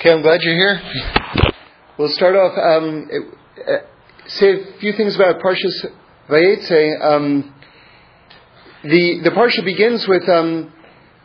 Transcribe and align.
Okay, 0.00 0.12
I'm 0.12 0.22
glad 0.22 0.40
you're 0.40 0.54
here. 0.54 0.80
We'll 1.98 2.08
start 2.08 2.34
off, 2.34 2.56
um, 2.56 3.06
uh, 3.58 3.72
say 4.28 4.46
a 4.48 4.78
few 4.80 4.94
things 4.94 5.14
about 5.14 5.42
Parshas 5.42 5.92
Vayetze. 6.26 7.04
Um, 7.04 7.54
the, 8.82 9.20
the 9.24 9.30
Parsha 9.36 9.62
begins 9.62 10.08
with, 10.08 10.26
um, 10.26 10.72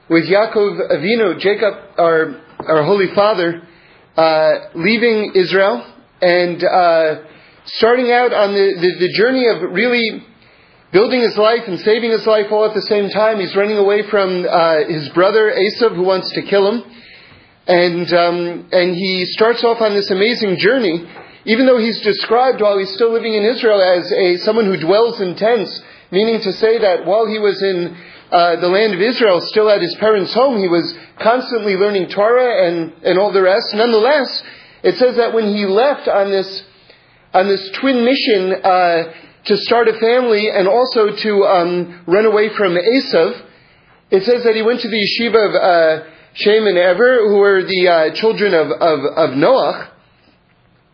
with 0.10 0.26
Yaakov 0.26 0.92
Avinu, 0.92 1.40
Jacob, 1.40 1.74
our, 1.98 2.42
our 2.68 2.84
Holy 2.84 3.16
Father, 3.16 3.66
uh, 4.18 4.52
leaving 4.76 5.32
Israel 5.36 5.96
and 6.22 6.62
uh, 6.62 7.22
starting 7.64 8.12
out 8.12 8.34
on 8.34 8.52
the, 8.52 8.74
the, 8.76 9.08
the 9.08 9.14
journey 9.14 9.48
of 9.48 9.72
really 9.72 10.22
building 10.92 11.22
his 11.22 11.38
life 11.38 11.62
and 11.66 11.80
saving 11.80 12.12
his 12.12 12.28
life 12.28 12.48
all 12.52 12.66
at 12.66 12.74
the 12.74 12.82
same 12.82 13.10
time. 13.10 13.40
He's 13.40 13.56
running 13.56 13.78
away 13.78 14.02
from 14.10 14.46
uh, 14.46 14.80
his 14.90 15.08
brother 15.14 15.50
Esav, 15.56 15.96
who 15.96 16.04
wants 16.04 16.30
to 16.34 16.42
kill 16.42 16.70
him. 16.74 16.84
And, 17.68 18.14
um, 18.14 18.70
and 18.72 18.96
he 18.96 19.26
starts 19.26 19.64
off 19.64 19.82
on 19.82 19.94
this 19.94 20.12
amazing 20.12 20.58
journey, 20.58 21.04
even 21.46 21.66
though 21.66 21.80
he's 21.80 22.00
described 22.02 22.62
while 22.62 22.78
he's 22.78 22.94
still 22.94 23.12
living 23.12 23.34
in 23.34 23.44
Israel 23.44 23.82
as 23.82 24.12
a, 24.12 24.38
someone 24.38 24.66
who 24.66 24.78
dwells 24.78 25.20
in 25.20 25.36
tents, 25.36 25.82
meaning 26.12 26.42
to 26.42 26.54
say 26.54 26.78
that 26.80 27.06
while 27.06 27.26
he 27.26 27.40
was 27.40 27.62
in 27.64 27.98
uh, 28.32 28.58
the 28.58 28.68
land 28.68 28.94
of 28.94 29.02
Israel, 29.02 29.42
still 29.42 29.70
at 29.70 29.82
his 29.82 29.96
parents' 29.96 30.34
home, 30.34 30.60
he 30.60 30.68
was 30.68 30.96
constantly 31.20 31.76
learning 31.76 32.10
Torah 32.10 32.68
and, 32.68 32.94
and 33.04 33.18
all 33.18 33.32
the 33.32 33.42
rest. 33.42 33.74
Nonetheless, 33.74 34.44
it 34.84 34.98
says 34.98 35.16
that 35.16 35.34
when 35.34 35.56
he 35.56 35.66
left 35.66 36.08
on 36.08 36.30
this, 36.30 36.64
on 37.34 37.48
this 37.48 37.70
twin 37.82 38.06
mission 38.06 38.54
uh, 38.64 39.14
to 39.46 39.58
start 39.58 39.88
a 39.88 40.00
family 40.00 40.50
and 40.50 40.68
also 40.68 41.16
to 41.16 41.44
um, 41.46 42.04
run 42.06 42.26
away 42.26 42.50
from 42.50 42.76
Esav, 42.76 43.42
it 44.12 44.24
says 44.24 44.44
that 44.44 44.56
he 44.56 44.62
went 44.62 44.82
to 44.82 44.88
the 44.88 44.98
yeshiva 44.98 45.50
of 45.50 45.56
uh, 45.56 46.15
Shem 46.36 46.68
and 46.68 46.78
Ever, 46.78 47.28
who 47.28 47.38
were 47.38 47.64
the 47.64 47.88
uh, 47.88 48.14
children 48.16 48.54
of, 48.54 48.68
of, 48.68 49.00
of 49.16 49.90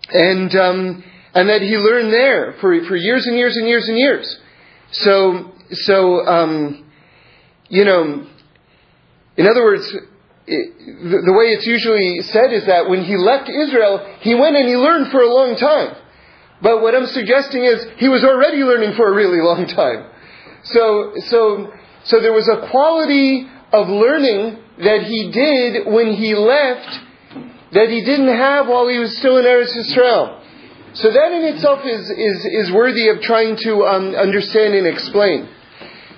and, 0.09 0.55
um, 0.55 1.03
and 1.33 1.49
that 1.49 1.61
he 1.61 1.77
learned 1.77 2.13
there 2.13 2.55
for, 2.61 2.85
for 2.85 2.95
years 2.95 3.25
and 3.25 3.35
years 3.35 3.57
and 3.57 3.67
years 3.67 3.87
and 3.87 3.97
years. 3.97 4.39
So, 4.91 5.51
so 5.71 6.25
um, 6.25 6.85
you 7.69 7.85
know, 7.85 8.27
in 9.37 9.47
other 9.47 9.63
words, 9.63 9.91
it, 10.45 10.77
the, 11.09 11.21
the 11.25 11.33
way 11.33 11.45
it's 11.55 11.65
usually 11.65 12.21
said 12.21 12.53
is 12.53 12.65
that 12.65 12.89
when 12.89 13.03
he 13.03 13.15
left 13.15 13.49
Israel, 13.49 14.17
he 14.19 14.35
went 14.35 14.55
and 14.55 14.67
he 14.67 14.75
learned 14.75 15.09
for 15.11 15.21
a 15.21 15.33
long 15.33 15.55
time. 15.55 15.95
But 16.61 16.81
what 16.81 16.93
I'm 16.93 17.07
suggesting 17.07 17.63
is 17.63 17.87
he 17.97 18.09
was 18.09 18.23
already 18.23 18.57
learning 18.57 18.93
for 18.95 19.07
a 19.07 19.15
really 19.15 19.41
long 19.41 19.65
time. 19.65 20.05
So, 20.63 21.13
so, 21.25 21.73
so 22.03 22.21
there 22.21 22.33
was 22.33 22.47
a 22.47 22.69
quality 22.69 23.47
of 23.73 23.87
learning 23.87 24.60
that 24.77 25.03
he 25.03 25.31
did 25.31 25.87
when 25.87 26.13
he 26.13 26.35
left 26.35 26.99
that 27.73 27.89
he 27.89 28.03
didn't 28.03 28.27
have 28.27 28.67
while 28.67 28.87
he 28.87 28.97
was 28.97 29.15
still 29.17 29.37
in 29.37 29.45
Eretz 29.45 29.75
Yisrael. 29.75 30.39
So 30.93 31.09
that 31.09 31.31
in 31.31 31.55
itself 31.55 31.85
is, 31.85 32.09
is, 32.09 32.45
is 32.45 32.71
worthy 32.71 33.07
of 33.07 33.21
trying 33.21 33.55
to 33.55 33.85
um, 33.85 34.13
understand 34.15 34.73
and 34.73 34.87
explain. 34.87 35.47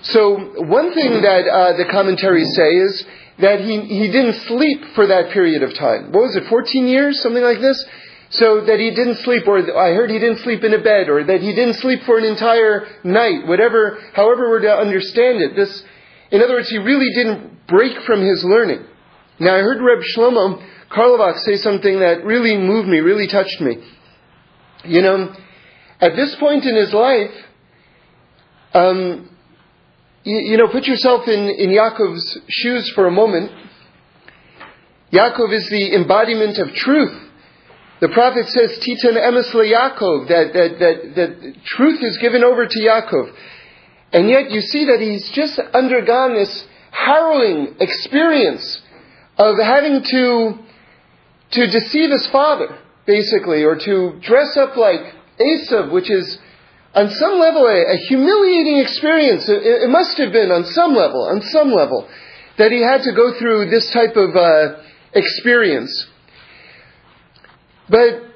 So 0.02 0.36
one 0.64 0.94
thing 0.94 1.22
that 1.22 1.48
uh, 1.48 1.78
the 1.78 1.86
commentaries 1.86 2.54
say 2.56 2.70
is 2.76 3.06
that 3.40 3.62
he, 3.62 3.82
he 3.82 4.12
didn't 4.12 4.42
sleep 4.48 4.84
for 4.96 5.08
that 5.08 5.30
period 5.30 5.62
of 5.62 5.76
time. 5.76 6.12
What 6.12 6.24
was 6.24 6.36
it, 6.36 6.48
14 6.48 6.88
years, 6.88 7.22
something 7.22 7.44
like 7.44 7.62
this? 7.62 7.86
So 8.32 8.62
that 8.66 8.80
he 8.80 8.90
didn't 8.90 9.18
sleep, 9.18 9.48
or 9.48 9.60
I 9.60 9.94
heard 9.94 10.10
he 10.10 10.18
didn't 10.18 10.40
sleep 10.40 10.64
in 10.64 10.74
a 10.74 10.82
bed, 10.82 11.08
or 11.08 11.24
that 11.24 11.42
he 11.42 11.54
didn't 11.54 11.76
sleep 11.76 12.02
for 12.04 12.18
an 12.18 12.26
entire 12.26 12.88
night, 13.04 13.46
whatever, 13.46 14.00
however 14.14 14.50
we're 14.50 14.62
to 14.62 14.76
understand 14.76 15.40
it. 15.40 15.56
This, 15.56 15.84
in 16.32 16.42
other 16.42 16.54
words, 16.54 16.70
he 16.70 16.80
really 16.80 17.14
didn't 17.14 17.53
break 17.68 18.02
from 18.06 18.22
his 18.22 18.44
learning. 18.44 18.86
Now, 19.40 19.56
I 19.56 19.60
heard 19.60 19.82
Reb 19.82 20.04
Shlomo 20.16 20.64
Carlebach 20.92 21.40
say 21.40 21.56
something 21.56 22.00
that 22.00 22.24
really 22.24 22.58
moved 22.58 22.88
me, 22.88 23.00
really 23.00 23.28
touched 23.28 23.60
me. 23.62 23.78
You 24.86 25.02
know, 25.02 25.34
at 26.00 26.16
this 26.16 26.36
point 26.40 26.66
in 26.66 26.76
his 26.76 26.94
life, 26.94 27.32
um, 28.74 29.30
you, 30.24 30.38
you, 30.52 30.58
know, 30.58 30.68
put 30.68 30.86
yourself 30.86 31.28
in, 31.28 31.50
in 31.50 31.70
Yaakov's 31.70 32.40
shoes 32.50 32.92
for 32.94 33.08
a 33.08 33.12
moment. 33.12 33.52
Yaakov 35.12 35.54
is 35.54 35.70
the 35.70 35.96
embodiment 35.96 36.58
of 36.58 36.74
truth. 36.74 37.14
The 38.02 38.10
prophet 38.10 38.48
says, 38.48 38.80
Titan 38.80 39.16
emes 39.16 39.54
Yaakov, 39.54 40.28
that, 40.28 40.54
that, 40.54 40.80
that, 40.80 41.16
that 41.16 41.56
truth 41.66 42.04
is 42.04 42.18
given 42.18 42.44
over 42.44 42.66
to 42.66 42.80
Yaakov. 42.80 43.32
And 44.12 44.30
yet 44.30 44.52
you 44.52 44.62
see 44.62 44.86
that 44.86 45.00
he's 45.00 45.30
just 45.34 45.60
undergone 45.74 46.36
this 46.36 46.66
harrowing 46.94 47.76
experience 47.80 48.82
of 49.38 49.58
having 49.58 50.04
to, 50.04 50.54
to 51.52 51.68
deceive 51.68 52.12
his 52.12 52.28
father, 52.28 52.78
basically, 53.06 53.64
or 53.64 53.76
to 53.76 54.20
dress 54.22 54.56
up 54.58 54.78
like 54.78 55.02
Esav, 55.40 55.92
which 55.92 56.10
is 56.10 56.38
on 56.94 57.10
some 57.10 57.40
level 57.40 57.66
a, 57.66 57.94
a 57.94 57.98
humiliating 58.08 58.78
experience. 58.80 59.50
It, 59.50 59.64
it, 59.64 59.90
must 59.90 60.18
have 60.20 60.32
been 60.32 60.52
on 60.52 60.66
some 60.66 60.94
level, 60.94 61.24
on 61.24 61.42
some 61.42 61.72
level, 61.72 62.08
that 62.58 62.72
he 62.72 62.82
had 62.82 63.02
to 63.04 63.14
go 63.14 63.38
through 63.40 63.70
this 63.72 63.92
type 63.92 64.16
of 64.16 64.36
uh, 64.36 64.82
experience. 65.14 66.08
But 67.90 68.34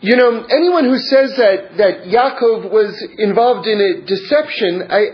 you 0.00 0.16
know, 0.16 0.44
anyone 0.44 0.84
who 0.84 0.98
says 0.98 1.34
that, 1.36 1.78
that 1.78 2.04
Yaakov 2.04 2.70
was 2.70 3.02
involved 3.16 3.66
in 3.66 3.80
a 3.80 4.06
deception, 4.06 4.82
I, 4.90 5.06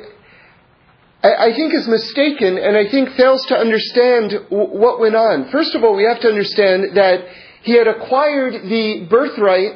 I, 1.23 1.53
think 1.55 1.75
is 1.75 1.87
mistaken 1.87 2.57
and 2.57 2.77
I 2.77 2.89
think 2.91 3.11
fails 3.11 3.45
to 3.47 3.55
understand 3.55 4.33
what 4.49 5.01
went 5.01 5.15
on. 5.15 5.51
First 5.51 5.75
of 5.75 5.85
all, 5.85 5.95
we 5.95 6.05
have 6.05 6.21
to 6.21 6.29
understand 6.29 6.97
that 6.97 7.25
he 7.63 7.77
had 7.77 7.87
acquired 7.87 8.55
the 8.55 9.07
birthright 9.11 9.73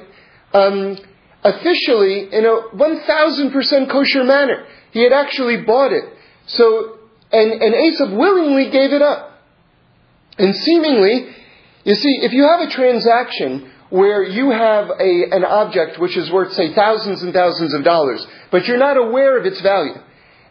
um, 0.54 0.96
officially 1.42 2.32
in 2.32 2.46
a 2.46 2.76
1000% 2.76 3.90
kosher 3.90 4.24
manner. 4.24 4.66
He 4.92 5.02
had 5.02 5.12
actually 5.12 5.62
bought 5.64 5.92
it. 5.92 6.04
So, 6.46 6.98
and, 7.30 7.52
and 7.52 7.74
Esav 7.74 8.16
willingly 8.16 8.70
gave 8.70 8.92
it 8.92 9.02
up. 9.02 9.32
And 10.38 10.54
seemingly, 10.54 11.28
you 11.84 11.94
see, 11.94 12.20
if 12.22 12.32
you 12.32 12.48
have 12.48 12.60
a 12.60 12.70
transaction 12.70 13.70
where 13.90 14.24
you 14.24 14.50
have 14.50 14.88
a, 14.98 15.24
an 15.30 15.44
object 15.44 16.00
which 16.00 16.16
is 16.16 16.30
worth, 16.32 16.52
say, 16.54 16.74
thousands 16.74 17.22
and 17.22 17.34
thousands 17.34 17.74
of 17.74 17.84
dollars, 17.84 18.26
but 18.50 18.66
you're 18.66 18.78
not 18.78 18.96
aware 18.96 19.38
of 19.38 19.44
its 19.44 19.60
value. 19.60 19.94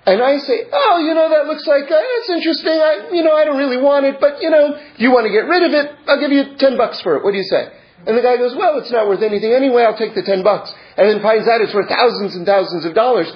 And 0.05 0.21
I 0.21 0.37
say, 0.37 0.67
oh, 0.71 0.99
you 0.99 1.13
know, 1.13 1.29
that 1.29 1.47
looks 1.47 1.65
like, 1.65 1.89
uh, 1.89 1.95
it's 1.95 2.29
interesting. 2.29 2.73
I, 2.73 3.09
you 3.13 3.23
know, 3.23 3.33
I 3.35 3.45
don't 3.45 3.57
really 3.57 3.77
want 3.77 4.05
it, 4.05 4.19
but, 4.19 4.41
you 4.41 4.49
know, 4.49 4.77
you 4.97 5.11
want 5.11 5.25
to 5.25 5.31
get 5.31 5.47
rid 5.47 5.63
of 5.63 5.71
it, 5.71 5.95
I'll 6.07 6.19
give 6.19 6.31
you 6.31 6.57
10 6.57 6.75
bucks 6.75 6.99
for 7.01 7.15
it. 7.15 7.23
What 7.23 7.31
do 7.31 7.37
you 7.37 7.45
say? 7.45 7.71
And 8.05 8.17
the 8.17 8.21
guy 8.21 8.35
goes, 8.35 8.53
well, 8.53 8.77
it's 8.79 8.91
not 8.91 9.07
worth 9.07 9.21
anything 9.21 9.53
anyway. 9.53 9.83
I'll 9.83 9.97
take 9.97 10.13
the 10.13 10.23
10 10.23 10.43
bucks. 10.43 10.73
And 10.97 11.07
then 11.07 11.21
finds 11.21 11.47
out 11.47 11.61
it's 11.61 11.73
worth 11.73 11.87
thousands 11.87 12.35
and 12.35 12.45
thousands 12.45 12.83
of 12.83 12.93
dollars. 12.93 13.31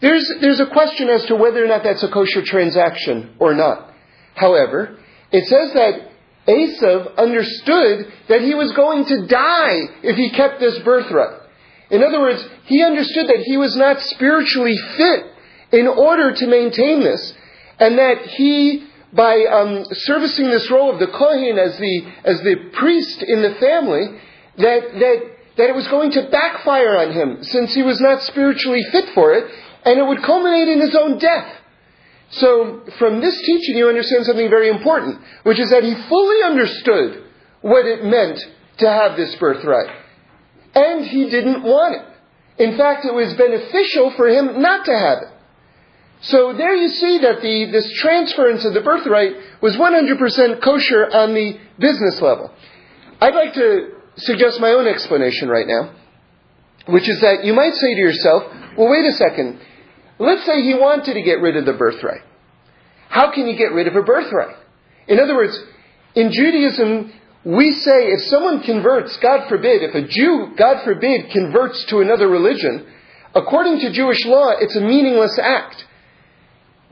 There's, 0.00 0.28
there's 0.40 0.58
a 0.58 0.66
question 0.66 1.08
as 1.08 1.24
to 1.26 1.36
whether 1.36 1.64
or 1.64 1.68
not 1.68 1.84
that's 1.84 2.02
a 2.02 2.08
kosher 2.08 2.42
transaction 2.42 3.36
or 3.38 3.54
not. 3.54 3.94
However, 4.34 4.98
it 5.30 5.46
says 5.46 5.72
that 5.74 6.10
Esav 6.48 7.16
understood 7.16 8.12
that 8.28 8.40
he 8.40 8.54
was 8.54 8.72
going 8.72 9.04
to 9.04 9.26
die 9.26 9.80
if 10.02 10.16
he 10.16 10.30
kept 10.30 10.58
this 10.58 10.78
birthright. 10.80 11.38
In 11.90 12.02
other 12.02 12.20
words, 12.20 12.44
he 12.64 12.82
understood 12.82 13.28
that 13.28 13.42
he 13.44 13.56
was 13.56 13.76
not 13.76 14.00
spiritually 14.00 14.76
fit 14.96 15.26
in 15.72 15.86
order 15.86 16.32
to 16.34 16.46
maintain 16.46 17.00
this, 17.00 17.34
and 17.78 17.98
that 17.98 18.26
he, 18.26 18.86
by 19.12 19.44
um, 19.44 19.84
servicing 19.92 20.50
this 20.50 20.70
role 20.70 20.92
of 20.92 20.98
the 20.98 21.06
Kohen 21.06 21.58
as 21.58 21.78
the, 21.78 22.12
as 22.24 22.40
the 22.42 22.56
priest 22.74 23.22
in 23.22 23.42
the 23.42 23.54
family, 23.54 24.18
that, 24.58 24.92
that, 24.92 25.30
that 25.56 25.68
it 25.68 25.74
was 25.74 25.86
going 25.88 26.10
to 26.12 26.28
backfire 26.30 26.98
on 26.98 27.12
him 27.12 27.42
since 27.42 27.74
he 27.74 27.82
was 27.82 28.00
not 28.00 28.22
spiritually 28.22 28.84
fit 28.90 29.10
for 29.14 29.34
it, 29.34 29.50
and 29.84 29.98
it 29.98 30.06
would 30.06 30.22
culminate 30.22 30.68
in 30.68 30.80
his 30.80 30.94
own 30.94 31.18
death. 31.18 31.56
So, 32.32 32.84
from 32.98 33.20
this 33.20 33.36
teaching, 33.40 33.76
you 33.76 33.88
understand 33.88 34.24
something 34.24 34.48
very 34.50 34.68
important, 34.68 35.20
which 35.42 35.58
is 35.58 35.70
that 35.70 35.82
he 35.82 35.94
fully 36.08 36.42
understood 36.44 37.24
what 37.60 37.86
it 37.86 38.04
meant 38.04 38.38
to 38.78 38.88
have 38.88 39.16
this 39.16 39.34
birthright. 39.36 39.90
And 40.74 41.04
he 41.04 41.28
didn't 41.28 41.64
want 41.64 41.96
it. 41.96 42.62
In 42.62 42.76
fact, 42.76 43.04
it 43.04 43.14
was 43.14 43.34
beneficial 43.34 44.12
for 44.12 44.28
him 44.28 44.60
not 44.62 44.84
to 44.84 44.96
have 44.96 45.18
it. 45.22 45.28
So 46.22 46.52
there 46.52 46.74
you 46.74 46.88
see 46.88 47.18
that 47.18 47.40
the, 47.40 47.70
this 47.72 47.90
transference 47.98 48.64
of 48.64 48.74
the 48.74 48.82
birthright 48.82 49.32
was 49.62 49.76
100% 49.76 50.62
kosher 50.62 51.06
on 51.10 51.32
the 51.32 51.58
business 51.78 52.20
level. 52.20 52.52
I'd 53.20 53.34
like 53.34 53.54
to 53.54 53.92
suggest 54.16 54.60
my 54.60 54.70
own 54.70 54.86
explanation 54.86 55.48
right 55.48 55.66
now, 55.66 55.94
which 56.86 57.08
is 57.08 57.20
that 57.20 57.44
you 57.44 57.54
might 57.54 57.74
say 57.74 57.94
to 57.94 58.00
yourself, 58.00 58.42
well, 58.76 58.90
wait 58.90 59.06
a 59.06 59.12
second. 59.12 59.60
Let's 60.18 60.44
say 60.44 60.62
he 60.62 60.74
wanted 60.74 61.14
to 61.14 61.22
get 61.22 61.40
rid 61.40 61.56
of 61.56 61.64
the 61.64 61.72
birthright. 61.72 62.22
How 63.08 63.32
can 63.32 63.46
you 63.46 63.56
get 63.56 63.72
rid 63.72 63.88
of 63.88 63.96
a 63.96 64.02
birthright? 64.02 64.56
In 65.08 65.18
other 65.18 65.34
words, 65.34 65.58
in 66.14 66.30
Judaism, 66.32 67.12
we 67.44 67.72
say 67.72 68.08
if 68.08 68.22
someone 68.24 68.62
converts, 68.62 69.16
God 69.16 69.48
forbid, 69.48 69.82
if 69.82 69.94
a 69.94 70.06
Jew, 70.06 70.52
God 70.56 70.84
forbid, 70.84 71.30
converts 71.30 71.82
to 71.86 72.00
another 72.00 72.28
religion, 72.28 72.86
according 73.34 73.80
to 73.80 73.92
Jewish 73.92 74.24
law, 74.26 74.50
it's 74.60 74.76
a 74.76 74.80
meaningless 74.80 75.38
act. 75.38 75.86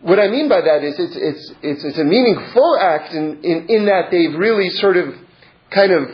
What 0.01 0.21
I 0.21 0.29
mean 0.29 0.49
by 0.49 0.61
that 0.61 0.85
is 0.85 0.95
it's, 0.99 1.17
it's, 1.17 1.55
it's, 1.63 1.85
it's 1.85 1.99
a 1.99 2.05
meaningful 2.05 2.79
act 2.81 3.13
in, 3.15 3.43
in, 3.43 3.67
in 3.69 3.87
that 3.87 4.11
they've 4.11 4.35
really 4.39 4.71
sort 4.71 4.97
of 4.97 5.15
kind 5.71 5.93
of 5.93 6.09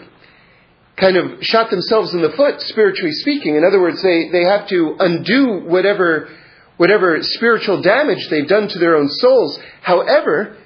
kind 0.97 1.17
of 1.17 1.43
shot 1.43 1.71
themselves 1.71 2.15
in 2.15 2.23
the 2.23 2.31
foot, 2.31 2.61
spiritually 2.63 3.13
speaking. 3.13 3.57
In 3.57 3.65
other 3.65 3.81
words, 3.81 4.01
they, 4.01 4.31
they 4.31 4.45
have 4.45 4.69
to 4.69 4.97
undo 5.01 5.65
whatever, 5.67 6.29
whatever 6.77 7.19
spiritual 7.21 7.83
damage 7.83 8.29
they've 8.31 8.47
done 8.47 8.69
to 8.69 8.79
their 8.79 8.97
own 8.97 9.09
souls. 9.09 9.59
However, 9.83 10.57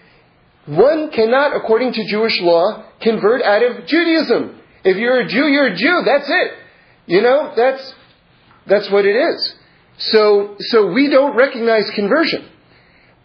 one 0.67 1.11
cannot, 1.11 1.57
according 1.57 1.95
to 1.95 2.07
Jewish 2.09 2.39
law, 2.43 2.85
convert 3.01 3.43
out 3.43 3.63
of 3.63 3.87
Judaism. 3.87 4.61
If 4.85 4.99
you're 4.99 5.21
a 5.21 5.27
Jew, 5.27 5.47
you're 5.47 5.69
a 5.69 5.75
Jew. 5.75 6.03
That's 6.05 6.29
it. 6.29 6.53
You 7.07 7.23
know, 7.23 7.55
that's, 7.57 7.95
that's 8.67 8.91
what 8.91 9.07
it 9.07 9.17
is. 9.17 9.55
So, 9.97 10.57
so 10.59 10.93
we 10.93 11.09
don't 11.09 11.35
recognize 11.37 11.91
conversion 11.95 12.47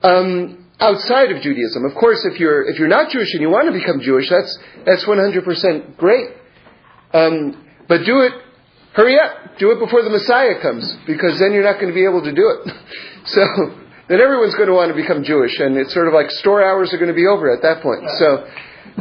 um, 0.03 0.67
outside 0.79 1.31
of 1.31 1.41
Judaism. 1.41 1.85
Of 1.85 1.95
course, 1.95 2.25
if 2.25 2.39
you're 2.39 2.63
if 2.69 2.77
you're 2.77 2.87
not 2.87 3.09
Jewish 3.09 3.33
and 3.33 3.41
you 3.41 3.49
want 3.49 3.67
to 3.67 3.73
become 3.73 4.01
Jewish, 4.01 4.29
that's 4.29 4.57
that's 4.85 5.05
100% 5.05 5.97
great. 5.97 6.29
Um, 7.13 7.65
but 7.87 8.05
do 8.05 8.21
it, 8.21 8.33
hurry 8.93 9.19
up, 9.19 9.57
do 9.59 9.71
it 9.71 9.79
before 9.79 10.01
the 10.03 10.09
Messiah 10.09 10.61
comes, 10.61 10.95
because 11.05 11.39
then 11.39 11.53
you're 11.53 11.63
not 11.63 11.75
going 11.75 11.87
to 11.87 11.93
be 11.93 12.05
able 12.05 12.23
to 12.23 12.33
do 12.33 12.49
it. 12.49 12.73
so 13.25 13.45
then 14.07 14.19
everyone's 14.19 14.55
going 14.55 14.67
to 14.67 14.73
want 14.73 14.89
to 14.89 14.99
become 14.99 15.23
Jewish, 15.23 15.59
and 15.59 15.77
it's 15.77 15.93
sort 15.93 16.07
of 16.07 16.13
like 16.13 16.29
store 16.31 16.63
hours 16.63 16.93
are 16.93 16.97
going 16.97 17.13
to 17.13 17.15
be 17.15 17.27
over 17.27 17.53
at 17.53 17.61
that 17.61 17.81
point. 17.81 18.09
So, 18.17 18.47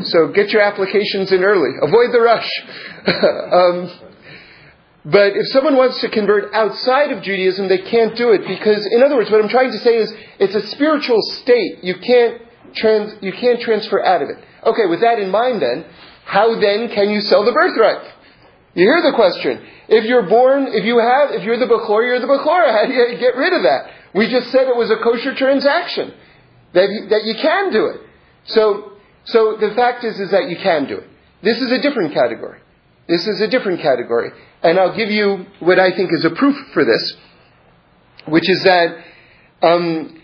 so 0.02 0.28
get 0.28 0.50
your 0.50 0.62
applications 0.62 1.32
in 1.32 1.42
early. 1.42 1.70
Avoid 1.82 2.12
the 2.12 2.20
rush. 2.20 2.48
um, 3.06 4.11
but 5.04 5.36
if 5.36 5.48
someone 5.48 5.76
wants 5.76 6.00
to 6.00 6.08
convert 6.08 6.54
outside 6.54 7.10
of 7.10 7.22
Judaism, 7.22 7.68
they 7.68 7.78
can't 7.78 8.16
do 8.16 8.30
it 8.30 8.46
because, 8.46 8.86
in 8.86 9.02
other 9.02 9.16
words, 9.16 9.30
what 9.30 9.42
I'm 9.42 9.48
trying 9.48 9.72
to 9.72 9.78
say 9.78 9.96
is 9.96 10.12
it's 10.38 10.54
a 10.54 10.66
spiritual 10.68 11.20
state. 11.42 11.82
You 11.82 11.96
can't 11.96 12.40
trans, 12.74 13.14
you 13.20 13.32
can't 13.32 13.60
transfer 13.60 14.02
out 14.02 14.22
of 14.22 14.28
it. 14.28 14.36
Okay, 14.64 14.86
with 14.86 15.00
that 15.00 15.18
in 15.18 15.30
mind, 15.30 15.60
then, 15.60 15.84
how 16.24 16.58
then 16.60 16.88
can 16.88 17.10
you 17.10 17.20
sell 17.20 17.44
the 17.44 17.50
birthright? 17.50 18.12
You 18.74 18.84
hear 18.84 19.02
the 19.02 19.16
question. 19.16 19.60
If 19.88 20.04
you're 20.04 20.28
born, 20.28 20.68
if 20.68 20.84
you 20.84 20.98
have, 20.98 21.32
if 21.32 21.42
you're 21.42 21.58
the 21.58 21.66
Bechor, 21.66 22.06
you're 22.06 22.20
the 22.20 22.26
Bechor. 22.26 22.72
How 22.72 22.86
do 22.86 22.92
you 22.92 23.18
get 23.18 23.36
rid 23.36 23.52
of 23.52 23.62
that? 23.64 23.90
We 24.14 24.30
just 24.30 24.50
said 24.50 24.68
it 24.68 24.76
was 24.76 24.90
a 24.90 24.96
kosher 24.96 25.34
transaction. 25.34 26.14
That 26.72 26.88
you, 26.88 27.08
that 27.08 27.24
you 27.24 27.34
can 27.34 27.70
do 27.70 27.86
it. 27.86 28.00
So, 28.46 28.92
so 29.24 29.58
the 29.60 29.74
fact 29.74 30.04
is, 30.04 30.18
is 30.18 30.30
that 30.30 30.48
you 30.48 30.56
can 30.56 30.86
do 30.86 30.98
it. 30.98 31.08
This 31.42 31.60
is 31.60 31.70
a 31.70 31.82
different 31.82 32.14
category. 32.14 32.60
This 33.08 33.26
is 33.26 33.42
a 33.42 33.48
different 33.48 33.80
category. 33.80 34.30
And 34.62 34.78
I'll 34.78 34.96
give 34.96 35.10
you 35.10 35.46
what 35.58 35.78
I 35.78 35.94
think 35.94 36.12
is 36.12 36.24
a 36.24 36.30
proof 36.30 36.56
for 36.72 36.84
this, 36.84 37.16
which 38.26 38.48
is 38.48 38.62
that 38.62 38.96
um, 39.60 40.22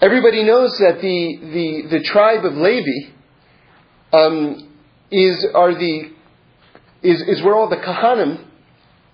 everybody 0.00 0.44
knows 0.44 0.76
that 0.78 1.00
the, 1.00 1.38
the, 1.40 1.98
the 1.98 2.04
tribe 2.04 2.44
of 2.44 2.54
Levi 2.54 3.12
um, 4.12 4.68
is, 5.10 5.46
are 5.54 5.72
the, 5.74 6.12
is, 7.02 7.22
is 7.22 7.42
where 7.42 7.54
all 7.54 7.70
the 7.70 7.76
Kahanim, 7.76 8.44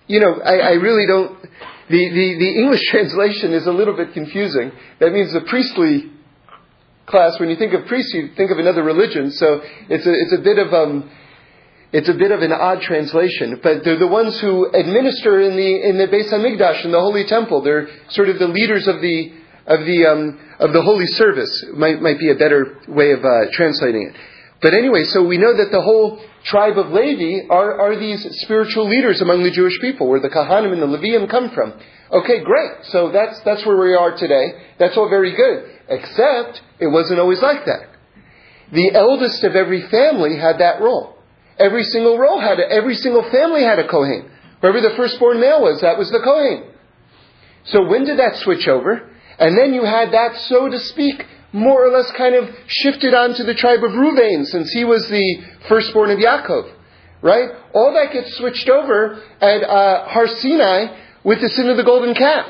you 0.07 0.19
know, 0.19 0.35
I, 0.43 0.57
I 0.57 0.71
really 0.71 1.07
don't, 1.07 1.41
the, 1.89 2.09
the, 2.09 2.35
the 2.39 2.59
English 2.59 2.81
translation 2.91 3.53
is 3.53 3.67
a 3.67 3.71
little 3.71 3.95
bit 3.95 4.13
confusing. 4.13 4.71
That 4.99 5.13
means 5.13 5.31
the 5.31 5.41
priestly 5.41 6.11
class, 7.05 7.39
when 7.39 7.49
you 7.49 7.55
think 7.55 7.73
of 7.73 7.85
priests, 7.85 8.13
you 8.13 8.31
think 8.35 8.51
of 8.51 8.57
another 8.57 8.83
religion. 8.83 9.31
So 9.31 9.61
it's 9.89 10.05
a, 10.05 10.11
it's 10.11 10.33
a 10.33 10.41
bit 10.43 10.59
of, 10.59 10.73
um, 10.73 11.09
it's 11.93 12.09
a 12.09 12.13
bit 12.13 12.31
of 12.31 12.41
an 12.41 12.51
odd 12.51 12.81
translation, 12.81 13.59
but 13.63 13.83
they're 13.83 13.97
the 13.97 14.07
ones 14.07 14.39
who 14.39 14.69
administer 14.73 15.39
in 15.39 15.55
the 15.55 15.89
in 15.89 15.97
the 15.97 16.07
Beis 16.07 16.29
Hamikdash 16.29 16.83
in 16.83 16.91
the 16.91 16.99
Holy 16.99 17.23
Temple. 17.23 17.61
They're 17.61 17.87
sort 18.09 18.29
of 18.29 18.39
the 18.39 18.47
leaders 18.47 18.87
of 18.87 19.01
the 19.01 19.33
of 19.65 19.85
the 19.85 20.05
um, 20.05 20.39
of 20.59 20.73
the 20.73 20.81
holy 20.81 21.05
service. 21.07 21.65
Might 21.73 22.01
might 22.01 22.19
be 22.19 22.29
a 22.29 22.35
better 22.35 22.79
way 22.87 23.11
of 23.11 23.23
uh, 23.23 23.51
translating 23.53 24.09
it. 24.09 24.15
But 24.61 24.73
anyway, 24.73 25.03
so 25.05 25.23
we 25.23 25.37
know 25.37 25.55
that 25.55 25.71
the 25.71 25.81
whole 25.81 26.19
tribe 26.43 26.77
of 26.79 26.91
Levi 26.91 27.47
are, 27.47 27.79
are 27.79 27.95
these 27.95 28.25
spiritual 28.41 28.89
leaders 28.89 29.21
among 29.21 29.43
the 29.43 29.51
Jewish 29.51 29.79
people, 29.79 30.09
where 30.09 30.19
the 30.19 30.29
Kahanim 30.29 30.73
and 30.73 30.81
the 30.81 30.87
Levium 30.87 31.29
come 31.29 31.51
from. 31.51 31.73
Okay, 32.11 32.39
great. 32.43 32.71
So 32.85 33.11
that's 33.11 33.39
that's 33.41 33.65
where 33.65 33.77
we 33.77 33.93
are 33.93 34.15
today. 34.17 34.53
That's 34.79 34.97
all 34.97 35.09
very 35.09 35.35
good. 35.35 35.69
Except 35.87 36.61
it 36.79 36.87
wasn't 36.87 37.19
always 37.19 37.41
like 37.41 37.65
that. 37.65 37.89
The 38.71 38.91
eldest 38.93 39.43
of 39.43 39.55
every 39.55 39.87
family 39.87 40.37
had 40.37 40.57
that 40.59 40.81
role. 40.81 41.16
Every 41.59 41.83
single 41.83 42.17
row 42.17 42.39
had 42.39 42.59
a, 42.59 42.71
every 42.71 42.95
single 42.95 43.29
family 43.31 43.63
had 43.63 43.79
a 43.79 43.87
Kohen. 43.87 44.31
Whoever 44.61 44.81
the 44.81 44.95
firstborn 44.95 45.39
male 45.39 45.61
was, 45.61 45.81
that 45.81 45.97
was 45.97 46.09
the 46.11 46.19
Kohen. 46.23 46.71
So 47.65 47.85
when 47.87 48.05
did 48.05 48.19
that 48.19 48.37
switch 48.37 48.67
over? 48.67 49.09
And 49.39 49.57
then 49.57 49.73
you 49.73 49.83
had 49.83 50.13
that, 50.13 50.37
so 50.41 50.69
to 50.69 50.79
speak, 50.79 51.23
more 51.53 51.85
or 51.85 51.91
less 51.91 52.11
kind 52.17 52.35
of 52.35 52.49
shifted 52.67 53.13
onto 53.13 53.43
the 53.43 53.53
tribe 53.53 53.83
of 53.83 53.91
Ruvain, 53.91 54.45
since 54.45 54.71
he 54.71 54.83
was 54.83 55.07
the 55.09 55.43
firstborn 55.67 56.11
of 56.11 56.19
Yaakov. 56.19 56.73
Right? 57.21 57.49
All 57.73 57.93
that 57.93 58.13
gets 58.13 58.35
switched 58.37 58.69
over 58.69 59.21
at 59.41 59.63
uh, 59.63 60.07
Har 60.07 60.27
Sinai 60.27 60.97
with 61.23 61.41
the 61.41 61.49
sin 61.49 61.67
of 61.69 61.77
the 61.77 61.83
golden 61.83 62.13
calf. 62.13 62.47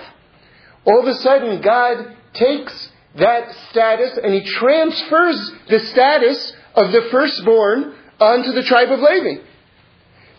All 0.86 1.00
of 1.00 1.08
a 1.08 1.16
sudden, 1.16 1.62
God 1.62 2.16
takes 2.34 2.90
that 3.18 3.52
status 3.72 4.20
and 4.22 4.34
he 4.34 4.44
transfers 4.44 5.52
the 5.70 5.80
status 5.80 6.54
of 6.76 6.92
the 6.92 7.08
firstborn 7.12 7.96
onto 8.20 8.52
the 8.52 8.64
tribe 8.64 8.90
of 8.92 9.00
Levi. 9.00 9.42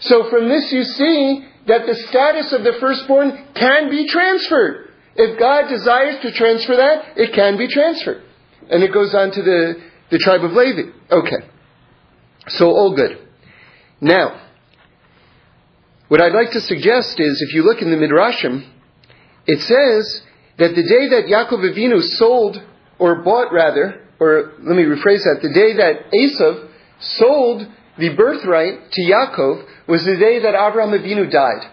So 0.00 0.30
from 0.30 0.48
this 0.48 0.72
you 0.72 0.84
see 0.84 1.44
that 1.66 1.86
the 1.86 1.94
status 1.94 2.52
of 2.52 2.62
the 2.64 2.74
firstborn 2.80 3.46
can 3.54 3.90
be 3.90 4.06
transferred. 4.08 4.90
If 5.16 5.38
God 5.38 5.68
desires 5.68 6.22
to 6.22 6.32
transfer 6.32 6.76
that, 6.76 7.18
it 7.18 7.34
can 7.34 7.58
be 7.58 7.68
transferred. 7.68 8.22
And 8.70 8.82
it 8.82 8.92
goes 8.92 9.14
on 9.14 9.32
to 9.32 9.42
the, 9.42 9.74
the 10.10 10.18
tribe 10.18 10.44
of 10.44 10.52
Levi. 10.52 10.90
Okay. 11.10 11.46
So 12.48 12.68
all 12.68 12.94
good. 12.94 13.18
Now, 14.00 14.40
what 16.08 16.22
I'd 16.22 16.32
like 16.32 16.52
to 16.52 16.60
suggest 16.60 17.18
is 17.18 17.44
if 17.46 17.54
you 17.54 17.64
look 17.64 17.82
in 17.82 17.90
the 17.90 17.96
Midrashim, 17.96 18.66
it 19.46 19.60
says 19.60 20.22
that 20.58 20.74
the 20.74 20.82
day 20.82 21.08
that 21.08 21.26
Yaakov 21.26 21.74
Avinu 21.74 22.02
sold, 22.02 22.62
or 22.98 23.22
bought 23.22 23.52
rather, 23.52 24.06
or 24.20 24.52
let 24.60 24.76
me 24.76 24.84
rephrase 24.84 25.24
that, 25.24 25.40
the 25.42 25.52
day 25.52 25.74
that 25.76 26.10
Esav 26.12 26.67
sold 27.00 27.66
the 27.98 28.10
birthright 28.10 28.92
to 28.92 29.02
Yaakov 29.02 29.64
was 29.88 30.04
the 30.04 30.16
day 30.16 30.40
that 30.40 30.54
Abraham 30.54 30.90
Avinu 30.98 31.30
died. 31.30 31.70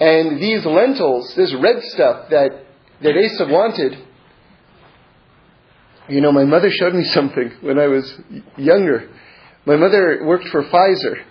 And 0.00 0.40
these 0.40 0.64
lentils, 0.64 1.34
this 1.34 1.54
red 1.54 1.82
stuff 1.82 2.30
that, 2.30 2.50
that 3.02 3.14
Esav 3.14 3.50
wanted, 3.50 3.98
you 6.08 6.20
know, 6.20 6.32
my 6.32 6.44
mother 6.44 6.70
showed 6.70 6.94
me 6.94 7.04
something 7.14 7.52
when 7.60 7.78
I 7.78 7.86
was 7.86 8.12
younger. 8.56 9.10
My 9.66 9.76
mother 9.76 10.20
worked 10.24 10.48
for 10.48 10.62
Pfizer. 10.64 11.22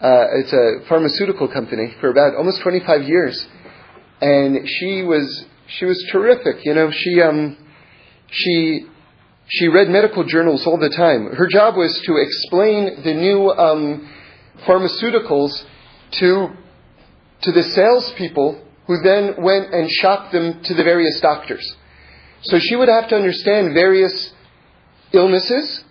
Uh, 0.00 0.26
it's 0.38 0.52
a 0.52 0.88
pharmaceutical 0.88 1.48
company 1.48 1.94
for 2.00 2.10
about 2.10 2.34
almost 2.36 2.60
25 2.62 3.02
years, 3.02 3.46
and 4.20 4.68
she 4.68 5.02
was 5.02 5.46
she 5.68 5.86
was 5.86 6.02
terrific. 6.12 6.64
You 6.64 6.74
know, 6.74 6.90
she 6.90 7.20
um, 7.22 7.56
she 8.30 8.86
she 9.48 9.68
read 9.68 9.88
medical 9.88 10.24
journals 10.24 10.66
all 10.66 10.78
the 10.78 10.90
time. 10.90 11.34
Her 11.34 11.46
job 11.46 11.76
was 11.76 12.00
to 12.06 12.16
explain 12.16 13.02
the 13.02 13.14
new 13.14 13.50
um, 13.50 14.12
pharmaceuticals 14.66 15.64
to, 16.12 16.48
to 17.42 17.52
the 17.52 17.62
salespeople 17.62 18.62
who 18.86 18.98
then 19.02 19.34
went 19.38 19.72
and 19.72 19.90
shopped 19.90 20.32
them 20.32 20.62
to 20.62 20.74
the 20.74 20.82
various 20.82 21.20
doctors. 21.20 21.76
So 22.42 22.58
she 22.58 22.76
would 22.76 22.88
have 22.88 23.08
to 23.08 23.16
understand 23.16 23.74
various 23.74 24.32
illnesses 25.12 25.84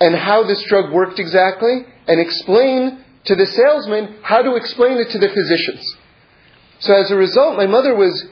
and 0.00 0.14
how 0.14 0.44
this 0.44 0.62
drug 0.64 0.92
worked 0.92 1.18
exactly 1.18 1.86
and 2.06 2.20
explain 2.20 3.04
to 3.24 3.34
the 3.34 3.46
salesman 3.46 4.18
how 4.22 4.42
to 4.42 4.54
explain 4.56 4.98
it 4.98 5.10
to 5.10 5.18
the 5.18 5.28
physicians. 5.28 5.96
So 6.80 6.94
as 6.94 7.10
a 7.10 7.16
result, 7.16 7.56
my 7.56 7.66
mother 7.66 7.94
was 7.94 8.26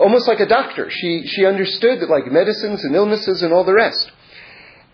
almost 0.00 0.26
like 0.26 0.40
a 0.40 0.46
doctor. 0.46 0.90
She 0.90 1.26
she 1.26 1.46
understood 1.46 2.00
that 2.00 2.10
like 2.10 2.26
medicines 2.26 2.84
and 2.84 2.94
illnesses 2.94 3.42
and 3.42 3.52
all 3.52 3.64
the 3.64 3.74
rest. 3.74 4.10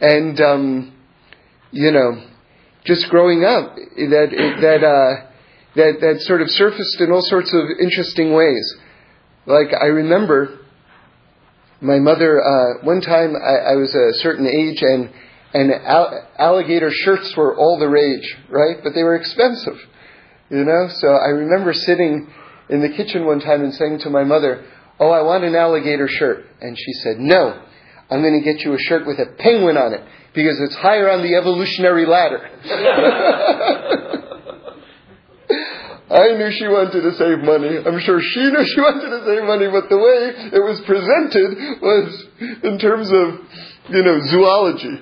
And 0.01 0.41
um, 0.41 0.95
you 1.71 1.91
know, 1.91 2.23
just 2.85 3.09
growing 3.09 3.45
up, 3.45 3.77
that 3.77 4.57
that 4.61 4.85
uh, 4.85 5.27
that 5.77 6.01
that 6.01 6.21
sort 6.23 6.43
of 6.43 6.51
surfaced 6.51 7.01
in 7.01 7.11
all 7.13 7.23
sorts 7.23 7.53
of 7.55 7.65
interesting 7.81 8.35
ways. 8.35 8.77
Like 9.47 9.73
I 9.81 9.87
remember 9.87 10.61
my 11.81 11.99
mother. 11.99 12.43
Uh, 12.43 12.85
one 12.85 13.01
time 13.01 13.35
I, 13.37 13.73
I 13.73 13.77
was 13.77 13.95
a 13.95 14.19
certain 14.21 14.47
age 14.47 14.83
and 14.83 15.11
and 15.55 15.73
alligator 16.39 16.91
shirts 16.91 17.35
were 17.37 17.57
all 17.57 17.79
the 17.79 17.89
rage, 17.89 18.37
right? 18.51 18.77
But 18.83 18.93
they 18.95 19.03
were 19.03 19.17
expensive, 19.17 19.79
you 20.51 20.65
know. 20.65 20.89
So 20.91 21.09
I 21.09 21.29
remember 21.29 21.73
sitting 21.73 22.29
in 22.69 22.83
the 22.83 22.91
kitchen 22.91 23.25
one 23.25 23.41
time 23.41 23.63
and 23.63 23.73
saying 23.73 24.01
to 24.01 24.11
my 24.11 24.25
mother, 24.25 24.65
Oh, 24.99 25.11
I 25.11 25.23
want 25.23 25.45
an 25.45 25.55
alligator 25.55 26.09
shirt. 26.09 26.47
And 26.61 26.77
she 26.77 26.93
said, 27.03 27.19
No, 27.19 27.63
I'm 28.11 28.23
going 28.23 28.43
to 28.43 28.45
get 28.45 28.65
you 28.65 28.75
a 28.75 28.79
shirt 28.79 29.07
with 29.07 29.19
a 29.19 29.27
penguin 29.39 29.77
on 29.77 29.93
it 29.95 30.03
because 30.35 30.61
it's 30.61 30.77
higher 30.77 31.11
on 31.11 31.23
the 31.23 31.35
evolutionary 31.35 32.07
ladder. 32.07 32.39
I 36.07 36.39
knew 36.39 36.51
she 36.53 36.69
wanted 36.69 37.03
to 37.03 37.13
save 37.19 37.43
money. 37.43 37.83
I'm 37.83 37.99
sure 37.99 38.21
she 38.23 38.41
knew 38.41 38.65
she 38.65 38.81
wanted 38.81 39.11
to 39.11 39.27
save 39.27 39.43
money, 39.43 39.67
but 39.67 39.91
the 39.91 39.99
way 39.99 40.55
it 40.55 40.63
was 40.63 40.81
presented 40.87 41.83
was 41.83 42.27
in 42.63 42.79
terms 42.79 43.11
of 43.11 43.43
you 43.89 44.03
know, 44.03 44.19
zoology. 44.27 44.95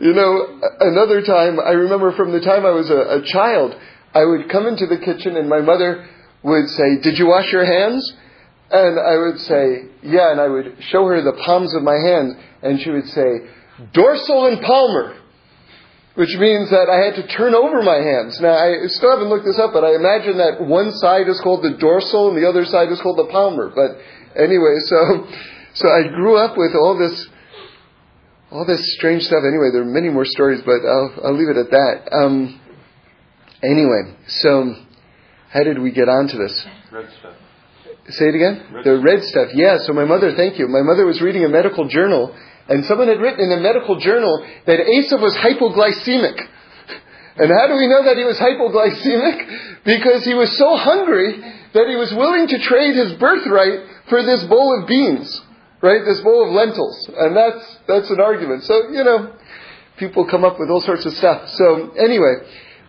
You 0.00 0.12
know, 0.14 0.60
another 0.80 1.22
time, 1.22 1.60
I 1.60 1.72
remember 1.72 2.12
from 2.12 2.32
the 2.32 2.40
time 2.40 2.66
I 2.66 2.70
was 2.70 2.90
a, 2.90 3.22
a 3.22 3.22
child, 3.24 3.74
I 4.14 4.24
would 4.24 4.50
come 4.50 4.66
into 4.66 4.86
the 4.86 4.98
kitchen 4.98 5.36
and 5.36 5.48
my 5.48 5.60
mother 5.60 6.08
would 6.42 6.68
say, 6.68 7.00
Did 7.02 7.18
you 7.18 7.26
wash 7.26 7.52
your 7.52 7.64
hands? 7.64 8.12
And 8.72 8.98
I 8.98 9.16
would 9.18 9.38
say, 9.40 9.84
Yeah, 10.02 10.32
and 10.32 10.40
I 10.40 10.48
would 10.48 10.76
show 10.90 11.06
her 11.06 11.22
the 11.22 11.38
palms 11.44 11.74
of 11.74 11.82
my 11.82 11.96
hands, 11.96 12.34
and 12.62 12.80
she 12.80 12.90
would 12.90 13.06
say, 13.08 13.46
Dorsal 13.92 14.46
and 14.46 14.60
palmar 14.62 15.16
which 16.14 16.36
means 16.36 16.68
that 16.68 16.92
I 16.92 17.00
had 17.00 17.16
to 17.16 17.26
turn 17.26 17.54
over 17.54 17.80
my 17.80 17.96
hands. 17.96 18.38
Now, 18.40 18.52
I 18.52 18.86
still 18.88 19.10
haven't 19.10 19.32
looked 19.32 19.46
this 19.46 19.58
up, 19.58 19.72
but 19.72 19.84
I 19.84 19.96
imagine 19.96 20.36
that 20.38 20.60
one 20.60 20.92
side 20.92 21.28
is 21.28 21.40
called 21.40 21.64
the 21.64 21.78
dorsal 21.80 22.28
and 22.28 22.36
the 22.36 22.48
other 22.48 22.64
side 22.66 22.92
is 22.92 23.00
called 23.00 23.16
the 23.16 23.32
palmar. 23.32 23.72
But 23.72 23.96
anyway, 24.36 24.76
so 24.84 25.26
so 25.74 25.88
I 25.88 26.08
grew 26.12 26.36
up 26.36 26.56
with 26.56 26.76
all 26.76 26.98
this 26.98 27.28
all 28.50 28.66
this 28.66 28.84
strange 28.96 29.22
stuff. 29.22 29.40
Anyway, 29.40 29.72
there 29.72 29.82
are 29.82 29.88
many 29.88 30.10
more 30.10 30.26
stories, 30.26 30.60
but 30.64 30.84
I'll 30.84 31.12
I'll 31.24 31.36
leave 31.36 31.48
it 31.48 31.56
at 31.56 31.70
that. 31.70 32.12
Um, 32.12 32.60
anyway, 33.62 34.12
so 34.28 34.76
how 35.48 35.64
did 35.64 35.80
we 35.80 35.92
get 35.92 36.10
onto 36.10 36.36
this? 36.36 36.66
Say 38.08 38.26
it 38.28 38.34
again. 38.34 38.66
Red 38.72 38.84
the 38.84 38.98
red 38.98 39.22
stuff. 39.24 39.48
Yeah. 39.54 39.78
So 39.86 39.92
my 39.92 40.04
mother, 40.04 40.34
thank 40.34 40.58
you. 40.58 40.66
My 40.68 40.82
mother 40.82 41.06
was 41.06 41.20
reading 41.20 41.44
a 41.44 41.48
medical 41.48 41.88
journal 41.88 42.34
and 42.68 42.84
someone 42.84 43.08
had 43.08 43.20
written 43.20 43.40
in 43.40 43.58
a 43.58 43.60
medical 43.60 43.98
journal 43.98 44.46
that 44.66 44.78
Esav 44.78 45.20
was 45.20 45.34
hypoglycemic. 45.36 46.38
And 47.36 47.50
how 47.50 47.66
do 47.66 47.76
we 47.76 47.88
know 47.88 48.04
that 48.04 48.16
he 48.16 48.24
was 48.24 48.38
hypoglycemic? 48.38 49.84
Because 49.84 50.24
he 50.24 50.34
was 50.34 50.56
so 50.56 50.76
hungry 50.76 51.40
that 51.74 51.88
he 51.88 51.96
was 51.96 52.12
willing 52.12 52.46
to 52.48 52.58
trade 52.60 52.94
his 52.94 53.14
birthright 53.14 53.80
for 54.08 54.22
this 54.22 54.44
bowl 54.44 54.80
of 54.80 54.86
beans, 54.86 55.40
right? 55.80 56.04
This 56.04 56.20
bowl 56.20 56.46
of 56.46 56.52
lentils. 56.52 57.08
And 57.16 57.36
that's, 57.36 57.78
that's 57.88 58.10
an 58.10 58.20
argument. 58.20 58.64
So, 58.64 58.90
you 58.90 59.02
know, 59.02 59.34
people 59.96 60.26
come 60.28 60.44
up 60.44 60.60
with 60.60 60.68
all 60.68 60.82
sorts 60.82 61.06
of 61.06 61.14
stuff. 61.14 61.48
So, 61.50 61.92
anyway, 61.98 62.34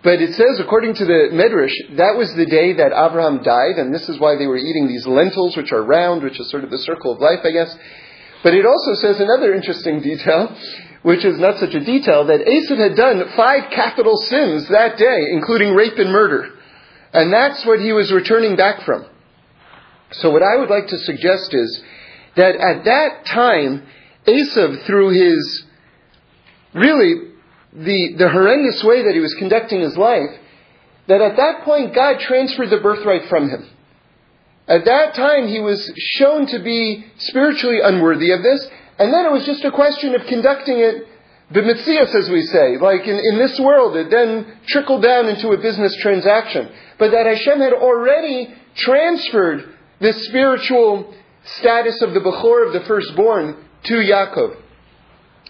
but 0.03 0.22
it 0.22 0.36
says, 0.36 0.60
according 0.60 0.95
to 0.95 1.05
the 1.05 1.29
Medrash, 1.31 1.95
that 1.95 2.17
was 2.17 2.33
the 2.33 2.45
day 2.45 2.74
that 2.74 2.91
Abraham 2.91 3.41
died, 3.41 3.79
and 3.79 3.93
this 3.93 4.10
is 4.10 4.19
why 4.19 4.36
they 4.36 4.48
were 4.48 4.57
eating 4.57 4.88
these 4.88 5.07
lentils, 5.07 5.55
which 5.55 5.72
are 5.72 5.81
round, 5.81 6.24
which 6.24 6.38
is 6.39 6.50
sort 6.51 6.65
of 6.65 6.69
the 6.69 6.79
circle 6.79 7.13
of 7.13 7.22
life, 7.22 7.39
I 7.45 7.51
guess. 7.51 7.74
But 8.43 8.53
it 8.53 8.65
also 8.65 8.95
says 8.95 9.22
another 9.22 9.53
interesting 9.53 10.01
detail, 10.01 10.53
which 11.03 11.24
is 11.24 11.39
not 11.39 11.57
such 11.57 11.74
a 11.74 11.79
detail, 11.79 12.25
that 12.25 12.41
Esav 12.41 12.77
had 12.77 12.98
done 12.98 13.31
five 13.38 13.72
capital 13.72 14.17
sins 14.17 14.67
that 14.67 14.98
day, 14.98 15.19
including 15.31 15.74
rape 15.74 15.98
and 15.98 16.12
murder. 16.12 16.50
And 17.13 17.31
that's 17.31 17.65
what 17.65 17.79
he 17.79 17.93
was 17.93 18.12
returning 18.12 18.57
back 18.57 18.81
from. 18.83 19.05
So 20.12 20.31
what 20.31 20.43
I 20.43 20.57
would 20.57 20.69
like 20.69 20.88
to 20.88 20.98
suggest 20.98 21.53
is 21.53 21.81
that 22.36 22.55
at 22.55 22.83
that 22.83 23.25
time, 23.25 23.83
Esav, 24.27 24.86
through 24.86 25.12
his 25.12 25.63
really 26.74 27.32
the, 27.75 28.15
the 28.18 28.30
horrendous 28.30 28.84
way 28.84 29.03
that 29.03 29.13
he 29.13 29.20
was 29.20 29.34
conducting 29.36 29.82
his 29.82 29.98
life, 29.98 30.30
that 31.08 31.22
at 31.22 31.36
that 31.36 31.63
point 31.63 31.94
God 31.94 32.20
transferred 32.20 32.70
the 32.70 32.77
birthright 32.77 33.27
from 33.30 33.50
him. 33.50 33.68
At 34.68 34.86
that 34.86 35.13
time, 35.15 35.48
he 35.48 35.60
was 35.60 35.92
shown 35.98 36.48
to 36.48 36.60
be 36.60 37.06
spiritually 37.18 37.80
unworthy 37.84 38.32
of 38.32 38.44
this, 38.44 38.65
and 38.98 39.13
then 39.13 39.25
it 39.25 39.32
was 39.32 39.46
just 39.46 39.65
a 39.65 39.72
question 39.72 40.15
of 40.15 40.25
conducting 40.27 40.80
it 40.80 41.08
b'mitzias, 41.51 42.15
as 42.15 42.30
we 42.30 42.42
say, 42.44 42.77
like 42.77 43.06
in, 43.06 43.20
in 43.20 43.38
this 43.38 43.60
world. 43.60 43.96
It 43.98 44.10
then 44.10 44.60
trickled 44.68 45.03
down 45.03 45.27
into 45.27 45.50
a 45.50 45.58
business 45.58 45.96
transaction. 45.98 46.70
But 46.98 47.12
that 47.12 47.25
Hashem 47.25 47.60
had 47.60 47.74
already 47.74 48.53
transferred 48.75 49.74
this 50.00 50.25
spiritual 50.27 51.13
status 51.44 52.01
of 52.01 52.13
the 52.13 52.22
Bechor, 52.22 52.68
of 52.68 52.74
the 52.74 52.88
firstborn, 52.88 53.58
to 53.84 53.94
Yaakov. 53.96 54.62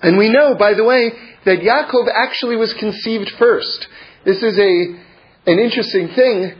And 0.03 0.17
we 0.17 0.29
know, 0.29 0.55
by 0.55 0.73
the 0.73 0.83
way, 0.83 1.11
that 1.45 1.59
Yaakov 1.59 2.07
actually 2.13 2.57
was 2.57 2.73
conceived 2.73 3.31
first. 3.39 3.87
This 4.25 4.43
is 4.43 4.57
a, 4.59 5.51
an 5.51 5.59
interesting 5.59 6.09
thing. 6.09 6.53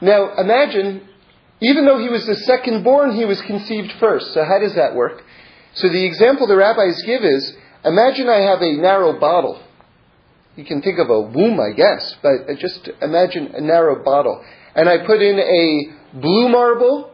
Now, 0.00 0.34
imagine 0.36 1.08
even 1.60 1.86
though 1.86 1.98
he 1.98 2.08
was 2.08 2.26
the 2.26 2.36
second 2.36 2.84
born, 2.84 3.14
he 3.14 3.24
was 3.24 3.40
conceived 3.42 3.92
first. 3.98 4.34
So 4.34 4.44
how 4.44 4.58
does 4.58 4.74
that 4.74 4.94
work? 4.94 5.22
So 5.74 5.88
the 5.88 6.04
example 6.04 6.46
the 6.46 6.56
rabbis 6.56 7.02
give 7.06 7.22
is, 7.22 7.54
imagine 7.84 8.28
I 8.28 8.40
have 8.40 8.60
a 8.60 8.76
narrow 8.76 9.18
bottle. 9.18 9.62
You 10.56 10.64
can 10.64 10.82
think 10.82 10.98
of 10.98 11.10
a 11.10 11.20
womb, 11.20 11.58
I 11.58 11.74
guess, 11.74 12.14
but 12.22 12.46
just 12.58 12.88
imagine 13.00 13.52
a 13.54 13.60
narrow 13.60 14.04
bottle. 14.04 14.44
And 14.74 14.88
I 14.88 15.06
put 15.06 15.22
in 15.22 15.38
a 15.38 16.20
blue 16.20 16.48
marble 16.48 17.10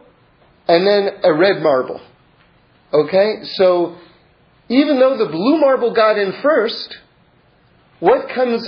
and 0.67 0.85
then 0.85 1.09
a 1.23 1.33
red 1.33 1.61
marble. 1.61 2.01
Okay? 2.93 3.43
So 3.43 3.97
even 4.71 4.99
though 4.99 5.17
the 5.17 5.29
blue 5.29 5.59
marble 5.59 5.93
got 5.93 6.17
in 6.17 6.33
first, 6.41 6.97
what 7.99 8.29
comes 8.29 8.67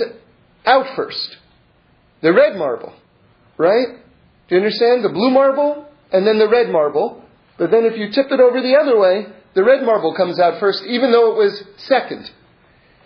out 0.66 0.94
first? 0.94 1.36
The 2.20 2.32
red 2.32 2.56
marble. 2.56 2.92
Right? 3.56 3.88
Do 4.48 4.54
you 4.54 4.60
understand? 4.60 5.04
The 5.04 5.08
blue 5.08 5.30
marble 5.30 5.86
and 6.12 6.26
then 6.26 6.38
the 6.38 6.48
red 6.48 6.70
marble. 6.70 7.24
But 7.58 7.70
then 7.70 7.84
if 7.84 7.96
you 7.96 8.10
tip 8.10 8.26
it 8.30 8.40
over 8.40 8.60
the 8.60 8.76
other 8.76 8.98
way, 8.98 9.26
the 9.54 9.64
red 9.64 9.84
marble 9.84 10.14
comes 10.14 10.38
out 10.38 10.60
first, 10.60 10.84
even 10.84 11.12
though 11.12 11.32
it 11.32 11.38
was 11.38 11.62
second. 11.78 12.30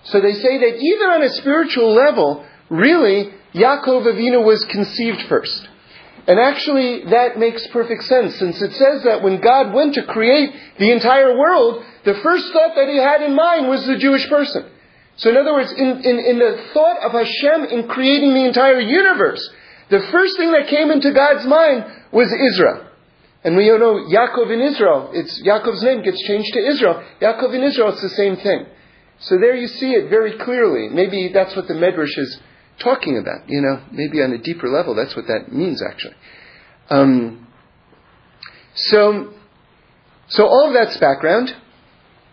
So 0.04 0.20
they 0.20 0.32
say 0.32 0.58
that 0.58 0.76
even 0.80 1.08
on 1.08 1.22
a 1.22 1.30
spiritual 1.30 1.94
level, 1.94 2.46
really, 2.70 3.30
Yaakov 3.54 4.06
Avinu 4.06 4.44
was 4.44 4.64
conceived 4.64 5.22
first. 5.28 5.68
And 6.28 6.38
actually, 6.38 7.04
that 7.06 7.38
makes 7.38 7.66
perfect 7.68 8.04
sense, 8.04 8.38
since 8.38 8.60
it 8.60 8.74
says 8.74 9.02
that 9.04 9.22
when 9.22 9.40
God 9.40 9.72
went 9.72 9.94
to 9.94 10.02
create 10.02 10.54
the 10.78 10.92
entire 10.92 11.36
world, 11.38 11.82
the 12.04 12.20
first 12.22 12.52
thought 12.52 12.74
that 12.76 12.86
he 12.86 12.98
had 12.98 13.22
in 13.22 13.34
mind 13.34 13.66
was 13.66 13.86
the 13.86 13.96
Jewish 13.96 14.28
person. 14.28 14.66
So 15.16 15.30
in 15.30 15.38
other 15.38 15.54
words, 15.54 15.72
in, 15.72 16.04
in, 16.04 16.18
in 16.18 16.38
the 16.38 16.68
thought 16.74 16.98
of 17.02 17.12
Hashem 17.12 17.64
in 17.64 17.88
creating 17.88 18.34
the 18.34 18.44
entire 18.44 18.78
universe, 18.78 19.42
the 19.88 20.00
first 20.12 20.36
thing 20.36 20.52
that 20.52 20.68
came 20.68 20.90
into 20.90 21.12
God's 21.12 21.46
mind 21.46 21.86
was 22.12 22.30
Israel. 22.30 22.84
And 23.42 23.56
we 23.56 23.70
all 23.70 23.78
know 23.78 23.94
Yaakov 23.94 24.52
in 24.52 24.60
Israel. 24.60 25.10
It's 25.14 25.40
Yaakov's 25.42 25.82
name 25.82 26.02
gets 26.02 26.22
changed 26.24 26.52
to 26.52 26.60
Israel. 26.60 27.02
Yaakov 27.22 27.54
in 27.54 27.62
Israel, 27.62 27.88
it's 27.88 28.02
the 28.02 28.10
same 28.10 28.36
thing. 28.36 28.66
So 29.20 29.38
there 29.38 29.56
you 29.56 29.66
see 29.66 29.92
it 29.92 30.10
very 30.10 30.36
clearly. 30.36 30.90
Maybe 30.90 31.30
that's 31.32 31.56
what 31.56 31.68
the 31.68 31.74
Medrash 31.74 32.18
is 32.18 32.38
talking 32.78 33.18
about. 33.18 33.48
You 33.48 33.60
know, 33.60 33.82
maybe 33.90 34.22
on 34.22 34.32
a 34.32 34.38
deeper 34.38 34.68
level, 34.68 34.94
that's 34.94 35.14
what 35.16 35.26
that 35.26 35.52
means 35.52 35.82
actually. 35.82 36.14
Um, 36.90 37.46
so, 38.74 39.34
so 40.28 40.46
all 40.46 40.68
of 40.68 40.74
that's 40.74 40.96
background. 40.98 41.54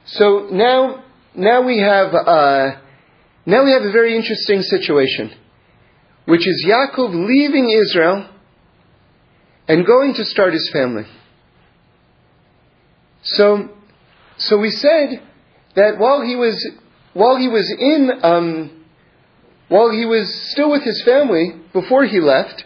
So 0.06 0.48
now, 0.52 1.04
now 1.36 1.64
we 1.64 1.80
have, 1.80 2.14
uh, 2.14 2.80
now 3.46 3.66
we 3.66 3.72
have 3.72 3.82
a 3.82 3.92
very 3.92 4.16
interesting 4.16 4.62
situation 4.62 5.32
which 6.26 6.48
is 6.48 6.66
Yaakov 6.68 7.28
leaving 7.28 7.70
Israel 7.70 8.28
and 9.68 9.86
going 9.86 10.14
to 10.16 10.26
start 10.26 10.54
his 10.54 10.70
family. 10.72 11.06
So, 13.24 13.70
so 14.38 14.58
we 14.58 14.72
said 14.72 15.22
that 15.76 15.98
while 15.98 16.22
he 16.22 16.36
was 16.36 16.68
while 17.14 17.38
he 17.38 17.48
was 17.48 17.74
in 17.80 18.12
um, 18.24 18.85
while 19.68 19.90
he 19.90 20.06
was 20.06 20.34
still 20.52 20.72
with 20.72 20.84
his 20.84 21.02
family 21.04 21.56
before 21.74 22.06
he 22.06 22.20
left, 22.20 22.66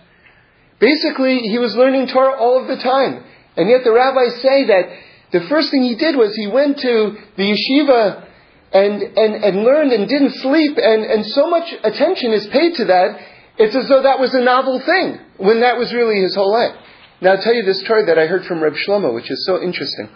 basically 0.80 1.40
he 1.40 1.58
was 1.58 1.76
learning 1.76 2.08
Torah 2.08 2.38
all 2.38 2.62
of 2.62 2.68
the 2.68 2.78
time. 2.78 3.24
And 3.56 3.70
yet 3.70 3.84
the 3.84 3.92
rabbis 3.92 4.42
say 4.42 4.66
that 4.66 4.90
the 5.32 5.48
first 5.48 5.72
thing 5.72 5.84
he 5.84 5.96
did 5.96 6.16
was 6.16 6.36
he 6.36 6.48
went 6.48 6.80
to 6.80 7.18
the 7.38 7.44
yeshiva 7.44 8.26
and, 8.72 9.02
and, 9.02 9.44
and 9.44 9.64
learned 9.64 9.92
and 9.92 10.08
didn't 10.08 10.36
sleep, 10.36 10.78
and, 10.78 11.04
and 11.04 11.26
so 11.26 11.50
much 11.50 11.74
attention 11.84 12.34
is 12.34 12.46
paid 12.48 12.76
to 12.76 12.86
that 12.86 13.20
it's 13.60 13.76
as 13.76 13.90
though 13.90 14.02
that 14.02 14.20
was 14.20 14.34
a 14.34 14.40
novel 14.40 14.80
thing, 14.80 15.20
when 15.36 15.60
that 15.60 15.78
was 15.78 15.94
really 15.94 16.22
his 16.22 16.34
whole 16.34 16.52
life. 16.52 16.74
Now 17.20 17.32
I'll 17.32 17.42
tell 17.42 17.54
you 17.54 17.64
this 17.64 17.82
story 17.82 18.06
that 18.06 18.18
I 18.18 18.26
heard 18.26 18.46
from 18.46 18.64
Reb 18.64 18.74
Shlomo, 18.74 19.14
which 19.14 19.30
is 19.30 19.46
so 19.46 19.62
interesting. 19.62 20.08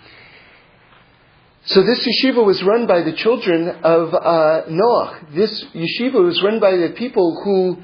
So 1.66 1.82
this 1.82 2.06
yeshiva 2.06 2.46
was 2.46 2.62
run 2.64 2.88
by 2.88 3.04
the 3.04 3.14
children 3.14 3.70
of 3.70 4.14
uh, 4.14 4.64
Noach. 4.70 5.34
This 5.34 5.64
yeshiva 5.74 6.24
was 6.24 6.42
run 6.44 6.60
by 6.60 6.76
the 6.76 6.94
people 6.98 7.42
who 7.44 7.82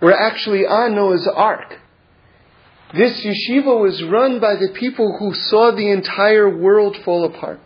were 0.00 0.16
actually 0.16 0.64
on 0.64 0.94
Noah's 0.94 1.26
Ark. 1.26 1.74
This 2.94 3.24
yeshiva 3.24 3.80
was 3.80 4.00
run 4.04 4.38
by 4.38 4.54
the 4.54 4.68
people 4.78 5.16
who 5.18 5.34
saw 5.34 5.72
the 5.72 5.90
entire 5.90 6.56
world 6.56 6.96
fall 7.04 7.24
apart. 7.24 7.60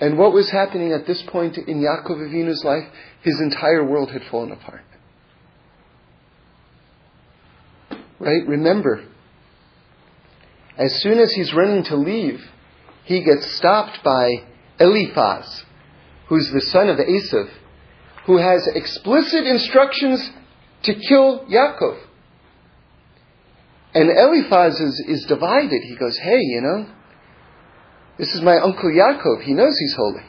And 0.00 0.18
what 0.18 0.32
was 0.32 0.50
happening 0.50 0.92
at 0.92 1.06
this 1.06 1.22
point 1.22 1.56
in 1.56 1.80
Yaakov 1.80 2.18
Avinu's 2.18 2.64
life? 2.64 2.84
His 3.22 3.40
entire 3.40 3.84
world 3.84 4.10
had 4.10 4.22
fallen 4.28 4.50
apart. 4.50 4.82
Right? 8.18 8.46
Remember, 8.46 9.04
as 10.76 11.00
soon 11.00 11.20
as 11.20 11.32
he's 11.32 11.54
running 11.54 11.84
to 11.84 11.96
leave, 11.96 12.44
he 13.04 13.22
gets 13.22 13.56
stopped 13.56 14.02
by 14.02 14.30
Eliphaz, 14.80 15.64
who's 16.28 16.50
the 16.50 16.60
son 16.60 16.88
of 16.88 16.98
Esav, 16.98 17.50
who 18.26 18.38
has 18.38 18.66
explicit 18.74 19.44
instructions 19.46 20.30
to 20.84 20.94
kill 20.94 21.44
Yaakov. 21.46 22.00
And 23.94 24.10
Eliphaz 24.10 24.80
is, 24.80 25.04
is 25.06 25.26
divided. 25.26 25.82
He 25.84 25.96
goes, 25.96 26.18
Hey, 26.18 26.40
you 26.40 26.60
know, 26.62 26.94
this 28.18 28.34
is 28.34 28.40
my 28.40 28.56
uncle 28.58 28.90
Yaakov. 28.90 29.42
He 29.42 29.54
knows 29.54 29.76
he's 29.78 29.94
holy. 29.94 30.22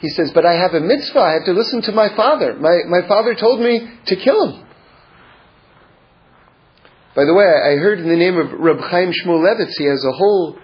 he 0.00 0.08
says, 0.08 0.30
but 0.32 0.44
I 0.44 0.54
have 0.54 0.74
a 0.74 0.80
mitzvah. 0.80 1.18
I 1.18 1.32
have 1.34 1.44
to 1.46 1.52
listen 1.52 1.82
to 1.82 1.92
my 1.92 2.14
father. 2.14 2.54
My, 2.54 2.80
my 2.88 3.06
father 3.08 3.34
told 3.34 3.60
me 3.60 3.88
to 4.06 4.16
kill 4.16 4.50
him. 4.50 4.66
By 7.14 7.24
the 7.24 7.32
way, 7.32 7.46
I 7.46 7.76
heard 7.76 7.98
in 7.98 8.08
the 8.08 8.16
name 8.16 8.36
of 8.36 8.52
Reb 8.52 8.78
Chaim 8.78 9.10
Shmulevitz, 9.10 9.72
he 9.78 9.84
has 9.86 10.04
a 10.04 10.12
whole 10.12 10.58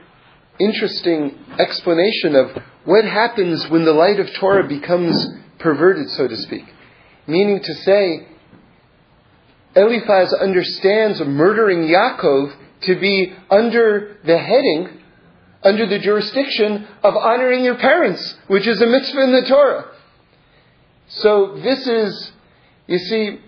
interesting 0.59 1.39
explanation 1.59 2.35
of 2.37 2.63
what 2.85 3.05
happens 3.05 3.69
when 3.69 3.85
the 3.85 3.93
light 3.93 4.21
of 4.21 4.33
Torah 4.35 4.67
becomes 4.67 5.27
perverted, 5.59 6.11
so 6.11 6.29
to 6.29 6.37
speak. 6.37 6.65
Meaning 7.27 7.61
to 7.63 7.75
say, 7.75 8.27
Eliphaz 9.75 10.35
understands 10.35 11.21
murdering 11.21 11.83
Yaakov 11.83 12.55
to 12.83 12.99
be 13.01 13.33
under 13.51 14.19
the 14.25 14.39
heading, 14.39 15.01
under 15.63 15.87
the 15.87 15.99
jurisdiction 15.99 16.87
of 17.03 17.17
honoring 17.17 17.65
your 17.65 17.77
parents, 17.77 18.37
which 18.49 18.67
is 18.67 18.83
a 18.83 18.87
mitzvah 18.87 19.23
in 19.23 19.33
the 19.33 19.49
Torah. 19.49 19.93
So 21.09 21.59
this 21.63 21.87
is, 21.87 22.33
you 22.87 22.99
see, 22.99 23.41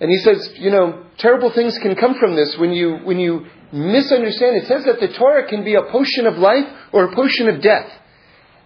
and 0.00 0.10
he 0.10 0.18
says, 0.18 0.54
you 0.56 0.70
know, 0.70 1.04
terrible 1.18 1.50
things 1.50 1.76
can 1.78 1.94
come 1.94 2.14
from 2.18 2.34
this 2.34 2.56
when 2.56 2.72
you, 2.72 2.96
when 3.04 3.18
you 3.18 3.46
misunderstand. 3.74 4.56
It 4.56 4.68
says 4.68 4.84
that 4.84 5.00
the 5.00 5.08
Torah 5.08 5.48
can 5.48 5.64
be 5.64 5.74
a 5.74 5.82
potion 5.82 6.26
of 6.26 6.38
life 6.38 6.66
or 6.92 7.04
a 7.04 7.14
potion 7.14 7.48
of 7.48 7.60
death. 7.60 7.90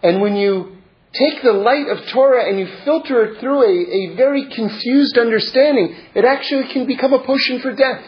And 0.03 0.21
when 0.21 0.37
you 0.37 0.77
take 1.13 1.43
the 1.43 1.53
light 1.53 1.89
of 1.89 2.07
Torah 2.09 2.47
and 2.47 2.59
you 2.59 2.69
filter 2.85 3.25
it 3.25 3.41
through 3.41 3.63
a, 3.63 4.13
a 4.13 4.17
very 4.17 4.51
confused 4.51 5.17
understanding, 5.17 5.97
it 6.15 6.25
actually 6.25 6.69
can 6.73 6.87
become 6.87 7.15
a 7.15 7.25
potion 7.25 7.61
for 7.61 7.75
death. 7.75 8.05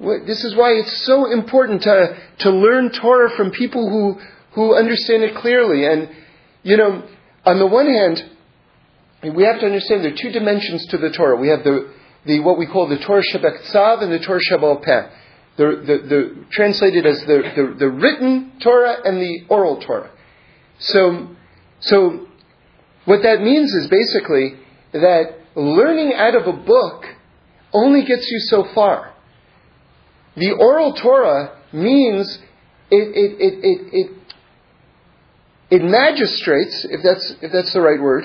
This 0.00 0.44
is 0.44 0.54
why 0.54 0.72
it's 0.72 1.06
so 1.06 1.32
important 1.32 1.82
to, 1.82 2.16
to 2.40 2.50
learn 2.50 2.90
Torah 2.90 3.30
from 3.36 3.50
people 3.50 3.88
who, 3.88 4.20
who 4.52 4.76
understand 4.76 5.24
it 5.24 5.34
clearly. 5.36 5.86
And, 5.86 6.10
you 6.62 6.76
know, 6.76 7.08
on 7.44 7.58
the 7.58 7.66
one 7.66 7.86
hand, 7.86 8.22
we 9.34 9.44
have 9.44 9.58
to 9.60 9.66
understand 9.66 10.04
there 10.04 10.12
are 10.12 10.16
two 10.16 10.30
dimensions 10.30 10.86
to 10.88 10.98
the 10.98 11.10
Torah. 11.10 11.36
We 11.36 11.48
have 11.48 11.64
the, 11.64 11.92
the 12.26 12.40
what 12.40 12.58
we 12.58 12.66
call 12.66 12.86
the 12.86 12.98
Torah 12.98 13.22
Shebeksav 13.32 14.02
and 14.02 14.12
the 14.12 14.20
Torah 14.20 14.40
Shebal 14.48 14.82
Peh. 14.84 15.08
The, 15.58 15.64
the, 15.64 16.08
the, 16.08 16.44
translated 16.52 17.04
as 17.04 17.20
the, 17.22 17.42
the, 17.56 17.74
the 17.80 17.88
written 17.90 18.52
Torah 18.62 18.96
and 19.04 19.20
the 19.20 19.40
oral 19.48 19.80
Torah. 19.80 20.10
So, 20.78 21.34
so 21.80 22.28
what 23.06 23.22
that 23.24 23.42
means 23.42 23.74
is 23.74 23.88
basically 23.88 24.54
that 24.92 25.34
learning 25.56 26.14
out 26.14 26.36
of 26.36 26.46
a 26.46 26.52
book 26.52 27.06
only 27.72 28.04
gets 28.04 28.30
you 28.30 28.38
so 28.38 28.68
far. 28.72 29.12
The 30.36 30.52
oral 30.52 30.94
Torah 30.94 31.58
means 31.72 32.38
it, 32.90 33.08
it, 33.16 33.40
it, 33.40 33.58
it, 33.64 33.88
it, 33.92 34.34
it 35.70 35.82
magistrates, 35.82 36.86
if 36.88 37.02
that's, 37.02 37.34
if 37.42 37.50
that's 37.50 37.72
the 37.72 37.80
right 37.80 38.00
word, 38.00 38.24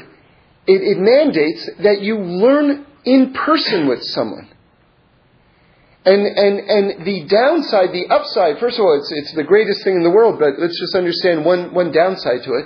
it, 0.68 0.82
it 0.82 1.00
mandates 1.00 1.68
that 1.82 2.02
you 2.02 2.20
learn 2.20 2.86
in 3.06 3.34
person 3.34 3.88
with 3.88 4.04
someone. 4.04 4.50
And, 6.06 6.28
and, 6.28 6.60
and 6.60 7.06
the 7.06 7.24
downside, 7.28 7.94
the 7.94 8.08
upside, 8.12 8.60
first 8.60 8.78
of 8.78 8.84
all, 8.84 9.00
it's, 9.00 9.10
it's 9.12 9.34
the 9.36 9.44
greatest 9.44 9.84
thing 9.86 9.96
in 9.96 10.04
the 10.04 10.12
world, 10.12 10.38
but 10.38 10.60
let's 10.60 10.78
just 10.78 10.96
understand 10.96 11.46
one, 11.46 11.74
one 11.74 11.94
downside 11.94 12.44
to 12.44 12.54
it. 12.56 12.66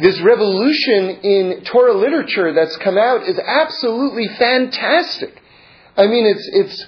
This 0.00 0.20
revolution 0.20 1.20
in 1.22 1.62
Torah 1.64 1.94
literature 1.94 2.52
that's 2.52 2.76
come 2.78 2.98
out 2.98 3.22
is 3.22 3.38
absolutely 3.38 4.26
fantastic. 4.38 5.40
I 5.96 6.06
mean, 6.06 6.26
it's, 6.26 6.48
it's, 6.52 6.86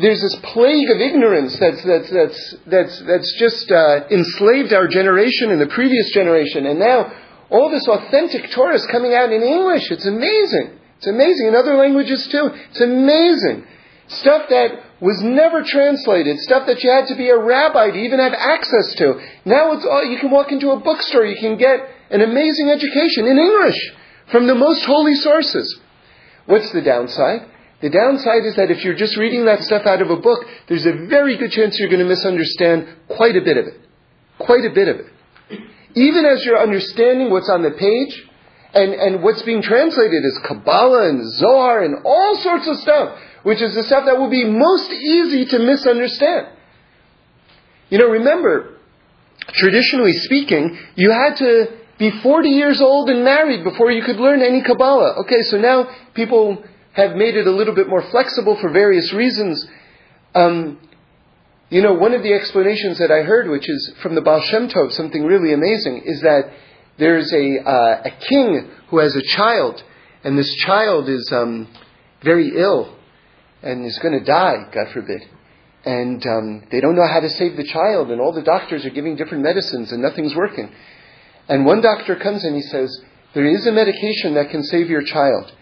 there's 0.00 0.22
this 0.22 0.36
plague 0.54 0.88
of 0.88 1.00
ignorance 1.00 1.58
that's, 1.58 1.82
that's, 1.84 2.10
that's, 2.10 2.54
that's, 2.66 3.02
that's 3.04 3.34
just 3.38 3.70
uh, 3.70 4.06
enslaved 4.10 4.72
our 4.72 4.86
generation 4.86 5.50
and 5.50 5.60
the 5.60 5.66
previous 5.66 6.10
generation. 6.12 6.64
And 6.64 6.78
now 6.78 7.12
all 7.50 7.70
this 7.70 7.86
authentic 7.88 8.50
Torah 8.52 8.76
is 8.76 8.86
coming 8.86 9.12
out 9.12 9.32
in 9.32 9.42
English. 9.42 9.90
It's 9.90 10.06
amazing. 10.06 10.78
It's 10.96 11.06
amazing. 11.08 11.48
In 11.48 11.54
other 11.56 11.76
languages 11.76 12.26
too. 12.30 12.50
It's 12.70 12.80
amazing. 12.80 13.66
Stuff 14.08 14.48
that 14.48 14.70
was 15.00 15.22
never 15.22 15.62
translated, 15.62 16.38
stuff 16.40 16.66
that 16.66 16.82
you 16.82 16.90
had 16.90 17.06
to 17.08 17.16
be 17.16 17.28
a 17.28 17.38
rabbi 17.38 17.90
to 17.90 17.96
even 17.96 18.18
have 18.18 18.32
access 18.32 18.94
to. 18.94 19.20
Now 19.44 19.72
it's 19.72 19.84
all, 19.84 20.04
you 20.04 20.18
can 20.18 20.30
walk 20.30 20.50
into 20.50 20.70
a 20.70 20.80
bookstore, 20.80 21.24
you 21.24 21.36
can 21.36 21.56
get 21.58 21.80
an 22.10 22.22
amazing 22.22 22.70
education 22.70 23.26
in 23.26 23.38
English 23.38 23.92
from 24.32 24.46
the 24.46 24.54
most 24.54 24.84
holy 24.84 25.14
sources. 25.14 25.78
What's 26.46 26.72
the 26.72 26.80
downside? 26.80 27.46
The 27.80 27.90
downside 27.90 28.44
is 28.44 28.56
that 28.56 28.70
if 28.70 28.82
you're 28.82 28.96
just 28.96 29.16
reading 29.16 29.44
that 29.44 29.62
stuff 29.62 29.86
out 29.86 30.02
of 30.02 30.10
a 30.10 30.16
book, 30.16 30.44
there's 30.68 30.86
a 30.86 31.06
very 31.06 31.36
good 31.36 31.52
chance 31.52 31.78
you're 31.78 31.88
going 31.88 32.02
to 32.02 32.08
misunderstand 32.08 32.88
quite 33.08 33.36
a 33.36 33.42
bit 33.42 33.56
of 33.56 33.66
it. 33.66 33.80
Quite 34.38 34.64
a 34.64 34.70
bit 34.74 34.88
of 34.88 34.96
it. 35.00 35.06
Even 35.94 36.24
as 36.24 36.44
you're 36.44 36.60
understanding 36.60 37.30
what's 37.30 37.48
on 37.50 37.62
the 37.62 37.70
page, 37.70 38.24
and, 38.74 38.92
and 38.94 39.22
what's 39.22 39.42
being 39.42 39.62
translated 39.62 40.24
is 40.24 40.40
Kabbalah 40.44 41.08
and 41.08 41.24
Zohar 41.34 41.82
and 41.82 42.04
all 42.04 42.36
sorts 42.36 42.66
of 42.66 42.76
stuff, 42.78 43.18
which 43.42 43.62
is 43.62 43.74
the 43.74 43.82
stuff 43.84 44.04
that 44.06 44.18
will 44.18 44.30
be 44.30 44.44
most 44.44 44.90
easy 44.90 45.44
to 45.46 45.58
misunderstand. 45.58 46.48
You 47.90 47.98
know, 47.98 48.08
remember, 48.08 48.76
traditionally 49.54 50.12
speaking, 50.12 50.78
you 50.96 51.10
had 51.10 51.36
to 51.36 51.78
be 51.98 52.10
40 52.22 52.48
years 52.50 52.80
old 52.80 53.10
and 53.10 53.24
married 53.24 53.64
before 53.64 53.90
you 53.90 54.02
could 54.02 54.16
learn 54.16 54.42
any 54.42 54.62
Kabbalah. 54.62 55.20
Okay, 55.22 55.42
so 55.42 55.58
now 55.58 55.88
people 56.14 56.62
have 56.92 57.16
made 57.16 57.36
it 57.36 57.46
a 57.46 57.50
little 57.50 57.74
bit 57.74 57.88
more 57.88 58.02
flexible 58.10 58.56
for 58.60 58.70
various 58.70 59.12
reasons. 59.12 59.66
Um, 60.34 60.78
you 61.70 61.82
know, 61.82 61.94
one 61.94 62.14
of 62.14 62.22
the 62.22 62.32
explanations 62.32 62.98
that 62.98 63.10
I 63.10 63.22
heard, 63.22 63.48
which 63.48 63.68
is 63.68 63.92
from 64.02 64.14
the 64.14 64.20
Baal 64.20 64.40
Shem 64.40 64.68
Tov, 64.68 64.92
something 64.92 65.24
really 65.24 65.52
amazing, 65.52 66.02
is 66.04 66.20
that 66.22 66.52
there's 66.98 67.32
a, 67.32 67.58
uh, 67.60 68.02
a 68.04 68.10
king 68.10 68.70
who 68.88 68.98
has 68.98 69.14
a 69.14 69.22
child, 69.22 69.82
and 70.24 70.36
this 70.36 70.52
child 70.56 71.08
is 71.08 71.30
um, 71.32 71.68
very 72.22 72.52
ill 72.56 72.97
and 73.62 73.84
is 73.84 73.98
going 73.98 74.18
to 74.18 74.24
die, 74.24 74.68
God 74.72 74.88
forbid. 74.92 75.22
And 75.84 76.24
um, 76.26 76.66
they 76.70 76.80
don't 76.80 76.96
know 76.96 77.06
how 77.06 77.20
to 77.20 77.30
save 77.30 77.56
the 77.56 77.64
child, 77.64 78.10
and 78.10 78.20
all 78.20 78.32
the 78.32 78.42
doctors 78.42 78.84
are 78.84 78.90
giving 78.90 79.16
different 79.16 79.42
medicines, 79.42 79.92
and 79.92 80.02
nothing's 80.02 80.34
working. 80.34 80.72
And 81.48 81.64
one 81.64 81.80
doctor 81.80 82.16
comes 82.16 82.44
and 82.44 82.54
he 82.54 82.62
says, 82.62 83.00
There 83.34 83.46
is 83.46 83.66
a 83.66 83.72
medication 83.72 84.34
that 84.34 84.50
can 84.50 84.62
save 84.64 84.90
your 84.90 85.02
child, 85.02 85.52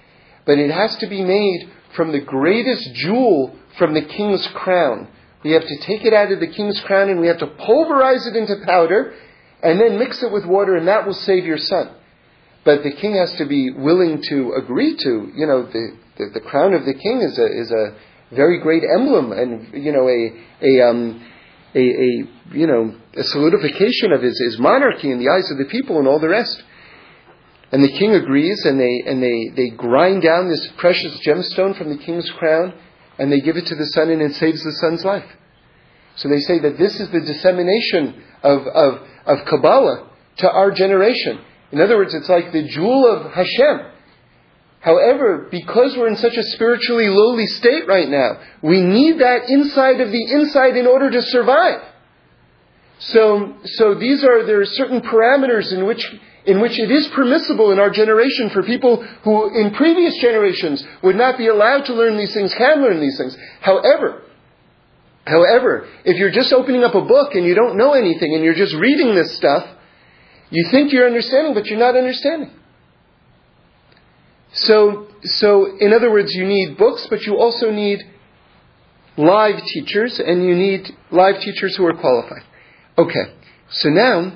but 0.45 0.59
it 0.59 0.71
has 0.71 0.97
to 0.97 1.07
be 1.07 1.23
made 1.23 1.71
from 1.95 2.13
the 2.13 2.21
greatest 2.21 2.93
jewel 2.95 3.57
from 3.79 3.95
the 3.95 4.03
king's 4.03 4.47
crown. 4.49 5.09
We 5.45 5.53
have 5.53 5.67
to 5.67 5.77
take 5.87 6.05
it 6.05 6.13
out 6.13 6.33
of 6.33 6.41
the 6.41 6.49
king's 6.49 6.81
crown 6.81 7.09
and 7.09 7.21
we 7.21 7.29
have 7.29 7.39
to 7.39 7.47
pulverize 7.47 8.27
it 8.27 8.35
into 8.35 8.57
powder 8.65 9.15
and 9.63 9.81
then 9.81 9.99
mix 9.99 10.23
it 10.23 10.33
with 10.33 10.45
water, 10.45 10.77
and 10.77 10.89
that 10.89 11.07
will 11.07 11.15
save 11.15 11.45
your 11.45 11.59
son. 11.59 11.91
But 12.65 12.83
the 12.83 12.93
king 12.93 13.17
has 13.17 13.33
to 13.39 13.47
be 13.47 13.71
willing 13.71 14.23
to 14.29 14.53
agree 14.55 14.97
to, 14.97 15.33
you 15.35 15.47
know, 15.47 15.67
the, 15.67 15.97
the, 16.18 16.31
the 16.35 16.40
crown 16.40 16.74
of 16.74 16.85
the 16.85 16.94
king 16.94 17.20
is 17.22 17.38
a, 17.38 17.46
is 17.46 17.70
a 17.70 17.96
very 18.35 18.61
great 18.61 18.83
emblem 18.83 19.33
and, 19.33 19.72
you 19.85 19.92
know, 19.92 20.09
a, 20.09 20.33
a, 20.62 20.88
um, 20.88 21.24
a, 21.74 21.79
a, 21.79 22.57
you 22.57 22.66
know, 22.66 22.94
a 23.14 23.24
solidification 23.24 24.12
of 24.12 24.22
his, 24.22 24.38
his 24.44 24.59
monarchy 24.59 25.11
in 25.11 25.18
the 25.18 25.29
eyes 25.29 25.50
of 25.50 25.59
the 25.59 25.66
people 25.66 25.98
and 25.98 26.09
all 26.09 26.18
the 26.18 26.29
rest. 26.29 26.62
And 27.72 27.83
the 27.83 27.92
king 27.98 28.14
agrees 28.14 28.64
and 28.64 28.81
they, 28.81 29.02
and 29.07 29.22
they, 29.22 29.50
they 29.55 29.76
grind 29.76 30.22
down 30.22 30.48
this 30.48 30.66
precious 30.79 31.18
gemstone 31.26 31.76
from 31.76 31.90
the 31.90 32.02
king's 32.02 32.31
crown 32.31 32.74
and 33.18 33.31
they 33.31 33.40
give 33.40 33.57
it 33.57 33.66
to 33.66 33.74
the 33.74 33.87
son 33.87 34.11
and 34.11 34.22
it 34.22 34.35
saves 34.35 34.62
the 34.62 34.72
son's 34.72 35.05
life. 35.05 35.31
So 36.16 36.29
they 36.29 36.40
say 36.40 36.59
that 36.61 36.79
this 36.79 36.98
is 36.98 37.11
the 37.11 37.20
dissemination 37.20 38.22
of, 38.42 38.66
of, 38.66 39.09
of 39.26 39.46
Kabbalah 39.46 40.11
to 40.38 40.50
our 40.50 40.70
generation. 40.70 41.40
In 41.72 41.81
other 41.81 41.96
words, 41.96 42.14
it's 42.14 42.29
like 42.29 42.52
the 42.52 42.66
jewel 42.68 43.07
of 43.07 43.33
Hashem. 43.33 43.92
However, 44.81 45.49
because 45.51 45.97
we're 45.97 46.09
in 46.09 46.17
such 46.17 46.37
a 46.37 46.43
spiritually 46.43 47.09
lowly 47.09 47.47
state 47.47 47.89
right 47.89 48.09
now, 48.09 48.41
we 48.62 48.81
need 48.83 49.21
that 49.21 49.49
inside 49.49 50.01
of 50.01 50.12
the 50.12 50.25
inside 50.31 50.77
in 50.77 50.87
order 50.87 51.11
to 51.11 51.23
survive. 51.23 51.83
So, 52.99 53.57
so 53.65 53.95
these 53.95 54.25
are, 54.25 54.45
there 54.45 54.61
are 54.61 54.67
certain 54.67 55.01
parameters 55.01 55.73
in 55.73 55.87
which, 55.87 56.07
in 56.45 56.61
which 56.61 56.79
it 56.79 56.91
is 56.91 57.09
permissible 57.09 57.73
in 57.73 57.79
our 57.79 57.91
generation 57.91 58.51
for 58.51 58.62
people 58.62 59.03
who 59.23 59.59
in 59.59 59.75
previous 59.75 60.17
generations 60.19 60.87
would 61.03 61.17
not 61.17 61.37
be 61.37 61.49
allowed 61.49 61.87
to 61.87 61.95
learn 61.95 62.17
these 62.17 62.33
things, 62.33 62.55
can 62.55 62.81
learn 62.83 63.01
these 63.01 63.19
things. 63.19 63.37
However, 63.61 64.23
However, 65.27 65.89
if 66.05 66.19
you're 66.19 66.31
just 66.31 66.53
opening 66.53 66.85
up 66.85 66.95
a 66.95 67.03
book 67.03 67.35
and 67.35 67.45
you 67.45 67.55
don't 67.55 67.77
know 67.77 67.95
anything 67.95 68.35
and 68.35 68.45
you're 68.45 68.55
just 68.55 68.75
reading 68.77 69.15
this 69.15 69.37
stuff, 69.37 69.67
you 70.51 70.69
think 70.71 70.93
you're 70.93 71.07
understanding, 71.07 71.53
but 71.53 71.67
you're 71.67 71.81
not 71.81 71.97
understanding. 71.97 72.51
So, 74.57 75.09
so 75.23 75.77
in 75.79 75.92
other 75.92 76.11
words, 76.11 76.35
you 76.35 76.47
need 76.47 76.79
books, 76.79 77.07
but 77.09 77.23
you 77.27 77.38
also 77.38 77.71
need 77.71 78.03
live 79.16 79.62
teachers, 79.62 80.19
and 80.19 80.45
you 80.45 80.55
need 80.55 80.97
live 81.11 81.40
teachers 81.40 81.77
who 81.77 81.87
are 81.87 81.95
qualified. 81.95 82.42
Okay, 82.99 83.35
so 83.69 83.90
now 83.90 84.33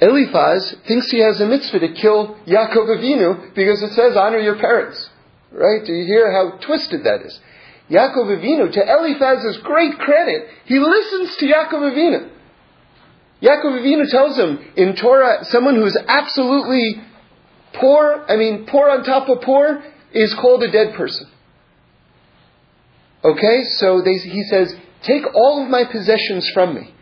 Eliphaz 0.00 0.74
thinks 0.86 1.10
he 1.10 1.18
has 1.18 1.40
a 1.40 1.46
mitzvah 1.46 1.78
to 1.80 1.92
kill 1.92 2.36
Yaakov 2.46 2.88
Avinu 2.98 3.54
because 3.54 3.82
it 3.82 3.92
says 3.92 4.16
honor 4.16 4.38
your 4.38 4.56
parents. 4.56 5.10
Right? 5.50 5.84
Do 5.84 5.92
you 5.92 6.04
hear 6.06 6.32
how 6.32 6.56
twisted 6.58 7.04
that 7.04 7.20
is? 7.22 7.38
Yaakov 7.90 8.38
Avinu, 8.38 8.72
to 8.72 8.80
Eliphaz's 8.80 9.58
great 9.58 9.98
credit, 9.98 10.48
he 10.64 10.78
listens 10.78 11.36
to 11.36 11.46
Yaakov 11.46 11.92
Avinu. 11.92 12.30
Yaakov 13.42 13.80
Avinu 13.80 14.08
tells 14.08 14.38
him 14.38 14.58
in 14.76 14.96
Torah, 14.96 15.44
someone 15.44 15.76
who's 15.76 15.96
absolutely 16.08 17.02
poor, 17.74 18.24
I 18.28 18.36
mean, 18.36 18.66
poor 18.66 18.90
on 18.90 19.04
top 19.04 19.28
of 19.28 19.42
poor, 19.42 19.82
is 20.12 20.34
called 20.34 20.62
a 20.62 20.70
dead 20.70 20.94
person. 20.94 21.28
Okay, 23.24 23.64
so 23.76 24.02
they, 24.02 24.14
he 24.14 24.42
says, 24.44 24.74
take 25.02 25.22
all 25.34 25.62
of 25.62 25.70
my 25.70 25.84
possessions 25.84 26.48
from 26.50 26.74
me. 26.74 26.92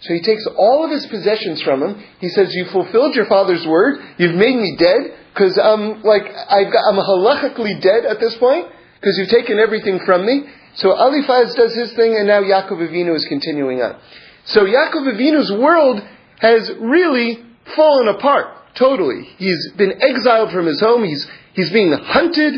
So 0.00 0.14
he 0.14 0.20
takes 0.20 0.46
all 0.56 0.84
of 0.84 0.90
his 0.92 1.06
possessions 1.06 1.60
from 1.62 1.82
him. 1.82 2.04
He 2.20 2.28
says, 2.28 2.54
"You 2.54 2.66
fulfilled 2.66 3.16
your 3.16 3.26
father's 3.26 3.66
word. 3.66 4.00
You've 4.16 4.36
made 4.36 4.54
me 4.54 4.76
dead 4.78 5.12
because 5.34 5.58
I'm 5.58 5.80
um, 5.80 6.02
like 6.02 6.22
I've 6.22 6.72
got, 6.72 6.84
I'm 6.88 6.96
halachically 6.96 7.80
dead 7.80 8.04
at 8.04 8.20
this 8.20 8.36
point 8.36 8.68
because 9.00 9.18
you've 9.18 9.28
taken 9.28 9.58
everything 9.58 9.98
from 10.06 10.24
me." 10.24 10.44
So 10.76 10.92
Eliphaz 10.92 11.52
does 11.56 11.74
his 11.74 11.92
thing, 11.94 12.14
and 12.14 12.28
now 12.28 12.42
Yaakov 12.42 12.78
Avinu 12.78 13.16
is 13.16 13.24
continuing 13.24 13.82
on. 13.82 13.98
So 14.44 14.64
Yaakov 14.64 15.12
Avinu's 15.12 15.50
world 15.50 16.00
has 16.38 16.70
really 16.78 17.44
fallen 17.74 18.06
apart 18.06 18.57
totally. 18.78 19.24
He's 19.38 19.72
been 19.76 20.00
exiled 20.00 20.52
from 20.52 20.66
his 20.66 20.80
home. 20.80 21.04
He's 21.04 21.26
he's 21.54 21.70
being 21.70 21.92
hunted. 21.92 22.54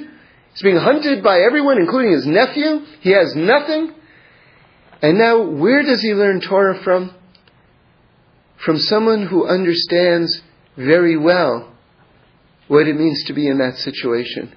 He's 0.53 0.63
being 0.63 0.77
hunted 0.77 1.23
by 1.23 1.41
everyone, 1.41 1.79
including 1.79 2.13
his 2.13 2.27
nephew. 2.27 2.81
He 3.01 3.11
has 3.11 3.35
nothing. 3.37 3.95
And 5.03 5.17
now, 5.17 5.43
where 5.43 5.83
does 5.83 6.03
he 6.03 6.13
learn 6.13 6.41
Torah 6.41 6.83
from? 6.83 7.15
from 8.65 8.79
someone 8.79 9.27
who 9.27 9.47
understands 9.47 10.43
very 10.77 11.17
well 11.17 11.73
what 12.69 12.87
it 12.87 12.97
means 12.97 13.25
to 13.25 13.33
be 13.33 13.49
in 13.49 13.59
that 13.59 13.77
situation. 13.77 14.55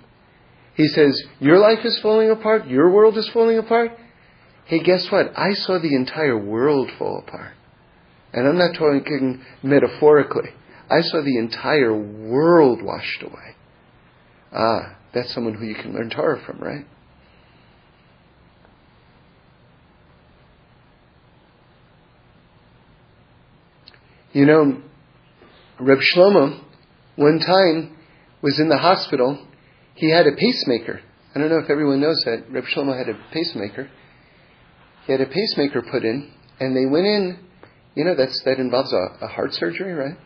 He 0.75 0.87
says, 0.87 1.21
Your 1.39 1.59
life 1.59 1.85
is 1.85 1.99
falling 2.01 2.29
apart, 2.29 2.67
your 2.67 2.91
world 2.91 3.17
is 3.17 3.29
falling 3.29 3.57
apart. 3.57 3.91
Hey, 4.65 4.81
guess 4.81 5.11
what? 5.11 5.37
I 5.37 5.53
saw 5.53 5.79
the 5.79 5.95
entire 5.95 6.37
world 6.37 6.89
fall 6.97 7.23
apart. 7.25 7.53
And 8.33 8.47
I'm 8.47 8.57
not 8.57 8.73
talking 8.73 9.43
metaphorically. 9.61 10.49
I 10.93 11.01
saw 11.01 11.21
the 11.23 11.39
entire 11.39 11.95
world 11.95 12.83
washed 12.83 13.23
away. 13.23 13.55
Ah, 14.55 14.95
that's 15.11 15.33
someone 15.33 15.55
who 15.55 15.65
you 15.65 15.73
can 15.73 15.91
learn 15.93 16.11
Torah 16.11 16.39
from, 16.45 16.59
right? 16.59 16.85
You 24.33 24.45
know, 24.45 24.81
Reb 25.79 25.97
Shlomo, 25.99 26.63
one 27.15 27.39
time, 27.39 27.97
was 28.43 28.59
in 28.59 28.69
the 28.69 28.77
hospital. 28.77 29.47
He 29.95 30.11
had 30.11 30.27
a 30.27 30.35
pacemaker. 30.35 31.01
I 31.33 31.39
don't 31.39 31.49
know 31.49 31.57
if 31.57 31.71
everyone 31.71 32.01
knows 32.01 32.21
that. 32.25 32.51
Reb 32.51 32.65
Shlomo 32.65 32.95
had 32.95 33.09
a 33.09 33.17
pacemaker. 33.31 33.89
He 35.07 35.11
had 35.11 35.21
a 35.21 35.25
pacemaker 35.25 35.81
put 35.81 36.03
in, 36.03 36.31
and 36.59 36.75
they 36.75 36.85
went 36.85 37.07
in. 37.07 37.39
You 37.95 38.05
know, 38.05 38.15
that's 38.15 38.39
that 38.45 38.59
involves 38.59 38.93
a, 38.93 39.25
a 39.25 39.27
heart 39.27 39.53
surgery, 39.53 39.93
right? 39.93 40.17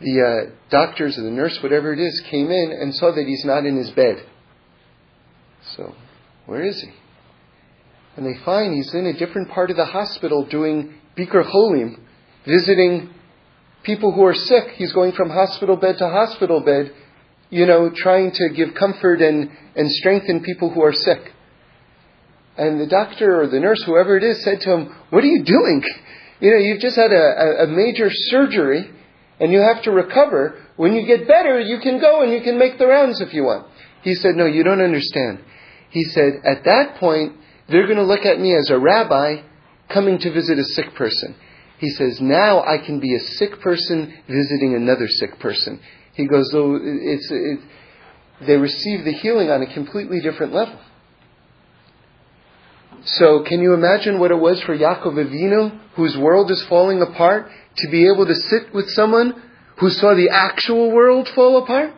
The 0.00 0.20
uh, 0.20 0.50
doctors 0.70 1.18
or 1.18 1.22
the 1.22 1.30
nurse, 1.30 1.58
whatever 1.62 1.92
it 1.92 1.98
is, 1.98 2.22
came 2.30 2.50
in 2.50 2.72
and 2.72 2.94
saw 2.94 3.12
that 3.14 3.24
he's 3.26 3.44
not 3.44 3.66
in 3.66 3.76
his 3.76 3.90
bed. 3.90 4.24
So, 5.76 5.94
where 6.46 6.62
is 6.62 6.80
he? 6.80 6.90
And 8.16 8.26
they 8.26 8.42
find 8.44 8.74
he's 8.74 8.92
in 8.94 9.06
a 9.06 9.12
different 9.12 9.50
part 9.50 9.70
of 9.70 9.76
the 9.76 9.84
hospital 9.84 10.46
doing 10.46 10.94
Bikur 11.16 11.44
Cholim, 11.44 12.00
visiting 12.46 13.10
people 13.82 14.12
who 14.12 14.24
are 14.24 14.34
sick. 14.34 14.70
He's 14.76 14.92
going 14.92 15.12
from 15.12 15.30
hospital 15.30 15.76
bed 15.76 15.98
to 15.98 16.08
hospital 16.08 16.60
bed, 16.60 16.92
you 17.50 17.66
know, 17.66 17.90
trying 17.94 18.32
to 18.32 18.48
give 18.50 18.74
comfort 18.74 19.20
and, 19.20 19.50
and 19.76 19.90
strengthen 19.90 20.42
people 20.42 20.70
who 20.70 20.82
are 20.82 20.92
sick. 20.92 21.32
And 22.56 22.80
the 22.80 22.86
doctor 22.86 23.40
or 23.40 23.48
the 23.48 23.60
nurse, 23.60 23.82
whoever 23.84 24.16
it 24.16 24.24
is, 24.24 24.42
said 24.42 24.60
to 24.62 24.72
him, 24.72 24.96
What 25.10 25.24
are 25.24 25.28
you 25.28 25.44
doing? 25.44 25.82
You 26.42 26.52
know, 26.52 26.56
you've 26.56 26.80
just 26.80 26.96
had 26.96 27.12
a, 27.12 27.64
a 27.64 27.66
major 27.66 28.08
surgery 28.10 28.90
and 29.40 29.50
you 29.50 29.60
have 29.60 29.82
to 29.84 29.90
recover. 29.90 30.56
When 30.76 30.92
you 30.92 31.06
get 31.06 31.26
better, 31.26 31.58
you 31.58 31.80
can 31.80 32.00
go 32.00 32.22
and 32.22 32.32
you 32.32 32.42
can 32.42 32.58
make 32.58 32.78
the 32.78 32.86
rounds 32.86 33.20
if 33.20 33.34
you 33.34 33.44
want. 33.44 33.66
He 34.02 34.14
said, 34.14 34.36
No, 34.36 34.46
you 34.46 34.62
don't 34.62 34.80
understand. 34.80 35.40
He 35.90 36.04
said, 36.04 36.42
At 36.44 36.64
that 36.64 36.96
point, 37.00 37.32
they're 37.68 37.86
going 37.86 37.98
to 37.98 38.04
look 38.04 38.24
at 38.24 38.38
me 38.38 38.54
as 38.54 38.70
a 38.70 38.78
rabbi 38.78 39.42
coming 39.88 40.18
to 40.18 40.32
visit 40.32 40.58
a 40.58 40.64
sick 40.64 40.94
person. 40.94 41.34
He 41.78 41.88
says, 41.90 42.18
now 42.20 42.62
I 42.62 42.78
can 42.84 43.00
be 43.00 43.14
a 43.14 43.20
sick 43.20 43.60
person 43.60 44.14
visiting 44.28 44.74
another 44.74 45.08
sick 45.08 45.38
person. 45.40 45.80
He 46.14 46.26
goes, 46.26 46.48
though 46.52 46.78
it's, 46.80 47.28
it, 47.30 47.60
they 48.46 48.56
receive 48.56 49.04
the 49.04 49.12
healing 49.12 49.50
on 49.50 49.62
a 49.62 49.72
completely 49.72 50.20
different 50.20 50.52
level. 50.52 50.78
So, 53.02 53.44
can 53.44 53.60
you 53.60 53.72
imagine 53.72 54.18
what 54.18 54.30
it 54.30 54.36
was 54.36 54.60
for 54.62 54.76
Yaakov 54.76 55.14
Avinu, 55.14 55.80
whose 55.94 56.18
world 56.18 56.50
is 56.50 56.62
falling 56.68 57.00
apart, 57.00 57.50
to 57.76 57.88
be 57.88 58.08
able 58.12 58.26
to 58.26 58.34
sit 58.34 58.74
with 58.74 58.88
someone 58.90 59.42
who 59.78 59.90
saw 59.90 60.14
the 60.14 60.28
actual 60.30 60.92
world 60.92 61.28
fall 61.34 61.62
apart? 61.62 61.92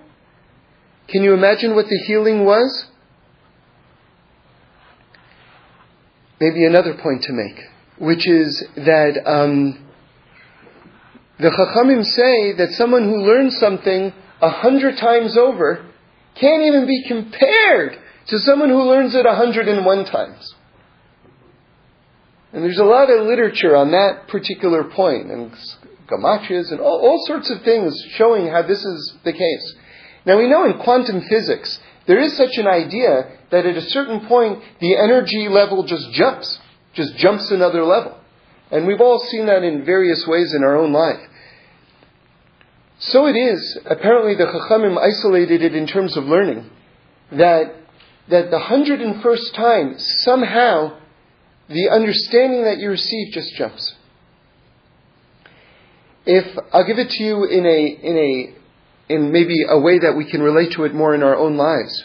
Can 1.09 1.23
you 1.23 1.35
imagine 1.35 1.75
what 1.75 1.87
the 1.87 1.99
healing 2.07 2.45
was? 2.45 2.87
Maybe 6.41 6.65
another 6.65 6.95
point 6.95 7.23
to 7.25 7.33
make 7.33 7.59
which 8.03 8.27
is 8.27 8.65
that 8.75 9.23
um, 9.25 9.79
the 11.39 11.51
Chachamim 11.51 12.05
say 12.05 12.53
that 12.57 12.73
someone 12.73 13.05
who 13.05 13.19
learns 13.19 13.57
something 13.59 14.13
a 14.41 14.51
hundred 14.51 14.97
times 14.97 15.37
over 15.37 15.89
can't 16.35 16.63
even 16.63 16.85
be 16.85 17.05
compared 17.07 17.97
to 18.27 18.39
someone 18.41 18.71
who 18.71 18.83
learns 18.83 19.15
it 19.15 19.25
a 19.25 19.37
hundred 19.37 19.69
and 19.69 19.87
one 19.87 20.05
times. 20.05 20.55
And 22.53 22.63
there's 22.63 22.79
a 22.79 22.85
lot 22.85 23.11
of 23.11 23.27
literature 23.27 23.75
on 23.75 23.93
that 23.93 24.29
particular 24.29 24.85
point, 24.85 25.31
and 25.31 25.53
gematrias 26.07 26.71
and 26.71 26.81
all, 26.81 27.01
all 27.01 27.25
sorts 27.27 27.49
of 27.51 27.63
things 27.63 27.99
showing 28.17 28.49
how 28.49 28.63
this 28.63 28.85
is 28.85 29.15
the 29.25 29.33
case. 29.33 29.75
Now 30.27 30.39
we 30.39 30.49
know 30.49 30.65
in 30.65 30.79
quantum 30.79 31.23
physics 31.23 31.81
there 32.07 32.19
is 32.19 32.37
such 32.37 32.59
an 32.59 32.67
idea 32.67 33.39
that 33.51 33.65
at 33.65 33.77
a 33.77 33.91
certain 33.91 34.27
point 34.27 34.63
the 34.81 34.97
energy 34.97 35.49
level 35.49 35.85
just 35.85 36.13
jumps 36.13 36.59
just 36.95 37.17
jumps 37.17 37.51
another 37.51 37.85
level. 37.85 38.19
And 38.71 38.87
we've 38.87 39.01
all 39.01 39.19
seen 39.19 39.47
that 39.47 39.63
in 39.63 39.85
various 39.85 40.27
ways 40.27 40.55
in 40.55 40.63
our 40.63 40.77
own 40.77 40.93
life. 40.93 41.21
So 42.99 43.27
it 43.27 43.37
is, 43.37 43.79
apparently 43.85 44.35
the 44.35 44.47
Chachamim 44.47 44.97
isolated 44.99 45.63
it 45.63 45.75
in 45.75 45.87
terms 45.87 46.17
of 46.17 46.25
learning, 46.25 46.71
that, 47.33 47.75
that 48.29 48.51
the 48.51 48.59
101st 48.59 49.53
time, 49.55 49.99
somehow, 49.99 50.99
the 51.73 51.91
understanding 51.91 52.65
that 52.65 52.79
you 52.79 52.91
receive 52.91 53.33
just 53.33 53.55
jumps. 53.57 53.95
If, 56.25 56.57
I'll 56.73 56.87
give 56.87 56.99
it 56.99 57.11
to 57.11 57.23
you 57.23 57.45
in 57.45 57.67
a, 57.67 57.87
in 58.03 58.17
a, 58.17 59.13
in 59.13 59.33
maybe 59.33 59.65
a 59.69 59.79
way 59.79 59.99
that 59.99 60.15
we 60.17 60.31
can 60.31 60.43
relate 60.43 60.73
to 60.73 60.85
it 60.85 60.95
more 60.95 61.15
in 61.15 61.23
our 61.23 61.37
own 61.37 61.57
lives. 61.57 62.05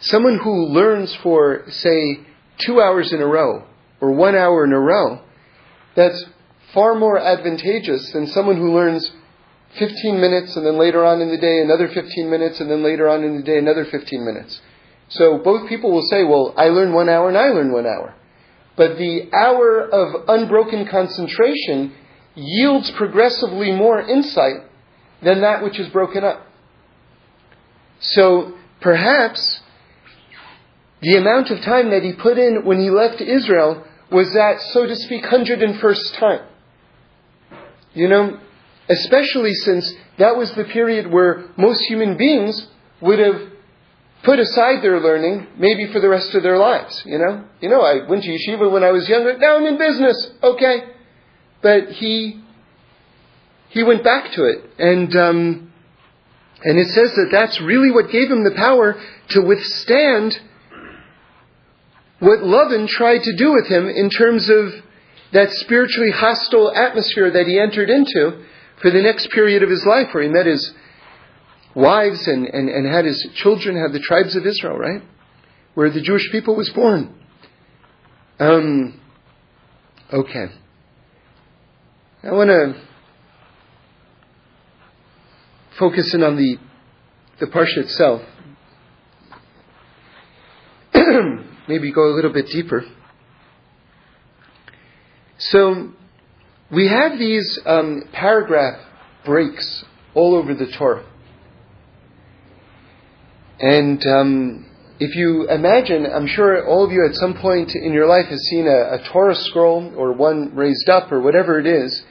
Someone 0.00 0.38
who 0.38 0.66
learns 0.66 1.14
for, 1.22 1.64
say, 1.68 2.18
two 2.58 2.80
hours 2.80 3.12
in 3.12 3.20
a 3.20 3.26
row 3.26 3.64
or 4.00 4.12
one 4.12 4.34
hour 4.34 4.64
in 4.64 4.72
a 4.72 4.78
row, 4.78 5.20
that's 5.96 6.24
far 6.74 6.94
more 6.94 7.18
advantageous 7.18 8.10
than 8.12 8.26
someone 8.26 8.56
who 8.56 8.74
learns 8.74 9.10
15 9.78 10.20
minutes 10.20 10.56
and 10.56 10.66
then 10.66 10.78
later 10.78 11.04
on 11.04 11.20
in 11.20 11.30
the 11.30 11.38
day 11.38 11.60
another 11.60 11.88
15 11.88 12.28
minutes 12.28 12.60
and 12.60 12.70
then 12.70 12.82
later 12.82 13.08
on 13.08 13.24
in 13.24 13.36
the 13.36 13.42
day 13.42 13.58
another 13.58 13.84
15 13.84 14.24
minutes. 14.24 14.60
So 15.08 15.38
both 15.38 15.68
people 15.68 15.92
will 15.92 16.06
say, 16.10 16.24
well, 16.24 16.54
I 16.56 16.66
learn 16.66 16.92
one 16.92 17.08
hour 17.08 17.28
and 17.28 17.38
I 17.38 17.48
learn 17.48 17.72
one 17.72 17.86
hour. 17.86 18.14
But 18.76 18.96
the 18.96 19.30
hour 19.32 19.80
of 19.80 20.28
unbroken 20.28 20.86
concentration 20.88 21.92
yields 22.34 22.90
progressively 22.92 23.72
more 23.72 24.00
insight 24.00 24.62
than 25.22 25.42
that 25.42 25.62
which 25.62 25.78
is 25.78 25.88
broken 25.88 26.24
up. 26.24 26.46
So 28.00 28.54
perhaps 28.80 29.60
the 31.00 31.16
amount 31.16 31.50
of 31.50 31.60
time 31.60 31.90
that 31.90 32.02
he 32.02 32.12
put 32.12 32.38
in 32.38 32.64
when 32.64 32.80
he 32.80 32.90
left 32.90 33.20
Israel 33.20 33.84
was 34.10 34.32
that, 34.34 34.60
so 34.72 34.86
to 34.86 34.96
speak, 34.96 35.24
101st 35.24 36.18
time. 36.18 36.46
You 37.94 38.08
know, 38.08 38.38
especially 38.88 39.54
since 39.54 39.92
that 40.18 40.36
was 40.36 40.52
the 40.52 40.64
period 40.64 41.10
where 41.10 41.44
most 41.56 41.82
human 41.82 42.16
beings 42.16 42.66
would 43.00 43.18
have 43.18 43.51
put 44.24 44.38
aside 44.38 44.82
their 44.82 45.00
learning, 45.00 45.48
maybe 45.58 45.92
for 45.92 46.00
the 46.00 46.08
rest 46.08 46.34
of 46.34 46.42
their 46.42 46.58
lives. 46.58 47.02
You 47.04 47.18
know, 47.18 47.44
you 47.60 47.68
know, 47.68 47.80
I 47.80 48.08
went 48.08 48.24
to 48.24 48.30
yeshiva 48.30 48.70
when 48.70 48.84
I 48.84 48.92
was 48.92 49.08
younger. 49.08 49.36
Now 49.38 49.56
I'm 49.56 49.66
in 49.66 49.78
business. 49.78 50.30
Okay, 50.42 50.84
but 51.62 51.88
he 51.90 52.42
he 53.70 53.82
went 53.82 54.04
back 54.04 54.32
to 54.32 54.44
it, 54.44 54.64
and 54.78 55.16
um, 55.16 55.72
and 56.62 56.78
it 56.78 56.88
says 56.88 57.12
that 57.14 57.28
that's 57.32 57.60
really 57.60 57.90
what 57.90 58.10
gave 58.10 58.30
him 58.30 58.44
the 58.44 58.54
power 58.56 59.00
to 59.30 59.40
withstand 59.40 60.38
what 62.20 62.38
Lavan 62.38 62.86
tried 62.86 63.22
to 63.22 63.36
do 63.36 63.52
with 63.52 63.66
him 63.66 63.88
in 63.88 64.08
terms 64.08 64.48
of 64.48 64.70
that 65.32 65.50
spiritually 65.50 66.12
hostile 66.12 66.72
atmosphere 66.72 67.32
that 67.32 67.46
he 67.46 67.58
entered 67.58 67.90
into 67.90 68.44
for 68.80 68.90
the 68.90 69.02
next 69.02 69.30
period 69.30 69.62
of 69.62 69.70
his 69.70 69.84
life, 69.84 70.08
where 70.12 70.22
he 70.22 70.28
met 70.28 70.46
his 70.46 70.72
wives 71.74 72.26
and, 72.26 72.46
and, 72.46 72.68
and 72.68 72.86
had 72.86 73.04
his 73.04 73.26
children, 73.34 73.76
had 73.76 73.92
the 73.92 74.00
tribes 74.00 74.36
of 74.36 74.46
Israel, 74.46 74.76
right? 74.76 75.02
Where 75.74 75.90
the 75.90 76.00
Jewish 76.00 76.30
people 76.30 76.54
was 76.54 76.70
born. 76.70 77.14
Um, 78.38 79.00
okay. 80.12 80.46
I 82.22 82.32
want 82.32 82.48
to 82.50 82.80
focus 85.78 86.12
in 86.14 86.22
on 86.22 86.36
the, 86.36 86.56
the 87.40 87.46
Parsha 87.46 87.78
itself. 87.78 88.22
Maybe 91.68 91.92
go 91.92 92.12
a 92.12 92.14
little 92.14 92.32
bit 92.32 92.46
deeper. 92.46 92.84
So, 95.38 95.92
we 96.70 96.88
have 96.88 97.18
these 97.18 97.58
um, 97.66 98.04
paragraph 98.12 98.80
breaks 99.24 99.84
all 100.14 100.34
over 100.34 100.54
the 100.54 100.66
Torah. 100.66 101.04
And 103.62 104.04
um, 104.06 104.66
if 104.98 105.14
you 105.14 105.48
imagine, 105.48 106.04
I'm 106.04 106.26
sure 106.26 106.66
all 106.66 106.84
of 106.84 106.90
you 106.90 107.06
at 107.08 107.14
some 107.14 107.34
point 107.34 107.76
in 107.76 107.92
your 107.92 108.08
life 108.08 108.26
has 108.26 108.40
seen 108.50 108.66
a, 108.66 108.96
a 108.96 109.08
Torah 109.12 109.36
scroll 109.36 109.94
or 109.96 110.12
one 110.12 110.54
raised 110.54 110.88
up 110.88 111.12
or 111.12 111.20
whatever 111.20 111.60
it 111.60 111.66
is, 111.66 112.02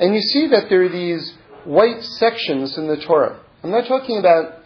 and 0.00 0.14
you 0.14 0.20
see 0.20 0.48
that 0.48 0.68
there 0.68 0.82
are 0.84 0.88
these 0.88 1.34
white 1.64 2.02
sections 2.02 2.76
in 2.76 2.88
the 2.88 2.96
Torah. 2.96 3.40
I'm 3.62 3.70
not 3.70 3.86
talking 3.86 4.18
about 4.18 4.62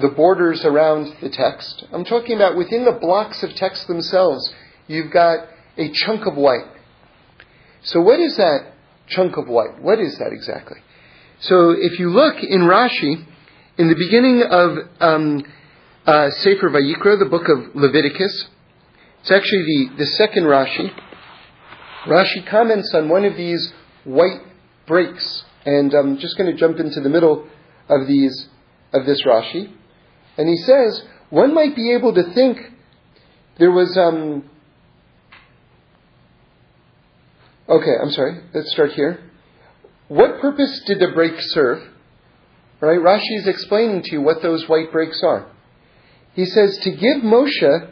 the 0.00 0.08
borders 0.08 0.64
around 0.64 1.14
the 1.20 1.28
text. 1.28 1.84
I'm 1.92 2.04
talking 2.04 2.36
about 2.36 2.56
within 2.56 2.84
the 2.84 2.98
blocks 3.00 3.42
of 3.42 3.54
text 3.54 3.88
themselves, 3.88 4.54
you've 4.86 5.12
got 5.12 5.48
a 5.76 5.90
chunk 5.92 6.26
of 6.26 6.36
white. 6.36 6.70
So 7.82 8.00
what 8.00 8.20
is 8.20 8.36
that 8.36 8.72
chunk 9.08 9.36
of 9.36 9.48
white? 9.48 9.82
What 9.82 9.98
is 9.98 10.16
that 10.18 10.32
exactly? 10.32 10.78
So 11.40 11.70
if 11.70 11.98
you 11.98 12.10
look 12.10 12.36
in 12.42 12.60
Rashi, 12.60 13.26
in 13.78 13.88
the 13.88 13.96
beginning 13.96 14.42
of 14.48 14.78
um, 15.00 15.44
uh, 16.06 16.30
Sefer 16.30 16.68
Vayikra, 16.70 17.18
the 17.18 17.28
book 17.30 17.48
of 17.48 17.74
Leviticus. 17.74 18.48
It's 19.20 19.30
actually 19.30 19.62
the, 19.62 19.96
the 19.98 20.06
second 20.06 20.44
Rashi. 20.44 20.92
Rashi 22.06 22.46
comments 22.46 22.92
on 22.94 23.08
one 23.08 23.24
of 23.24 23.36
these 23.36 23.72
white 24.04 24.40
breaks, 24.86 25.44
and 25.64 25.94
I'm 25.94 26.18
just 26.18 26.36
going 26.36 26.50
to 26.50 26.58
jump 26.58 26.80
into 26.80 27.00
the 27.00 27.08
middle 27.08 27.46
of 27.88 28.08
these 28.08 28.48
of 28.92 29.06
this 29.06 29.22
Rashi, 29.22 29.72
and 30.36 30.48
he 30.48 30.56
says 30.56 31.04
one 31.30 31.54
might 31.54 31.76
be 31.76 31.92
able 31.92 32.12
to 32.14 32.34
think 32.34 32.58
there 33.58 33.70
was. 33.70 33.96
Um, 33.96 34.50
okay, 37.68 37.94
I'm 38.02 38.10
sorry. 38.10 38.42
Let's 38.52 38.72
start 38.72 38.92
here. 38.92 39.30
What 40.08 40.40
purpose 40.40 40.82
did 40.86 40.98
the 40.98 41.12
break 41.14 41.34
serve? 41.38 41.88
Right, 42.80 42.98
Rashi 42.98 43.38
is 43.38 43.46
explaining 43.46 44.02
to 44.02 44.12
you 44.12 44.20
what 44.20 44.42
those 44.42 44.68
white 44.68 44.90
breaks 44.90 45.22
are 45.22 45.46
he 46.34 46.44
says 46.44 46.78
to 46.82 46.90
give 46.90 47.22
Moshe 47.22 47.88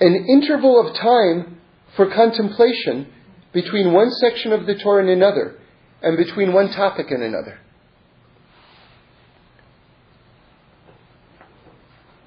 an 0.00 0.26
interval 0.28 0.80
of 0.80 0.94
time 0.96 1.58
for 1.96 2.10
contemplation 2.10 3.08
between 3.52 3.92
one 3.92 4.10
section 4.12 4.52
of 4.52 4.66
the 4.66 4.76
Torah 4.76 5.02
and 5.02 5.10
another, 5.10 5.58
and 6.02 6.16
between 6.16 6.52
one 6.52 6.70
topic 6.70 7.10
and 7.10 7.22
another. 7.22 7.58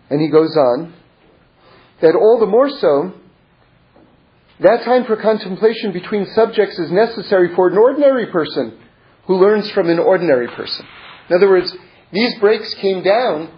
And 0.10 0.22
he 0.22 0.30
goes 0.30 0.56
on 0.56 0.94
that 2.02 2.16
all 2.16 2.40
the 2.40 2.46
more 2.46 2.70
so, 2.70 3.14
that 4.60 4.84
time 4.84 5.06
for 5.06 5.16
contemplation 5.16 5.94
between 5.94 6.28
subjects 6.36 6.78
is 6.78 6.92
necessary 6.92 7.56
for 7.56 7.70
an 7.70 7.78
ordinary 7.78 8.28
person 8.28 8.78
who 9.26 9.40
learns 9.40 9.70
from 9.72 9.90
an 9.90 10.00
ordinary 10.00 10.48
person. 10.48 10.86
In 11.30 11.38
other 11.38 11.50
words, 11.50 11.74
these 12.12 12.38
breaks 12.40 12.74
came 12.76 13.02
down 13.02 13.50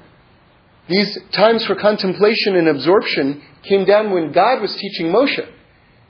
these 0.88 1.18
times 1.32 1.66
for 1.66 1.76
contemplation 1.76 2.56
and 2.56 2.68
absorption 2.68 3.42
came 3.64 3.86
down 3.86 4.12
when 4.12 4.32
God 4.32 4.62
was 4.62 4.76
teaching 4.76 5.08
Moshe. 5.08 5.48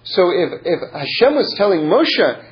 So 0.04 0.30
if, 0.32 0.62
if 0.66 0.92
Hashem 0.92 1.36
was 1.36 1.54
telling 1.58 1.82
Moshe, 1.82 2.44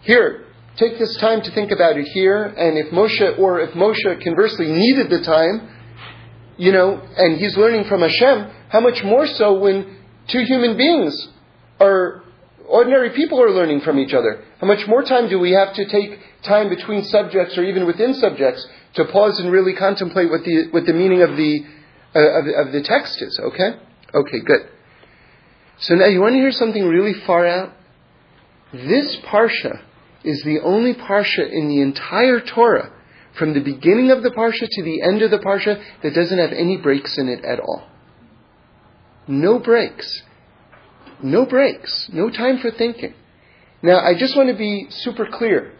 here, 0.00 0.46
take 0.76 0.98
this 0.98 1.16
time 1.18 1.42
to 1.42 1.50
think 1.52 1.70
about 1.70 1.96
it 1.96 2.06
here, 2.08 2.44
and 2.44 2.78
if 2.78 2.92
Moshe, 2.92 3.38
or 3.38 3.60
if 3.60 3.70
Moshe 3.70 4.24
conversely 4.24 4.72
needed 4.72 5.10
the 5.10 5.20
time, 5.20 5.68
you 6.56 6.72
know, 6.72 7.00
and 7.16 7.38
he's 7.38 7.56
learning 7.56 7.84
from 7.84 8.00
Hashem, 8.00 8.50
how 8.68 8.80
much 8.80 9.02
more 9.04 9.26
so 9.26 9.58
when 9.58 9.98
two 10.28 10.44
human 10.44 10.76
beings 10.76 11.28
are, 11.80 12.22
ordinary 12.66 13.10
people 13.10 13.42
are 13.42 13.50
learning 13.50 13.82
from 13.82 13.98
each 13.98 14.14
other? 14.14 14.42
How 14.58 14.66
much 14.66 14.86
more 14.88 15.02
time 15.02 15.28
do 15.28 15.38
we 15.38 15.52
have 15.52 15.74
to 15.74 15.84
take 15.84 16.18
time 16.42 16.68
between 16.68 17.04
subjects 17.04 17.58
or 17.58 17.64
even 17.64 17.86
within 17.86 18.14
subjects 18.14 18.66
to 18.94 19.04
pause 19.06 19.38
and 19.40 19.50
really 19.50 19.74
contemplate 19.74 20.30
what 20.30 20.44
the, 20.44 20.68
what 20.70 20.84
the 20.86 20.92
meaning 20.92 21.22
of 21.22 21.36
the, 21.36 21.64
uh, 22.14 22.20
of, 22.20 22.66
of 22.66 22.72
the 22.72 22.82
text 22.82 23.22
is, 23.22 23.38
okay? 23.42 23.78
Okay, 24.14 24.40
good. 24.40 24.68
So 25.78 25.94
now 25.94 26.06
you 26.06 26.20
want 26.20 26.34
to 26.34 26.38
hear 26.38 26.52
something 26.52 26.86
really 26.86 27.14
far 27.26 27.46
out? 27.46 27.72
This 28.72 29.16
parsha 29.16 29.82
is 30.24 30.42
the 30.44 30.60
only 30.60 30.94
parsha 30.94 31.50
in 31.50 31.68
the 31.68 31.80
entire 31.80 32.40
Torah, 32.40 32.92
from 33.38 33.54
the 33.54 33.60
beginning 33.60 34.10
of 34.10 34.22
the 34.22 34.30
parsha 34.30 34.68
to 34.70 34.82
the 34.82 35.02
end 35.02 35.22
of 35.22 35.30
the 35.30 35.38
parsha, 35.38 35.82
that 36.02 36.14
doesn't 36.14 36.38
have 36.38 36.52
any 36.52 36.76
breaks 36.76 37.16
in 37.16 37.28
it 37.28 37.44
at 37.44 37.58
all. 37.60 37.88
No 39.26 39.58
breaks. 39.58 40.22
No 41.22 41.46
breaks. 41.46 42.08
No 42.12 42.30
time 42.30 42.58
for 42.58 42.70
thinking. 42.70 43.14
Now, 43.82 43.98
I 44.00 44.14
just 44.14 44.36
want 44.36 44.48
to 44.50 44.56
be 44.56 44.86
super 44.90 45.26
clear, 45.26 45.72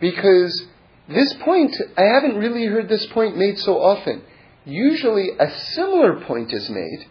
because 0.00 0.66
this 1.08 1.32
point, 1.34 1.74
I 1.96 2.02
haven't 2.02 2.36
really 2.36 2.66
heard 2.66 2.88
this 2.88 3.06
point 3.06 3.36
made 3.36 3.58
so 3.58 3.80
often. 3.80 4.22
Usually 4.64 5.30
a 5.38 5.50
similar 5.50 6.20
point 6.20 6.52
is 6.52 6.68
made, 6.68 7.06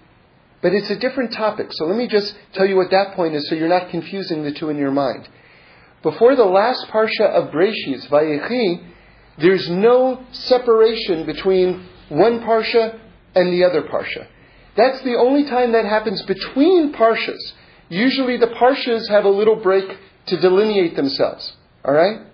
but 0.61 0.73
it's 0.73 0.91
a 0.91 0.95
different 0.95 1.33
topic. 1.33 1.69
So 1.71 1.85
let 1.85 1.97
me 1.97 2.07
just 2.07 2.35
tell 2.53 2.65
you 2.65 2.75
what 2.75 2.91
that 2.91 3.15
point 3.15 3.33
is 3.33 3.49
so 3.49 3.55
you're 3.55 3.67
not 3.67 3.89
confusing 3.89 4.43
the 4.43 4.51
two 4.51 4.69
in 4.69 4.77
your 4.77 4.91
mind. 4.91 5.27
Before 6.03 6.35
the 6.35 6.45
last 6.45 6.87
parsha 6.89 7.27
of 7.27 7.51
Breshis, 7.51 8.07
Vayechi, 8.07 8.85
there's 9.39 9.69
no 9.69 10.23
separation 10.31 11.25
between 11.25 11.87
one 12.09 12.41
parsha 12.41 12.99
and 13.33 13.51
the 13.51 13.63
other 13.63 13.81
parsha. 13.83 14.27
That's 14.75 15.01
the 15.01 15.15
only 15.15 15.45
time 15.45 15.71
that 15.71 15.85
happens 15.85 16.21
between 16.23 16.93
parshas. 16.93 17.53
Usually 17.89 18.37
the 18.37 18.47
parshas 18.47 19.09
have 19.09 19.25
a 19.25 19.29
little 19.29 19.55
break 19.55 19.97
to 20.27 20.37
delineate 20.39 20.95
themselves. 20.95 21.53
Alright? 21.83 22.26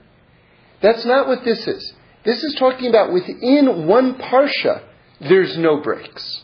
That's 0.84 1.06
not 1.06 1.28
what 1.28 1.44
this 1.44 1.66
is. 1.66 1.94
This 2.26 2.44
is 2.44 2.56
talking 2.60 2.90
about 2.90 3.12
within 3.12 3.88
one 3.88 4.16
parsha, 4.16 4.84
there's 5.20 5.58
no 5.58 5.82
breaks. 5.82 6.44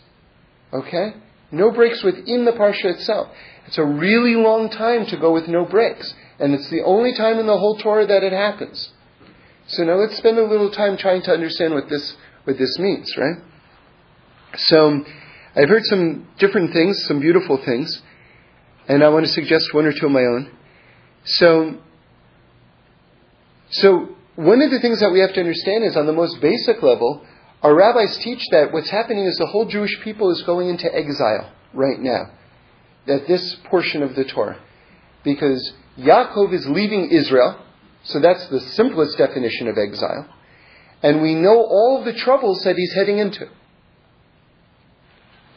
Okay? 0.73 1.13
No 1.51 1.71
breaks 1.71 2.03
within 2.03 2.45
the 2.45 2.53
parsha 2.53 2.85
itself. 2.85 3.27
It's 3.67 3.77
a 3.77 3.85
really 3.85 4.35
long 4.35 4.69
time 4.69 5.05
to 5.07 5.17
go 5.17 5.33
with 5.33 5.47
no 5.47 5.65
breaks. 5.65 6.13
And 6.39 6.53
it's 6.53 6.69
the 6.69 6.83
only 6.83 7.13
time 7.15 7.37
in 7.37 7.47
the 7.47 7.57
whole 7.57 7.77
Torah 7.77 8.07
that 8.07 8.23
it 8.23 8.31
happens. 8.31 8.91
So 9.67 9.83
now 9.83 9.95
let's 9.95 10.17
spend 10.17 10.37
a 10.37 10.45
little 10.45 10.71
time 10.71 10.97
trying 10.97 11.21
to 11.23 11.31
understand 11.31 11.73
what 11.73 11.89
this, 11.89 12.15
what 12.45 12.57
this 12.57 12.79
means, 12.79 13.13
right? 13.17 13.43
So, 14.55 15.03
I've 15.55 15.69
heard 15.69 15.83
some 15.85 16.27
different 16.39 16.73
things, 16.73 17.03
some 17.07 17.19
beautiful 17.19 17.59
things, 17.63 18.01
and 18.87 19.03
I 19.03 19.09
want 19.09 19.25
to 19.25 19.31
suggest 19.31 19.73
one 19.73 19.85
or 19.85 19.91
two 19.91 20.07
of 20.07 20.11
my 20.11 20.21
own. 20.21 20.51
So, 21.25 21.77
so 23.69 24.15
one 24.39 24.61
of 24.61 24.71
the 24.71 24.79
things 24.79 25.01
that 25.01 25.11
we 25.11 25.19
have 25.19 25.33
to 25.33 25.41
understand 25.41 25.83
is 25.83 25.97
on 25.97 26.05
the 26.05 26.13
most 26.13 26.39
basic 26.39 26.81
level, 26.81 27.25
our 27.61 27.75
rabbis 27.75 28.17
teach 28.19 28.41
that 28.51 28.71
what's 28.71 28.89
happening 28.89 29.25
is 29.25 29.35
the 29.35 29.47
whole 29.47 29.65
Jewish 29.65 29.99
people 30.01 30.31
is 30.31 30.41
going 30.43 30.69
into 30.69 30.93
exile 30.95 31.51
right 31.73 31.99
now. 31.99 32.31
That 33.05 33.27
this 33.27 33.55
portion 33.65 34.01
of 34.01 34.15
the 34.15 34.23
Torah. 34.23 34.57
Because 35.25 35.73
Yaakov 35.97 36.53
is 36.53 36.65
leaving 36.69 37.09
Israel, 37.11 37.59
so 38.03 38.21
that's 38.21 38.47
the 38.47 38.61
simplest 38.61 39.17
definition 39.17 39.67
of 39.67 39.77
exile. 39.77 40.33
And 41.03 41.21
we 41.21 41.35
know 41.35 41.57
all 41.57 42.03
the 42.05 42.13
troubles 42.13 42.63
that 42.63 42.77
he's 42.77 42.93
heading 42.93 43.17
into. 43.17 43.49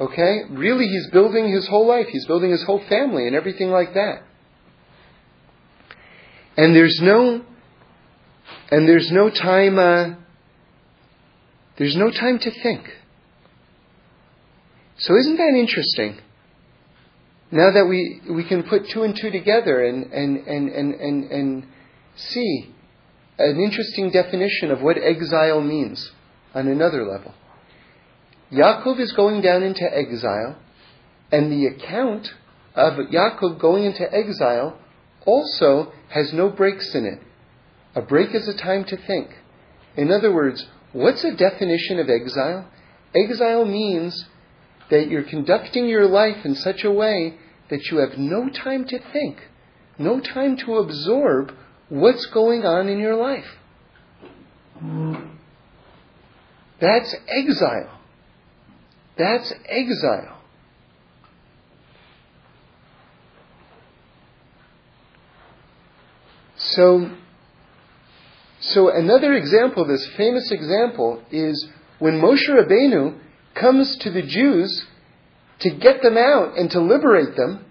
Okay? 0.00 0.40
Really, 0.50 0.88
he's 0.88 1.08
building 1.10 1.52
his 1.52 1.68
whole 1.68 1.86
life. 1.86 2.08
He's 2.08 2.26
building 2.26 2.50
his 2.50 2.64
whole 2.64 2.82
family 2.88 3.28
and 3.28 3.36
everything 3.36 3.70
like 3.70 3.94
that. 3.94 4.24
And 6.56 6.74
there's 6.74 7.00
no 7.00 7.44
and 8.72 8.88
there's 8.88 9.10
no 9.12 9.28
time. 9.28 9.78
Uh, 9.78 10.14
there's 11.76 11.94
no 11.94 12.10
time 12.10 12.38
to 12.38 12.50
think. 12.62 12.88
So 14.96 15.14
isn't 15.14 15.36
that 15.36 15.54
interesting? 15.54 16.18
Now 17.50 17.70
that 17.70 17.84
we, 17.86 18.22
we 18.30 18.44
can 18.48 18.62
put 18.62 18.88
two 18.88 19.02
and 19.02 19.14
two 19.14 19.30
together 19.30 19.84
and, 19.84 20.10
and, 20.12 20.46
and, 20.46 20.68
and, 20.70 20.94
and, 20.94 21.30
and 21.30 21.66
see 22.16 22.72
an 23.38 23.60
interesting 23.60 24.10
definition 24.10 24.70
of 24.70 24.80
what 24.80 24.96
exile 24.96 25.60
means 25.60 26.10
on 26.54 26.66
another 26.66 27.04
level. 27.06 27.34
Yaakov 28.50 28.98
is 29.00 29.12
going 29.12 29.42
down 29.42 29.62
into 29.62 29.84
exile, 29.84 30.56
and 31.30 31.52
the 31.52 31.66
account 31.66 32.28
of 32.74 32.94
Yaakov 32.94 33.60
going 33.60 33.84
into 33.84 34.10
exile 34.14 34.78
also 35.26 35.92
has 36.08 36.32
no 36.32 36.48
breaks 36.48 36.94
in 36.94 37.04
it. 37.04 37.20
A 37.94 38.00
break 38.00 38.34
is 38.34 38.48
a 38.48 38.54
time 38.54 38.84
to 38.84 38.96
think. 38.96 39.30
In 39.96 40.10
other 40.10 40.32
words, 40.32 40.66
what's 40.92 41.24
a 41.24 41.34
definition 41.34 41.98
of 41.98 42.08
exile? 42.08 42.68
Exile 43.14 43.64
means 43.64 44.26
that 44.90 45.08
you're 45.08 45.22
conducting 45.22 45.86
your 45.86 46.06
life 46.06 46.44
in 46.44 46.54
such 46.54 46.84
a 46.84 46.90
way 46.90 47.34
that 47.68 47.90
you 47.90 47.98
have 47.98 48.16
no 48.18 48.48
time 48.48 48.86
to 48.86 48.98
think, 48.98 49.38
no 49.98 50.20
time 50.20 50.56
to 50.58 50.76
absorb 50.76 51.54
what's 51.88 52.26
going 52.26 52.64
on 52.64 52.88
in 52.88 52.98
your 52.98 53.16
life. 53.16 53.58
That's 56.80 57.14
exile. 57.28 58.00
That's 59.16 59.52
exile. 59.66 60.38
So, 66.56 67.10
so 68.62 68.88
another 68.88 69.34
example, 69.34 69.84
this 69.84 70.06
famous 70.16 70.50
example, 70.50 71.22
is 71.30 71.68
when 71.98 72.20
Moshe 72.20 72.48
Rabbeinu 72.48 73.18
comes 73.54 73.96
to 73.98 74.10
the 74.10 74.22
Jews 74.22 74.84
to 75.60 75.70
get 75.70 76.02
them 76.02 76.16
out 76.16 76.56
and 76.56 76.70
to 76.70 76.80
liberate 76.80 77.36
them, 77.36 77.64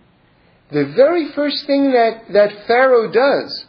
the 0.71 0.85
very 0.95 1.31
first 1.31 1.65
thing 1.65 1.91
that, 1.91 2.31
that 2.33 2.67
Pharaoh 2.67 3.11
does 3.11 3.65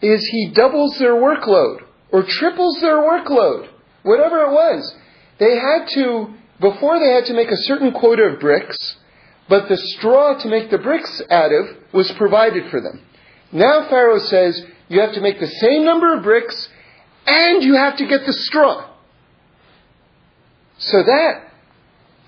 is 0.00 0.24
he 0.26 0.50
doubles 0.50 0.98
their 0.98 1.14
workload 1.14 1.78
or 2.10 2.22
triples 2.22 2.80
their 2.80 2.98
workload, 2.98 3.68
whatever 4.02 4.42
it 4.42 4.50
was. 4.50 4.96
They 5.38 5.56
had 5.56 5.88
to, 5.94 6.34
before 6.60 6.98
they 6.98 7.12
had 7.12 7.26
to 7.26 7.34
make 7.34 7.50
a 7.50 7.56
certain 7.56 7.92
quota 7.92 8.22
of 8.22 8.40
bricks, 8.40 8.96
but 9.48 9.68
the 9.68 9.76
straw 9.76 10.34
to 10.38 10.48
make 10.48 10.70
the 10.70 10.78
bricks 10.78 11.22
out 11.30 11.52
of 11.52 11.66
was 11.92 12.10
provided 12.12 12.70
for 12.70 12.80
them. 12.80 13.00
Now 13.52 13.88
Pharaoh 13.88 14.18
says, 14.18 14.64
you 14.88 15.00
have 15.00 15.14
to 15.14 15.20
make 15.20 15.38
the 15.38 15.48
same 15.48 15.84
number 15.84 16.16
of 16.16 16.22
bricks 16.22 16.68
and 17.26 17.62
you 17.62 17.74
have 17.74 17.96
to 17.98 18.06
get 18.06 18.24
the 18.24 18.32
straw. 18.32 18.88
So 20.78 21.02
that, 21.02 21.52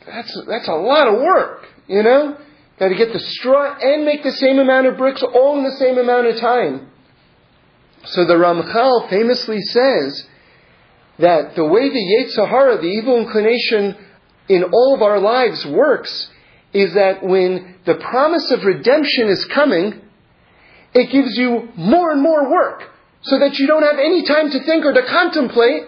that's, 0.07 0.43
that's 0.47 0.69
a 0.69 0.75
lot 0.75 1.09
of 1.09 1.21
work, 1.21 1.67
you 1.87 2.03
know? 2.03 2.37
Got 2.79 2.89
to 2.89 2.97
get 2.97 3.13
the 3.13 3.21
straw 3.21 3.77
and 3.81 4.05
make 4.05 4.23
the 4.23 4.33
same 4.33 4.59
amount 4.59 4.87
of 4.87 4.97
bricks 4.97 5.23
all 5.23 5.59
in 5.59 5.65
the 5.65 5.77
same 5.77 5.99
amount 5.99 6.27
of 6.27 6.41
time. 6.41 6.91
So 8.05 8.25
the 8.25 8.35
Ramchal 8.35 9.11
famously 9.11 9.61
says 9.61 10.27
that 11.19 11.55
the 11.55 11.67
way 11.67 11.91
the 11.91 11.95
Yetzer 11.95 12.49
Hara, 12.49 12.79
the 12.79 12.89
evil 12.89 13.19
inclination 13.19 13.97
in 14.49 14.65
all 14.65 14.95
of 14.95 15.03
our 15.03 15.21
lives 15.21 15.67
works, 15.67 16.31
is 16.73 16.95
that 16.95 17.23
when 17.23 17.77
the 17.85 17.97
promise 17.97 18.51
of 18.51 18.65
redemption 18.65 19.29
is 19.29 19.45
coming, 19.47 20.01
it 20.95 21.11
gives 21.11 21.37
you 21.37 21.69
more 21.77 22.11
and 22.11 22.23
more 22.23 22.51
work 22.51 22.83
so 23.23 23.39
that 23.39 23.59
you 23.59 23.67
don't 23.67 23.83
have 23.83 23.99
any 23.99 24.25
time 24.25 24.51
to 24.51 24.65
think 24.65 24.85
or 24.85 24.93
to 24.93 25.03
contemplate 25.03 25.85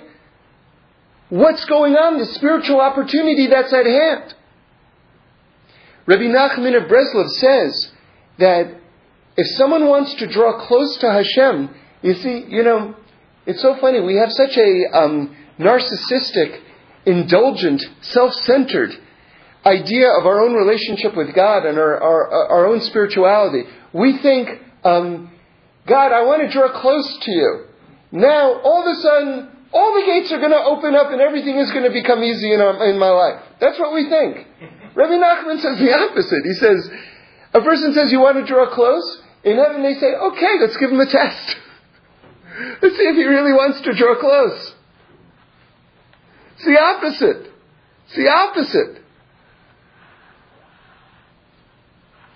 what's 1.29 1.65
going 1.65 1.95
on, 1.95 2.19
the 2.19 2.27
spiritual 2.27 2.81
opportunity 2.81 3.47
that's 3.47 3.73
at 3.73 3.87
hand. 3.87 4.35
Rabbi 6.07 6.25
Nachman 6.25 6.77
of 6.77 6.91
Breslov 6.91 7.29
says 7.31 7.91
that 8.39 8.77
if 9.37 9.47
someone 9.57 9.87
wants 9.87 10.15
to 10.15 10.27
draw 10.27 10.67
close 10.67 10.99
to 10.99 11.11
Hashem, 11.11 11.75
you 12.03 12.15
see, 12.15 12.45
you 12.49 12.63
know, 12.63 12.97
it's 13.47 13.63
so 13.63 13.77
funny. 13.81 14.01
We 14.01 14.17
have 14.17 14.31
such 14.31 14.57
a 14.57 14.85
um, 14.93 15.37
narcissistic, 15.59 16.61
indulgent, 17.07 17.83
self-centered 18.03 18.91
idea 19.65 20.09
of 20.19 20.27
our 20.27 20.41
own 20.41 20.55
relationship 20.55 21.17
with 21.17 21.35
God 21.35 21.65
and 21.65 21.79
our, 21.79 22.01
our, 22.01 22.49
our 22.51 22.67
own 22.67 22.81
spirituality. 22.83 23.63
We 23.93 24.19
think, 24.19 24.49
um, 24.85 25.31
God, 25.87 26.13
I 26.13 26.23
want 26.25 26.43
to 26.43 26.49
draw 26.49 26.81
close 26.81 27.19
to 27.19 27.31
you. 27.31 27.65
Now, 28.13 28.61
all 28.61 28.83
of 28.83 28.97
a 28.97 29.01
sudden, 29.01 29.49
all 29.73 29.95
the 29.95 30.07
gates 30.07 30.31
are 30.33 30.39
going 30.39 30.53
to 30.53 30.63
open 30.63 30.95
up 30.95 31.11
and 31.11 31.21
everything 31.21 31.57
is 31.59 31.71
going 31.71 31.85
to 31.85 31.91
become 31.91 32.23
easy 32.23 32.53
in, 32.53 32.61
our, 32.61 32.89
in 32.89 32.99
my 32.99 33.09
life. 33.09 33.43
That's 33.59 33.79
what 33.79 33.95
we 33.95 34.09
think. 34.09 34.47
Rabbi 34.95 35.15
Nachman 35.15 35.61
says 35.61 35.79
the 35.79 35.93
opposite. 35.93 36.45
He 36.45 36.55
says, 36.55 36.91
a 37.55 37.61
person 37.61 37.95
says, 37.95 38.13
you 38.13 38.21
want 38.21 38.37
to 38.37 38.47
draw 38.47 38.73
close? 38.73 39.23
In 39.45 39.57
heaven 39.57 39.83
they 39.83 39.95
say, 39.95 40.15
okay, 40.15 40.59
let's 40.61 40.77
give 40.77 40.91
him 40.91 41.01
a 41.01 41.07
test. 41.07 41.57
let's 42.83 42.97
see 42.97 43.05
if 43.05 43.17
he 43.17 43.25
really 43.25 43.53
wants 43.53 43.81
to 43.81 43.95
draw 43.95 44.19
close. 44.21 44.75
It's 46.57 46.65
the 46.67 46.79
opposite. 46.79 47.51
It's 48.07 48.17
the 48.17 48.29
opposite. 48.29 49.02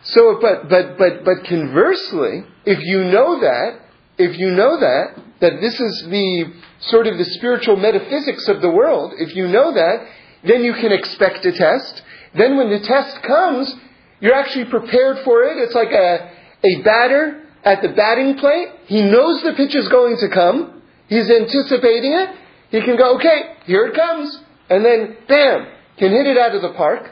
So, 0.06 0.38
but, 0.40 0.68
but, 0.68 0.98
but, 0.98 1.24
but 1.24 1.44
conversely, 1.44 2.44
if 2.64 2.78
you 2.82 3.04
know 3.04 3.40
that, 3.40 3.80
if 4.18 4.38
you 4.38 4.50
know 4.52 4.78
that, 4.78 5.22
that 5.40 5.60
this 5.60 5.80
is 5.80 6.06
the 6.08 6.52
sort 6.80 7.06
of 7.06 7.18
the 7.18 7.24
spiritual 7.24 7.76
metaphysics 7.76 8.46
of 8.48 8.60
the 8.62 8.70
world, 8.70 9.14
if 9.18 9.34
you 9.34 9.48
know 9.48 9.74
that, 9.74 10.06
then 10.44 10.62
you 10.62 10.74
can 10.74 10.92
expect 10.92 11.44
a 11.44 11.52
test. 11.52 12.02
Then 12.34 12.56
when 12.56 12.70
the 12.70 12.80
test 12.80 13.22
comes, 13.22 13.74
you're 14.20 14.34
actually 14.34 14.66
prepared 14.66 15.24
for 15.24 15.42
it. 15.42 15.56
It's 15.58 15.74
like 15.74 15.90
a, 15.90 16.30
a 16.62 16.82
batter 16.82 17.42
at 17.64 17.82
the 17.82 17.88
batting 17.88 18.38
plate. 18.38 18.68
He 18.86 19.02
knows 19.02 19.42
the 19.42 19.54
pitch 19.54 19.74
is 19.74 19.88
going 19.88 20.18
to 20.18 20.28
come. 20.28 20.82
He's 21.08 21.28
anticipating 21.28 22.12
it. 22.12 22.30
He 22.70 22.80
can 22.80 22.96
go, 22.96 23.16
okay, 23.16 23.56
here 23.66 23.86
it 23.86 23.94
comes. 23.94 24.40
And 24.70 24.84
then, 24.84 25.16
bam, 25.28 25.66
can 25.98 26.12
hit 26.12 26.26
it 26.26 26.38
out 26.38 26.54
of 26.54 26.62
the 26.62 26.72
park. 26.74 27.10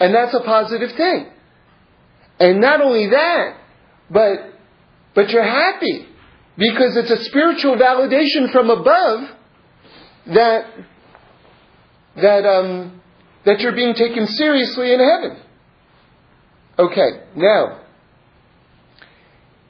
And 0.00 0.14
that's 0.14 0.34
a 0.34 0.40
positive 0.40 0.92
thing. 0.92 1.26
And 2.40 2.60
not 2.60 2.80
only 2.80 3.08
that, 3.08 3.56
but, 4.10 4.52
but 5.14 5.30
you're 5.30 5.42
happy 5.42 6.06
because 6.56 6.96
it's 6.96 7.10
a 7.10 7.24
spiritual 7.24 7.76
validation 7.76 8.50
from 8.52 8.70
above 8.70 9.28
that, 10.26 10.66
that, 12.16 12.46
um, 12.46 13.00
that 13.44 13.60
you're 13.60 13.74
being 13.74 13.94
taken 13.94 14.26
seriously 14.26 14.92
in 14.92 15.00
heaven. 15.00 15.42
Okay, 16.78 17.24
now, 17.34 17.80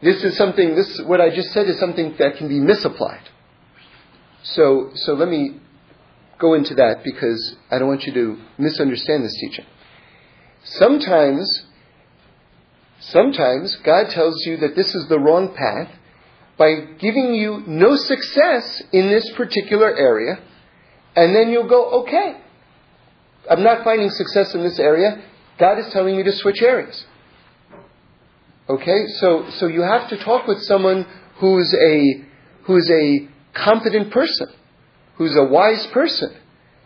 this 0.03 0.23
is 0.23 0.37
something, 0.37 0.75
this, 0.75 1.01
what 1.07 1.21
I 1.21 1.35
just 1.35 1.51
said 1.53 1.67
is 1.69 1.79
something 1.79 2.15
that 2.19 2.37
can 2.37 2.49
be 2.49 2.61
misapplied. 2.61 3.29
So, 4.43 4.91
so 4.95 5.15
let 5.15 5.29
me 5.29 5.61
go 6.39 6.55
into 6.55 6.75
that 6.77 7.03
because 7.03 7.57
I 7.71 7.79
don't 7.79 7.89
want 7.89 8.05
you 8.05 8.13
to 8.15 8.39
misunderstand 8.59 9.25
this 9.25 9.37
teaching. 9.41 9.67
Sometimes 10.65 11.65
Sometimes 13.01 13.77
God 13.85 14.11
tells 14.11 14.45
you 14.45 14.57
that 14.59 14.75
this 14.75 14.95
is 14.95 15.07
the 15.09 15.19
wrong 15.19 15.55
path 15.55 15.91
by 16.57 16.75
giving 16.99 17.35
you 17.35 17.63
no 17.67 17.95
success 17.95 18.83
in 18.93 19.09
this 19.09 19.31
particular 19.37 19.95
area, 19.97 20.41
and 21.15 21.35
then 21.35 21.51
you'll 21.51 21.69
go, 21.69 22.03
okay, 22.03 22.41
I'm 23.49 23.63
not 23.63 23.85
finding 23.85 24.11
success 24.11 24.55
in 24.55 24.63
this 24.63 24.79
area. 24.79 25.23
God 25.59 25.79
is 25.79 25.89
telling 25.93 26.17
me 26.17 26.25
to 26.25 26.33
switch 26.33 26.61
areas. 26.61 27.05
Okay, 28.69 29.07
so 29.21 29.49
so 29.51 29.67
you 29.67 29.81
have 29.81 30.09
to 30.11 30.23
talk 30.23 30.47
with 30.47 30.61
someone 30.63 31.07
who's 31.37 31.73
a 31.75 32.25
who's 32.65 32.91
a 32.91 33.29
competent 33.55 34.11
person, 34.13 34.49
who's 35.17 35.35
a 35.37 35.45
wise 35.45 35.87
person, 35.87 36.37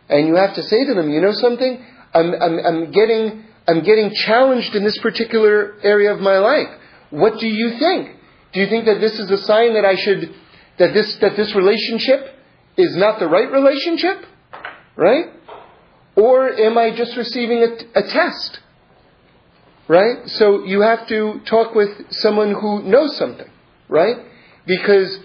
and 0.09 0.29
you 0.29 0.37
have 0.37 0.55
to 0.55 0.63
say 0.63 0.85
to 0.85 0.95
them, 0.95 1.11
you 1.11 1.21
know 1.21 1.33
something, 1.33 1.85
I'm 2.15 2.35
I'm, 2.35 2.59
I'm 2.65 2.91
getting 2.93 3.45
I'm 3.67 3.83
getting 3.83 4.13
challenged 4.15 4.75
in 4.75 4.85
this 4.85 4.99
particular 4.99 5.75
area 5.83 6.13
of 6.13 6.21
my 6.21 6.39
life. 6.39 6.69
What 7.11 7.39
do 7.39 7.47
you 7.47 7.79
think? 7.79 8.17
Do 8.53 8.61
you 8.61 8.67
think 8.67 8.87
that 8.87 9.01
this 9.01 9.19
is 9.19 9.31
a 9.31 9.39
sign 9.39 9.75
that 9.75 9.85
I 9.85 9.95
should, 9.95 10.35
that 10.79 10.93
this, 10.93 11.17
that 11.21 11.37
this 11.37 11.55
relationship 11.55 12.35
is 12.77 12.97
not 12.97 13.19
the 13.19 13.29
right 13.29 13.51
relationship? 13.51 14.25
Right? 14.97 15.27
Or 16.17 16.53
am 16.53 16.77
I 16.77 16.95
just 16.95 17.17
receiving 17.17 17.63
a, 17.63 17.99
a 17.99 18.03
test? 18.03 18.61
Right? 19.89 20.29
So 20.29 20.65
you 20.65 20.83
have 20.83 21.07
to 21.09 21.41
talk 21.47 21.75
with 21.75 21.91
someone 22.11 22.53
who 22.53 22.83
knows 22.83 23.17
something. 23.17 23.49
Right? 23.89 24.17
Because 24.67 25.19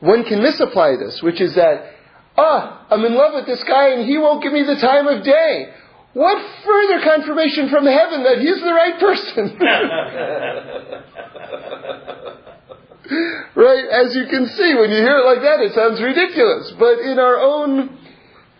one 0.00 0.24
can 0.24 0.42
misapply 0.42 0.96
this, 0.96 1.22
which 1.22 1.40
is 1.40 1.54
that, 1.54 1.92
ah, 2.36 2.86
I'm 2.90 3.04
in 3.04 3.14
love 3.14 3.34
with 3.34 3.46
this 3.46 3.62
guy 3.64 3.90
and 3.90 4.06
he 4.06 4.18
won't 4.18 4.42
give 4.42 4.52
me 4.52 4.62
the 4.62 4.76
time 4.76 5.06
of 5.06 5.24
day. 5.24 5.72
What 6.14 6.38
further 6.64 7.00
confirmation 7.02 7.68
from 7.68 7.86
heaven 7.86 8.22
that 8.22 8.38
he's 8.38 8.60
the 8.60 8.72
right 8.72 9.00
person? 9.00 9.58
right? 13.56 13.84
As 13.90 14.14
you 14.14 14.26
can 14.26 14.46
see, 14.46 14.74
when 14.74 14.90
you 14.90 14.98
hear 14.98 15.18
it 15.18 15.26
like 15.26 15.42
that, 15.42 15.58
it 15.60 15.74
sounds 15.74 16.00
ridiculous. 16.00 16.72
But 16.78 17.00
in 17.00 17.18
our 17.18 17.40
own 17.40 17.98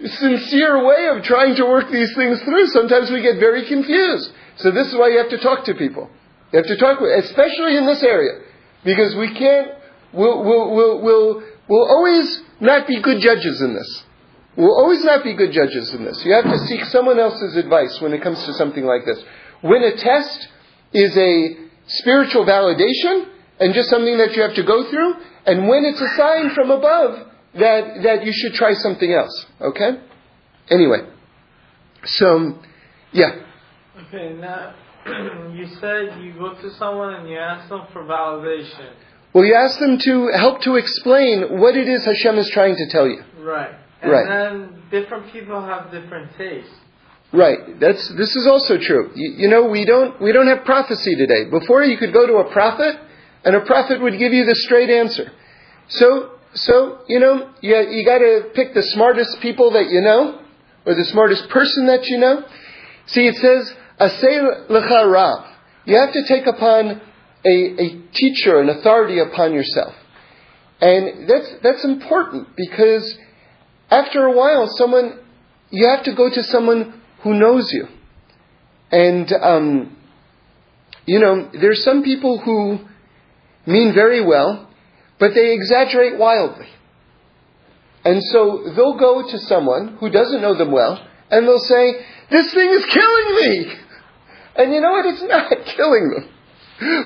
sincere 0.05 0.85
way 0.85 1.07
of 1.17 1.23
trying 1.23 1.55
to 1.57 1.65
work 1.65 1.91
these 1.91 2.13
things 2.17 2.43
through, 2.43 2.67
sometimes 2.69 3.11
we 3.11 3.23
get 3.23 3.39
very 3.39 3.67
confused. 3.67 4.33
So 4.57 4.73
this 4.73 4.89
is 4.89 4.95
why 4.95 5.11
you 5.11 5.19
have 5.19 5.31
to 5.31 5.39
talk 5.39 5.65
to 5.67 5.75
people. 5.75 6.11
You 6.53 6.59
have 6.59 6.67
to 6.67 6.77
talk 6.77 7.01
with, 7.01 7.25
especially 7.25 7.77
in 7.77 7.87
this 7.87 8.03
area, 8.03 8.41
because 8.85 9.15
we 9.17 9.33
can't, 9.33 9.69
we'll, 10.13 10.45
we'll, 10.45 10.75
we'll, 10.75 11.03
we'll, 11.03 11.43
we'll 11.69 11.89
always 11.89 12.43
not 12.61 12.87
be 12.87 13.01
good 13.01 13.21
judges 13.21 13.61
in 13.61 13.75
this. 13.75 14.04
We'll 14.57 14.77
always 14.77 15.03
not 15.03 15.25
be 15.25 15.35
good 15.35 15.53
judges 15.53 15.93
in 15.93 16.05
this. 16.05 16.25
You 16.25 16.33
have 16.33 16.45
to 16.45 16.59
seek 16.67 16.85
someone 16.87 17.19
else's 17.19 17.57
advice 17.57 18.01
when 18.01 18.13
it 18.13 18.23
comes 18.23 18.43
to 18.45 18.55
something 18.55 18.85
like 18.85 19.05
this. 19.05 19.23
When 19.63 19.83
a 19.83 19.97
test 19.97 20.49
is 20.93 21.17
a 21.17 21.57
spiritual 21.87 22.45
validation 22.45 23.29
and 23.59 23.75
just 23.75 23.91
something 23.91 24.17
that 24.19 24.35
you 24.37 24.43
have 24.43 24.55
to 24.55 24.63
go 24.63 24.89
through, 24.91 25.15
and 25.47 25.69
when 25.69 25.85
it's 25.85 26.01
a 26.01 26.09
sign 26.17 26.51
from 26.55 26.71
above 26.71 27.27
that, 27.55 28.03
that 28.03 28.25
you 28.25 28.33
should 28.33 28.55
try 28.55 28.75
something 28.75 29.13
else. 29.13 29.47
Okay? 29.61 30.01
Anyway. 30.71 30.99
So, 32.05 32.59
yeah. 33.13 33.43
Okay, 34.07 34.35
now 34.35 34.75
you 35.53 35.67
said 35.81 36.21
you 36.23 36.35
go 36.39 36.55
to 36.55 36.75
someone 36.75 37.15
and 37.15 37.29
you 37.29 37.39
ask 37.39 37.69
them 37.69 37.87
for 37.93 38.05
validation. 38.05 38.93
Well, 39.33 39.45
you 39.45 39.55
ask 39.55 39.81
them 39.81 39.99
to 39.99 40.29
help 40.29 40.61
to 40.63 40.77
explain 40.77 41.59
what 41.59 41.77
it 41.77 41.89
is 41.89 42.05
Hashem 42.05 42.39
is 42.39 42.49
trying 42.51 42.77
to 42.77 42.89
tell 42.89 43.09
you. 43.09 43.23
Right. 43.41 43.75
And 44.05 44.13
Right. 44.13 44.27
then 44.29 44.83
different 44.91 45.33
people 45.33 45.61
have 45.61 45.91
different 45.91 46.37
tastes. 46.37 46.71
Right. 47.33 47.81
That's 47.81 48.07
this 48.11 48.37
is 48.37 48.47
also 48.47 48.79
true. 48.79 49.11
You, 49.15 49.35
you 49.39 49.49
know, 49.49 49.65
we 49.65 49.85
don't 49.85 50.21
we 50.21 50.31
don't 50.31 50.47
have 50.47 50.65
prophecy 50.65 51.17
today. 51.17 51.45
Before 51.51 51.83
you 51.83 51.97
could 51.97 52.13
go 52.13 52.27
to 52.27 52.35
a 52.35 52.53
prophet, 52.53 52.97
and 53.45 53.57
a 53.57 53.61
prophet 53.63 54.01
would 54.01 54.19
give 54.19 54.33
you 54.33 54.45
the 54.45 54.55
straight 54.55 54.91
answer. 54.91 55.33
So 55.89 56.31
so 56.55 57.01
you 57.09 57.19
know 57.19 57.51
you 57.61 57.77
you 57.77 58.05
got 58.05 58.19
to 58.19 58.51
pick 58.55 58.75
the 58.75 58.83
smartest 58.83 59.41
people 59.41 59.73
that 59.73 59.91
you 59.91 60.01
know, 60.01 60.41
or 60.87 60.95
the 60.95 61.05
smartest 61.07 61.49
person 61.49 61.87
that 61.87 62.07
you 62.07 62.19
know. 62.19 62.45
See, 63.07 63.27
it 63.27 63.35
says 63.37 63.75
asay 64.01 64.69
lecha 64.69 65.13
rav. 65.13 65.45
You 65.87 65.99
have 65.99 66.13
to 66.13 66.25
take 66.29 66.47
upon 66.47 67.01
a, 67.45 67.51
a 67.51 68.03
teacher, 68.13 68.61
an 68.61 68.69
authority 68.69 69.19
upon 69.19 69.55
yourself, 69.55 69.95
and 70.81 71.29
that's 71.29 71.53
that's 71.65 71.85
important 71.85 72.49
because 72.57 73.19
after 73.95 74.25
a 74.25 74.33
while, 74.33 74.67
someone 74.77 75.21
you 75.71 75.89
have 75.89 76.05
to 76.05 76.15
go 76.15 76.31
to 76.31 76.43
someone 76.45 77.01
who 77.23 77.35
knows 77.35 77.73
you. 77.73 77.87
And, 78.91 79.33
um, 79.33 79.97
you 81.07 81.19
know, 81.19 81.51
there's 81.53 81.83
some 81.83 82.03
people 82.03 82.39
who 82.39 82.79
mean 83.67 83.95
very 83.95 84.25
well, 84.25 84.69
but 85.19 85.35
they 85.35 85.55
exaggerate 85.55 86.19
wildly. 86.19 86.69
And 88.05 88.23
so 88.23 88.73
they'll 88.77 88.99
go 88.99 89.29
to 89.31 89.39
someone 89.39 89.97
who 89.99 90.11
doesn't 90.11 90.43
know 90.43 90.57
them 90.57 90.71
well, 90.71 91.07
and 91.31 91.47
they'll 91.47 91.59
say, 91.59 92.05
This 92.31 92.53
thing 92.53 92.69
is 92.71 92.85
killing 92.87 93.29
me! 93.41 93.73
And 94.57 94.73
you 94.73 94.81
know 94.81 94.93
what? 94.93 95.07
It's 95.07 95.23
not 95.23 95.51
killing 95.77 96.11
them. 96.11 96.29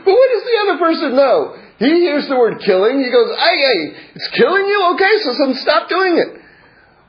But 0.04 0.12
what 0.12 0.30
does 0.32 0.44
the 0.44 0.58
other 0.62 0.78
person 0.78 1.16
know? 1.16 1.56
He 1.78 2.00
hears 2.00 2.26
the 2.26 2.36
word 2.36 2.60
killing, 2.64 2.98
he 2.98 3.10
goes, 3.10 3.30
Ay, 3.38 3.54
ay, 3.54 3.78
it's 4.14 4.28
killing 4.28 4.66
you? 4.66 4.94
Okay, 4.94 5.14
so 5.22 5.34
then 5.38 5.54
stop 5.54 5.88
doing 5.88 6.18
it. 6.18 6.47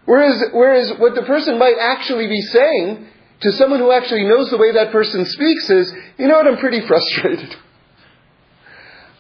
Whereas, 0.10 0.44
whereas 0.54 0.94
what 0.98 1.14
the 1.14 1.22
person 1.22 1.60
might 1.60 1.76
actually 1.80 2.26
be 2.26 2.42
saying 2.42 3.06
to 3.42 3.52
someone 3.52 3.80
who 3.80 3.92
actually 3.92 4.24
knows 4.24 4.50
the 4.50 4.58
way 4.58 4.72
that 4.72 4.92
person 4.92 5.24
speaks 5.24 5.70
is, 5.70 5.94
you 6.18 6.28
know 6.28 6.34
what, 6.34 6.48
I'm 6.48 6.58
pretty 6.58 6.82
frustrated. 6.88 7.56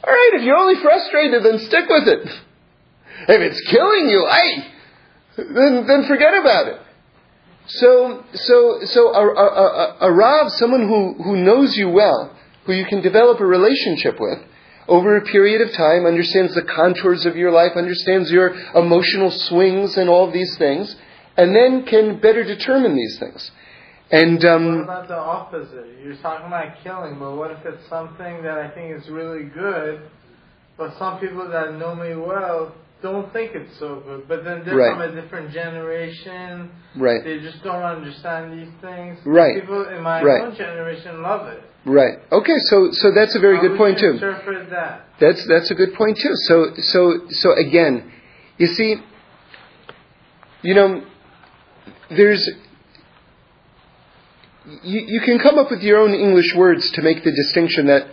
All 0.04 0.12
right, 0.12 0.32
if 0.34 0.42
you're 0.42 0.58
only 0.58 0.82
frustrated, 0.82 1.44
then 1.44 1.60
stick 1.60 1.86
with 1.88 2.08
it. 2.08 2.28
If 3.28 3.40
it's 3.40 3.62
killing 3.70 4.10
you, 4.10 4.28
hey, 4.32 4.68
then, 5.38 5.86
then 5.86 6.08
forget 6.08 6.34
about 6.34 6.70
it. 6.70 6.82
So, 7.68 8.24
so, 8.34 8.80
so 8.86 9.14
a, 9.14 9.28
a, 9.28 9.46
a, 9.46 9.98
a 10.10 10.12
Rav, 10.12 10.52
someone 10.54 10.88
who, 10.88 11.22
who 11.22 11.36
knows 11.38 11.78
you 11.78 11.90
well, 11.90 12.36
who 12.66 12.74
you 12.74 12.88
can 12.88 13.04
develop 13.04 13.40
a 13.40 13.46
relationship 13.46 14.20
with, 14.20 14.40
over 14.90 15.16
a 15.18 15.22
period 15.22 15.62
of 15.62 15.72
time, 15.74 16.06
understands 16.06 16.54
the 16.56 16.64
contours 16.64 17.26
of 17.26 17.38
your 17.38 17.52
life, 17.52 17.74
understands 17.76 18.32
your 18.32 18.50
emotional 18.76 19.32
swings 19.32 19.96
and 19.98 20.10
all 20.10 20.28
of 20.28 20.34
these 20.34 20.58
things, 20.58 20.96
and 21.38 21.56
then 21.56 21.86
can 21.86 22.20
better 22.20 22.44
determine 22.44 22.96
these 22.96 23.18
things. 23.20 23.52
And 24.12 24.38
What 24.38 24.46
um, 24.52 24.80
about 24.82 25.08
the 25.08 25.18
opposite? 25.18 25.86
You're 26.04 26.18
talking 26.18 26.48
about 26.48 26.84
killing, 26.84 27.20
but 27.20 27.36
what 27.36 27.52
if 27.52 27.64
it's 27.66 27.88
something 27.88 28.42
that 28.42 28.58
I 28.58 28.70
think 28.72 28.98
is 28.98 29.08
really 29.10 29.46
good, 29.46 30.02
but 30.78 30.98
some 30.98 31.20
people 31.20 31.48
that 31.48 31.76
know 31.76 31.94
me 31.94 32.16
well 32.16 32.74
don't 33.02 33.32
think 33.32 33.52
it's 33.54 33.78
so 33.80 34.02
good, 34.06 34.28
but 34.28 34.44
then 34.44 34.64
they're 34.66 34.76
Right. 34.76 34.92
from 34.98 35.18
a 35.18 35.22
different 35.22 35.52
generation. 35.52 36.72
right, 36.98 37.24
They 37.24 37.40
just 37.40 37.64
don't 37.64 37.84
understand 37.84 38.60
these 38.60 38.74
things. 38.82 39.20
Right. 39.26 39.62
People 39.62 39.88
in 39.90 40.02
my 40.02 40.22
Right. 40.24 40.42
own 40.42 40.56
generation 40.56 41.22
love 41.22 41.48
it. 41.48 41.62
Right. 41.86 42.20
Okay, 42.32 42.58
so 42.66 42.90
so 42.92 43.12
that's 43.16 43.36
a 43.36 43.40
very 43.40 43.58
How 43.58 43.62
good 43.64 43.78
point 43.78 44.00
too. 44.00 44.18
That. 44.70 45.06
That's 45.20 45.46
that's 45.48 45.72
a 45.72 45.76
good 45.76 45.94
point 45.96 46.18
too. 46.18 46.34
So 46.34 46.74
so 46.78 47.28
so 47.30 47.54
again, 47.54 48.12
you 48.58 48.68
see, 48.68 48.96
you 50.62 50.74
know, 50.74 51.04
there's 52.10 52.50
you, 54.84 55.06
you 55.08 55.22
can 55.22 55.40
come 55.40 55.58
up 55.58 55.72
with 55.72 55.82
your 55.82 56.00
own 56.00 56.14
English 56.14 56.54
words 56.56 56.90
to 56.92 57.02
make 57.02 57.24
the 57.24 57.32
distinction 57.32 57.88
that 57.88 58.08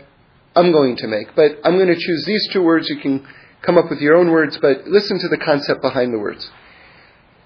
I'm 0.54 0.72
going 0.72 0.96
to 0.96 1.06
make, 1.06 1.34
but 1.36 1.58
I'm 1.64 1.76
going 1.76 1.88
to 1.88 1.98
choose 1.98 2.24
these 2.26 2.48
two 2.52 2.62
words. 2.62 2.88
You 2.88 2.98
can 2.98 3.26
come 3.62 3.76
up 3.76 3.90
with 3.90 4.00
your 4.00 4.16
own 4.16 4.30
words, 4.30 4.58
but 4.60 4.86
listen 4.86 5.18
to 5.18 5.28
the 5.28 5.36
concept 5.36 5.82
behind 5.82 6.14
the 6.14 6.18
words. 6.18 6.48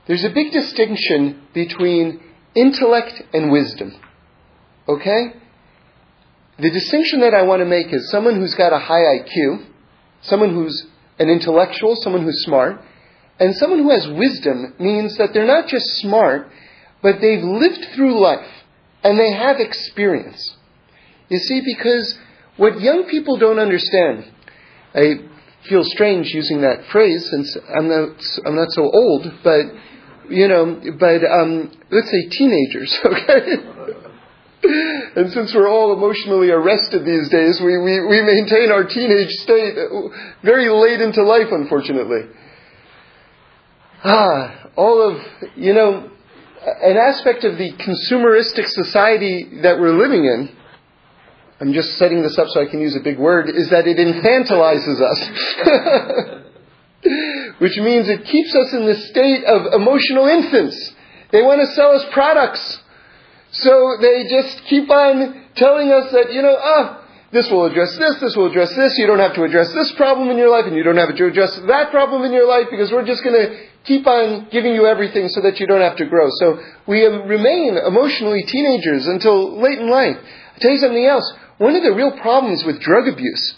There's 0.07 0.25
a 0.25 0.31
big 0.31 0.53
distinction 0.53 1.43
between 1.53 2.21
intellect 2.55 3.23
and 3.33 3.51
wisdom. 3.51 3.97
Okay? 4.89 5.35
The 6.61 6.71
distinction 6.71 7.21
that 7.21 7.33
I 7.33 7.43
want 7.43 7.61
to 7.61 7.67
make 7.67 7.91
is 7.91 8.11
someone 8.11 8.37
who's 8.37 8.55
got 8.55 8.75
a 8.75 8.79
high 8.79 9.19
IQ, 9.19 9.65
someone 10.21 10.51
who's 10.51 10.87
an 11.19 11.31
intellectual, 11.31 11.97
someone 11.97 12.23
who's 12.23 12.43
smart, 12.45 12.83
and 13.39 13.57
someone 13.57 13.79
who 13.79 13.91
has 13.91 14.07
wisdom 14.07 14.75
means 14.79 15.17
that 15.17 15.33
they're 15.33 15.47
not 15.47 15.69
just 15.69 15.87
smart, 16.01 16.51
but 17.01 17.21
they've 17.23 17.43
lived 17.43 17.87
through 17.95 18.21
life 18.21 18.47
and 19.03 19.19
they 19.19 19.33
have 19.33 19.59
experience. 19.59 20.55
You 21.31 21.39
see, 21.39 21.63
because 21.65 22.19
what 22.59 22.79
young 22.79 23.05
people 23.05 23.39
don't 23.39 23.59
understand, 23.59 24.31
I 24.95 25.15
feel 25.67 25.85
strange 25.85 26.29
using 26.29 26.61
that 26.61 26.85
phrase 26.93 27.27
since 27.31 27.57
I'm 27.75 27.89
not, 27.89 28.23
I'm 28.45 28.57
not 28.57 28.71
so 28.73 28.83
old, 28.83 29.33
but, 29.43 29.65
you 30.29 30.47
know, 30.47 30.79
but 30.99 31.25
um, 31.25 31.73
let's 31.91 32.11
say 32.11 32.29
teenagers, 32.29 32.99
okay? 33.05 34.10
And 34.63 35.33
since 35.33 35.55
we're 35.55 35.69
all 35.69 35.93
emotionally 35.93 36.51
arrested 36.51 37.05
these 37.05 37.29
days, 37.31 37.61
we, 37.61 37.79
we, 37.79 38.01
we 38.07 38.21
maintain 38.21 38.71
our 38.71 38.85
teenage 38.85 39.31
state 39.41 39.75
very 40.43 40.69
late 40.69 41.01
into 41.01 41.23
life, 41.23 41.49
unfortunately. 41.51 42.23
Ah, 44.05 44.69
all 44.77 45.11
of, 45.11 45.23
you 45.57 45.73
know, 45.73 46.11
an 46.63 46.97
aspect 46.97 47.45
of 47.45 47.57
the 47.57 47.73
consumeristic 47.73 48.67
society 48.67 49.61
that 49.63 49.81
we're 49.81 49.97
living 49.97 50.25
in, 50.25 50.57
I'm 51.61 51.73
just 51.73 51.97
setting 51.97 52.23
this 52.23 52.39
up 52.39 52.49
so 52.49 52.61
I 52.61 52.67
can 52.67 52.81
use 52.81 52.97
a 52.97 53.01
big 53.01 53.19
word, 53.19 53.49
is 53.49 53.71
that 53.71 53.87
it 53.87 53.99
infantilizes 53.99 55.01
us. 55.01 56.41
Which 57.61 57.77
means 57.77 58.09
it 58.09 58.25
keeps 58.25 58.55
us 58.55 58.73
in 58.73 58.87
the 58.87 58.95
state 58.95 59.45
of 59.45 59.73
emotional 59.73 60.27
infants. 60.27 60.93
They 61.33 61.43
want 61.43 61.61
to 61.61 61.67
sell 61.75 61.93
us 61.93 62.05
products. 62.13 62.81
So 63.53 63.97
they 64.01 64.29
just 64.29 64.65
keep 64.67 64.89
on 64.89 65.47
telling 65.57 65.91
us 65.91 66.13
that, 66.13 66.33
you 66.33 66.43
know, 66.43 66.57
ah, 66.59 67.05
this 67.33 67.51
will 67.51 67.67
address 67.67 67.97
this, 67.97 68.17
this 68.21 68.37
will 68.37 68.47
address 68.47 68.75
this, 68.75 68.99
you 68.99 69.07
don't 69.07 69.19
have 69.19 69.35
to 69.35 69.45
address 69.45 69.73
this 69.73 69.93
problem 69.93 70.31
in 70.31 70.39
your 70.39 70.51
life, 70.51 70.67
and 70.67 70.77
you 70.77 70.83
don't 70.83 70.97
have 70.97 71.15
to 71.15 71.27
address 71.27 71.55
that 71.67 71.91
problem 71.91 72.23
in 72.25 72.33
your 72.33 72.49
life, 72.49 72.67
because 72.71 72.91
we're 72.91 73.07
just 73.07 73.23
going 73.23 73.35
to 73.35 73.67
keep 73.85 74.07
on 74.07 74.49
giving 74.51 74.75
you 74.75 74.87
everything 74.87 75.29
so 75.29 75.41
that 75.41 75.59
you 75.59 75.67
don't 75.67 75.81
have 75.81 75.97
to 75.97 76.07
grow. 76.07 76.29
So 76.31 76.59
we 76.87 77.07
um, 77.07 77.29
remain 77.29 77.79
emotionally 77.79 78.43
teenagers 78.43 79.07
until 79.07 79.61
late 79.61 79.79
in 79.79 79.89
life. 79.89 80.17
I'll 80.17 80.61
tell 80.61 80.73
you 80.73 80.79
something 80.79 81.07
else. 81.07 81.33
One 81.59 81.75
of 81.77 81.83
the 81.83 81.95
real 81.95 82.13
problems 82.19 82.65
with 82.65 82.81
drug 82.81 83.09
abuse 83.09 83.57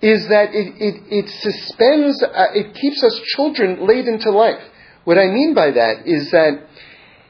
is 0.00 0.28
that 0.28 0.54
it, 0.54 0.74
it, 0.78 1.02
it 1.10 1.28
suspends, 1.28 2.22
uh, 2.22 2.46
it 2.54 2.74
keeps 2.74 3.02
us 3.02 3.20
children 3.36 3.86
late 3.86 4.06
into 4.06 4.30
life. 4.30 4.62
What 5.04 5.18
I 5.18 5.26
mean 5.26 5.54
by 5.54 5.72
that 5.72 6.06
is 6.06 6.30
that 6.30 6.67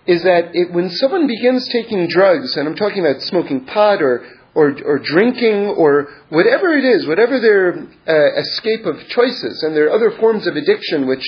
is 0.09 0.22
that 0.22 0.50
it, 0.54 0.72
when 0.72 0.88
someone 0.88 1.26
begins 1.26 1.68
taking 1.68 2.09
drugs, 2.09 2.56
and 2.56 2.66
I'm 2.66 2.74
talking 2.74 3.04
about 3.04 3.20
smoking 3.22 3.66
pot 3.66 4.02
or 4.02 4.26
or, 4.54 4.74
or 4.84 4.98
drinking 4.98 5.66
or 5.66 6.09
whatever 6.30 6.70
it 6.76 6.84
is, 6.84 7.06
whatever 7.06 7.38
their 7.38 7.78
uh, 8.09 8.40
escape 8.40 8.86
of 8.86 8.98
choices, 9.09 9.62
and 9.62 9.76
there 9.76 9.86
are 9.86 9.92
other 9.92 10.11
forms 10.12 10.46
of 10.48 10.56
addiction 10.56 11.06
which 11.06 11.24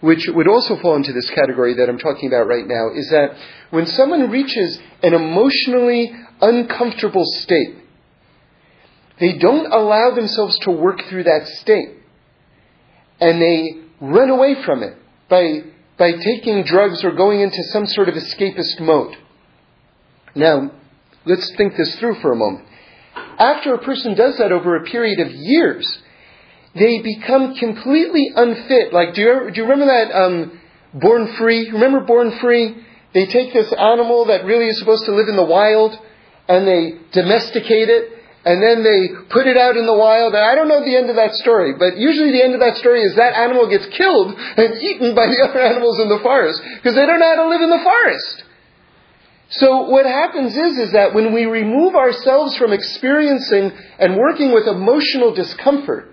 which 0.00 0.26
would 0.28 0.48
also 0.48 0.76
fall 0.80 0.96
into 0.96 1.12
this 1.12 1.30
category 1.30 1.74
that 1.74 1.88
I'm 1.88 1.98
talking 1.98 2.28
about 2.28 2.46
right 2.46 2.66
now, 2.66 2.90
is 2.94 3.08
that 3.10 3.38
when 3.70 3.86
someone 3.86 4.28
reaches 4.28 4.78
an 5.02 5.14
emotionally 5.14 6.12
uncomfortable 6.42 7.24
state, 7.24 7.78
they 9.20 9.38
don't 9.38 9.72
allow 9.72 10.10
themselves 10.10 10.58
to 10.62 10.72
work 10.72 11.04
through 11.08 11.22
that 11.22 11.46
state, 11.46 11.90
and 13.20 13.40
they 13.40 13.80
run 14.00 14.28
away 14.28 14.62
from 14.64 14.82
it 14.82 14.98
by 15.30 15.62
by 15.98 16.12
taking 16.12 16.64
drugs 16.64 17.04
or 17.04 17.12
going 17.12 17.40
into 17.40 17.62
some 17.64 17.86
sort 17.86 18.08
of 18.08 18.14
escapist 18.14 18.80
mode. 18.80 19.16
Now, 20.34 20.72
let's 21.24 21.52
think 21.56 21.76
this 21.76 21.94
through 21.96 22.20
for 22.20 22.32
a 22.32 22.36
moment. 22.36 22.66
After 23.38 23.74
a 23.74 23.78
person 23.78 24.14
does 24.14 24.38
that 24.38 24.52
over 24.52 24.76
a 24.76 24.84
period 24.84 25.20
of 25.20 25.32
years, 25.32 25.86
they 26.74 27.00
become 27.02 27.54
completely 27.54 28.30
unfit. 28.34 28.92
Like, 28.92 29.14
do 29.14 29.22
you, 29.22 29.50
do 29.52 29.60
you 29.60 29.68
remember 29.68 29.86
that 29.86 30.12
um, 30.12 30.60
Born 30.92 31.34
Free? 31.36 31.70
Remember 31.70 32.00
Born 32.00 32.38
Free? 32.40 32.76
They 33.12 33.26
take 33.26 33.52
this 33.52 33.72
animal 33.72 34.26
that 34.26 34.44
really 34.44 34.66
is 34.66 34.78
supposed 34.78 35.04
to 35.04 35.14
live 35.14 35.28
in 35.28 35.36
the 35.36 35.44
wild 35.44 35.96
and 36.48 36.66
they 36.66 36.98
domesticate 37.12 37.88
it 37.88 38.13
and 38.44 38.62
then 38.62 38.84
they 38.84 39.08
put 39.30 39.46
it 39.46 39.56
out 39.56 39.76
in 39.76 39.86
the 39.86 39.96
wild. 39.96 40.34
And 40.34 40.44
I 40.44 40.54
don't 40.54 40.68
know 40.68 40.84
the 40.84 40.96
end 40.96 41.08
of 41.08 41.16
that 41.16 41.34
story, 41.34 41.72
but 41.72 41.96
usually 41.96 42.30
the 42.30 42.44
end 42.44 42.52
of 42.52 42.60
that 42.60 42.76
story 42.76 43.02
is 43.02 43.16
that 43.16 43.32
animal 43.32 43.68
gets 43.68 43.86
killed 43.86 44.36
and 44.36 44.74
eaten 44.88 45.14
by 45.14 45.26
the 45.26 45.40
other 45.48 45.60
animals 45.60 45.98
in 45.98 46.08
the 46.08 46.20
forest 46.20 46.60
because 46.76 46.94
they 46.94 47.06
don't 47.06 47.20
know 47.20 47.36
how 47.36 47.42
to 47.42 47.48
live 47.48 47.62
in 47.62 47.70
the 47.70 47.82
forest. 47.82 48.44
So 49.48 49.88
what 49.88 50.04
happens 50.04 50.56
is, 50.56 50.78
is 50.78 50.92
that 50.92 51.14
when 51.14 51.32
we 51.32 51.46
remove 51.46 51.94
ourselves 51.94 52.56
from 52.56 52.72
experiencing 52.72 53.72
and 53.98 54.16
working 54.16 54.52
with 54.52 54.66
emotional 54.66 55.34
discomfort, 55.34 56.12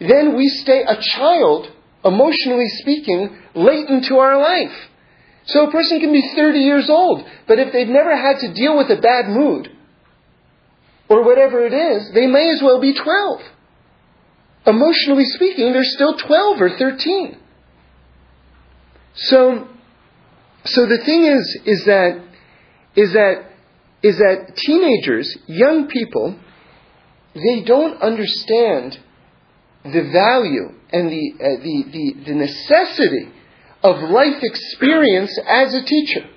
then 0.00 0.36
we 0.36 0.48
stay 0.48 0.82
a 0.82 1.00
child, 1.00 1.70
emotionally 2.04 2.68
speaking, 2.80 3.36
late 3.54 3.88
into 3.88 4.16
our 4.16 4.38
life. 4.38 4.74
So 5.44 5.68
a 5.68 5.70
person 5.70 6.00
can 6.00 6.12
be 6.12 6.32
30 6.34 6.58
years 6.58 6.90
old, 6.90 7.24
but 7.46 7.58
if 7.58 7.72
they've 7.72 7.88
never 7.88 8.14
had 8.16 8.40
to 8.40 8.52
deal 8.52 8.76
with 8.76 8.90
a 8.90 9.00
bad 9.00 9.28
mood, 9.28 9.70
or 11.08 11.24
whatever 11.24 11.64
it 11.64 11.72
is, 11.72 12.10
they 12.12 12.26
may 12.26 12.50
as 12.50 12.62
well 12.62 12.80
be 12.80 12.94
12. 12.94 13.40
Emotionally 14.66 15.24
speaking, 15.24 15.72
they're 15.72 15.84
still 15.84 16.16
12 16.16 16.60
or 16.60 16.76
13. 16.76 17.38
So, 19.14 19.68
so 20.64 20.86
the 20.86 20.98
thing 21.04 21.24
is, 21.24 21.60
is 21.64 21.84
that, 21.84 22.24
is 22.96 23.12
that, 23.12 23.44
is 24.02 24.18
that 24.18 24.56
teenagers, 24.56 25.36
young 25.46 25.88
people, 25.88 26.38
they 27.34 27.62
don't 27.62 28.02
understand 28.02 28.98
the 29.84 30.10
value 30.12 30.72
and 30.92 31.10
the, 31.10 31.32
uh, 31.34 31.62
the, 31.62 31.84
the, 31.92 32.24
the 32.26 32.34
necessity 32.34 33.28
of 33.82 34.10
life 34.10 34.42
experience 34.42 35.38
as 35.46 35.74
a 35.74 35.84
teacher. 35.84 36.28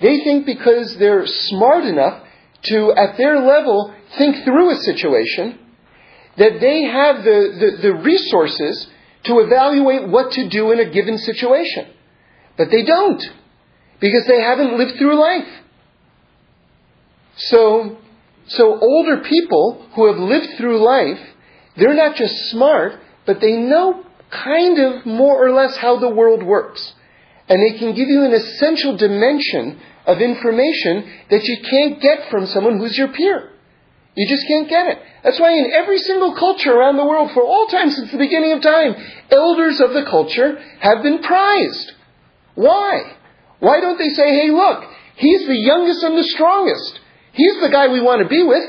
They 0.00 0.18
think 0.24 0.46
because 0.46 0.96
they're 0.98 1.26
smart 1.26 1.84
enough 1.84 2.25
to, 2.64 2.92
at 2.96 3.16
their 3.16 3.40
level, 3.40 3.94
think 4.18 4.44
through 4.44 4.70
a 4.70 4.76
situation, 4.76 5.58
that 6.36 6.60
they 6.60 6.84
have 6.84 7.24
the, 7.24 7.76
the, 7.82 7.88
the 7.88 7.94
resources 7.94 8.86
to 9.24 9.40
evaluate 9.40 10.08
what 10.08 10.32
to 10.32 10.48
do 10.48 10.70
in 10.70 10.80
a 10.80 10.90
given 10.90 11.18
situation. 11.18 11.88
But 12.56 12.70
they 12.70 12.84
don't, 12.84 13.22
because 14.00 14.26
they 14.26 14.40
haven't 14.40 14.78
lived 14.78 14.98
through 14.98 15.20
life. 15.20 15.48
So, 17.36 17.98
so 18.46 18.78
older 18.78 19.18
people 19.18 19.86
who 19.94 20.06
have 20.06 20.18
lived 20.18 20.56
through 20.56 20.84
life, 20.84 21.20
they're 21.76 21.94
not 21.94 22.16
just 22.16 22.34
smart, 22.50 22.98
but 23.26 23.40
they 23.40 23.52
know 23.52 24.04
kind 24.30 24.78
of 24.78 25.06
more 25.06 25.44
or 25.44 25.52
less 25.52 25.76
how 25.76 25.98
the 25.98 26.08
world 26.08 26.42
works. 26.42 26.94
And 27.48 27.62
they 27.62 27.78
can 27.78 27.94
give 27.94 28.08
you 28.08 28.24
an 28.24 28.32
essential 28.32 28.96
dimension 28.96 29.80
of 30.06 30.20
information 30.20 31.10
that 31.30 31.44
you 31.44 31.58
can't 31.68 32.00
get 32.00 32.30
from 32.30 32.46
someone 32.46 32.78
who's 32.78 32.96
your 32.96 33.08
peer. 33.08 33.50
You 34.14 34.26
just 34.28 34.46
can't 34.46 34.68
get 34.68 34.86
it. 34.86 34.98
That's 35.22 35.38
why 35.38 35.52
in 35.52 35.72
every 35.74 35.98
single 35.98 36.34
culture 36.34 36.72
around 36.72 36.96
the 36.96 37.04
world, 37.04 37.32
for 37.32 37.42
all 37.42 37.66
time 37.66 37.90
since 37.90 38.10
the 38.10 38.16
beginning 38.16 38.52
of 38.52 38.62
time, 38.62 38.96
elders 39.30 39.78
of 39.80 39.92
the 39.92 40.04
culture 40.04 40.58
have 40.80 41.02
been 41.02 41.22
prized. 41.22 41.92
Why? 42.54 43.16
Why 43.58 43.80
don't 43.80 43.98
they 43.98 44.08
say, 44.08 44.30
hey, 44.40 44.50
look, 44.50 44.84
he's 45.16 45.46
the 45.46 45.56
youngest 45.56 46.02
and 46.02 46.16
the 46.16 46.24
strongest. 46.24 47.00
He's 47.32 47.60
the 47.60 47.68
guy 47.68 47.88
we 47.88 48.00
want 48.00 48.22
to 48.22 48.28
be 48.28 48.42
with. 48.42 48.64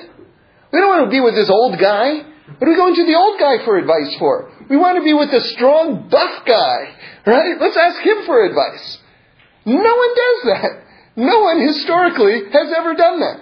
We 0.74 0.80
don't 0.80 0.90
want 0.90 1.06
to 1.06 1.12
be 1.12 1.22
with 1.22 1.36
this 1.36 1.50
old 1.50 1.80
guy. 1.80 2.24
What 2.58 2.68
are 2.68 2.72
we 2.72 2.76
going 2.76 2.96
to 2.96 3.06
the 3.06 3.16
old 3.16 3.40
guy 3.40 3.64
for 3.64 3.78
advice 3.78 4.16
for? 4.20 4.52
We 4.70 4.76
want 4.76 4.98
to 4.98 5.04
be 5.04 5.14
with 5.14 5.32
the 5.32 5.40
strong, 5.40 6.10
buff 6.10 6.46
guy, 6.46 6.96
right? 7.26 7.56
Let's 7.60 7.78
ask 7.78 8.00
him 8.02 8.26
for 8.26 8.44
advice. 8.44 8.98
No 9.66 9.76
one 9.76 10.16
does 10.16 10.44
that. 10.44 10.87
No 11.18 11.42
one 11.42 11.60
historically 11.60 12.44
has 12.54 12.72
ever 12.78 12.94
done 12.94 13.20
that. 13.20 13.42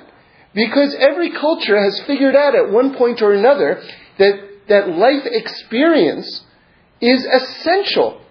Because 0.53 0.95
every 0.97 1.31
culture 1.31 1.77
has 1.77 1.99
figured 2.07 2.35
out 2.35 2.55
at 2.55 2.71
one 2.71 2.95
point 2.95 3.21
or 3.21 3.33
another 3.33 3.83
that, 4.17 4.49
that 4.69 4.87
life 4.87 5.23
experience 5.25 6.45
is 7.01 7.25
essential 7.25 8.21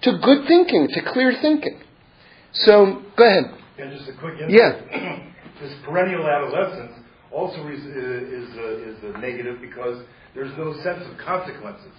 to 0.00 0.18
good 0.18 0.48
thinking, 0.48 0.88
to 0.88 1.02
clear 1.12 1.34
thinking. 1.42 1.78
So, 2.52 3.02
go 3.16 3.26
ahead. 3.26 3.54
Yeah, 3.78 3.90
just 3.90 4.08
a 4.08 4.14
quick. 4.14 4.34
Yeah. 4.48 4.80
this 5.60 5.74
perennial 5.84 6.26
adolescence 6.26 6.92
also 7.30 7.68
is, 7.68 7.84
is, 7.84 8.56
uh, 8.56 8.62
is, 8.78 8.96
is 9.04 9.14
negative 9.20 9.60
because 9.60 10.02
there's 10.34 10.56
no 10.56 10.72
sense 10.82 11.04
of 11.06 11.18
consequences. 11.18 11.92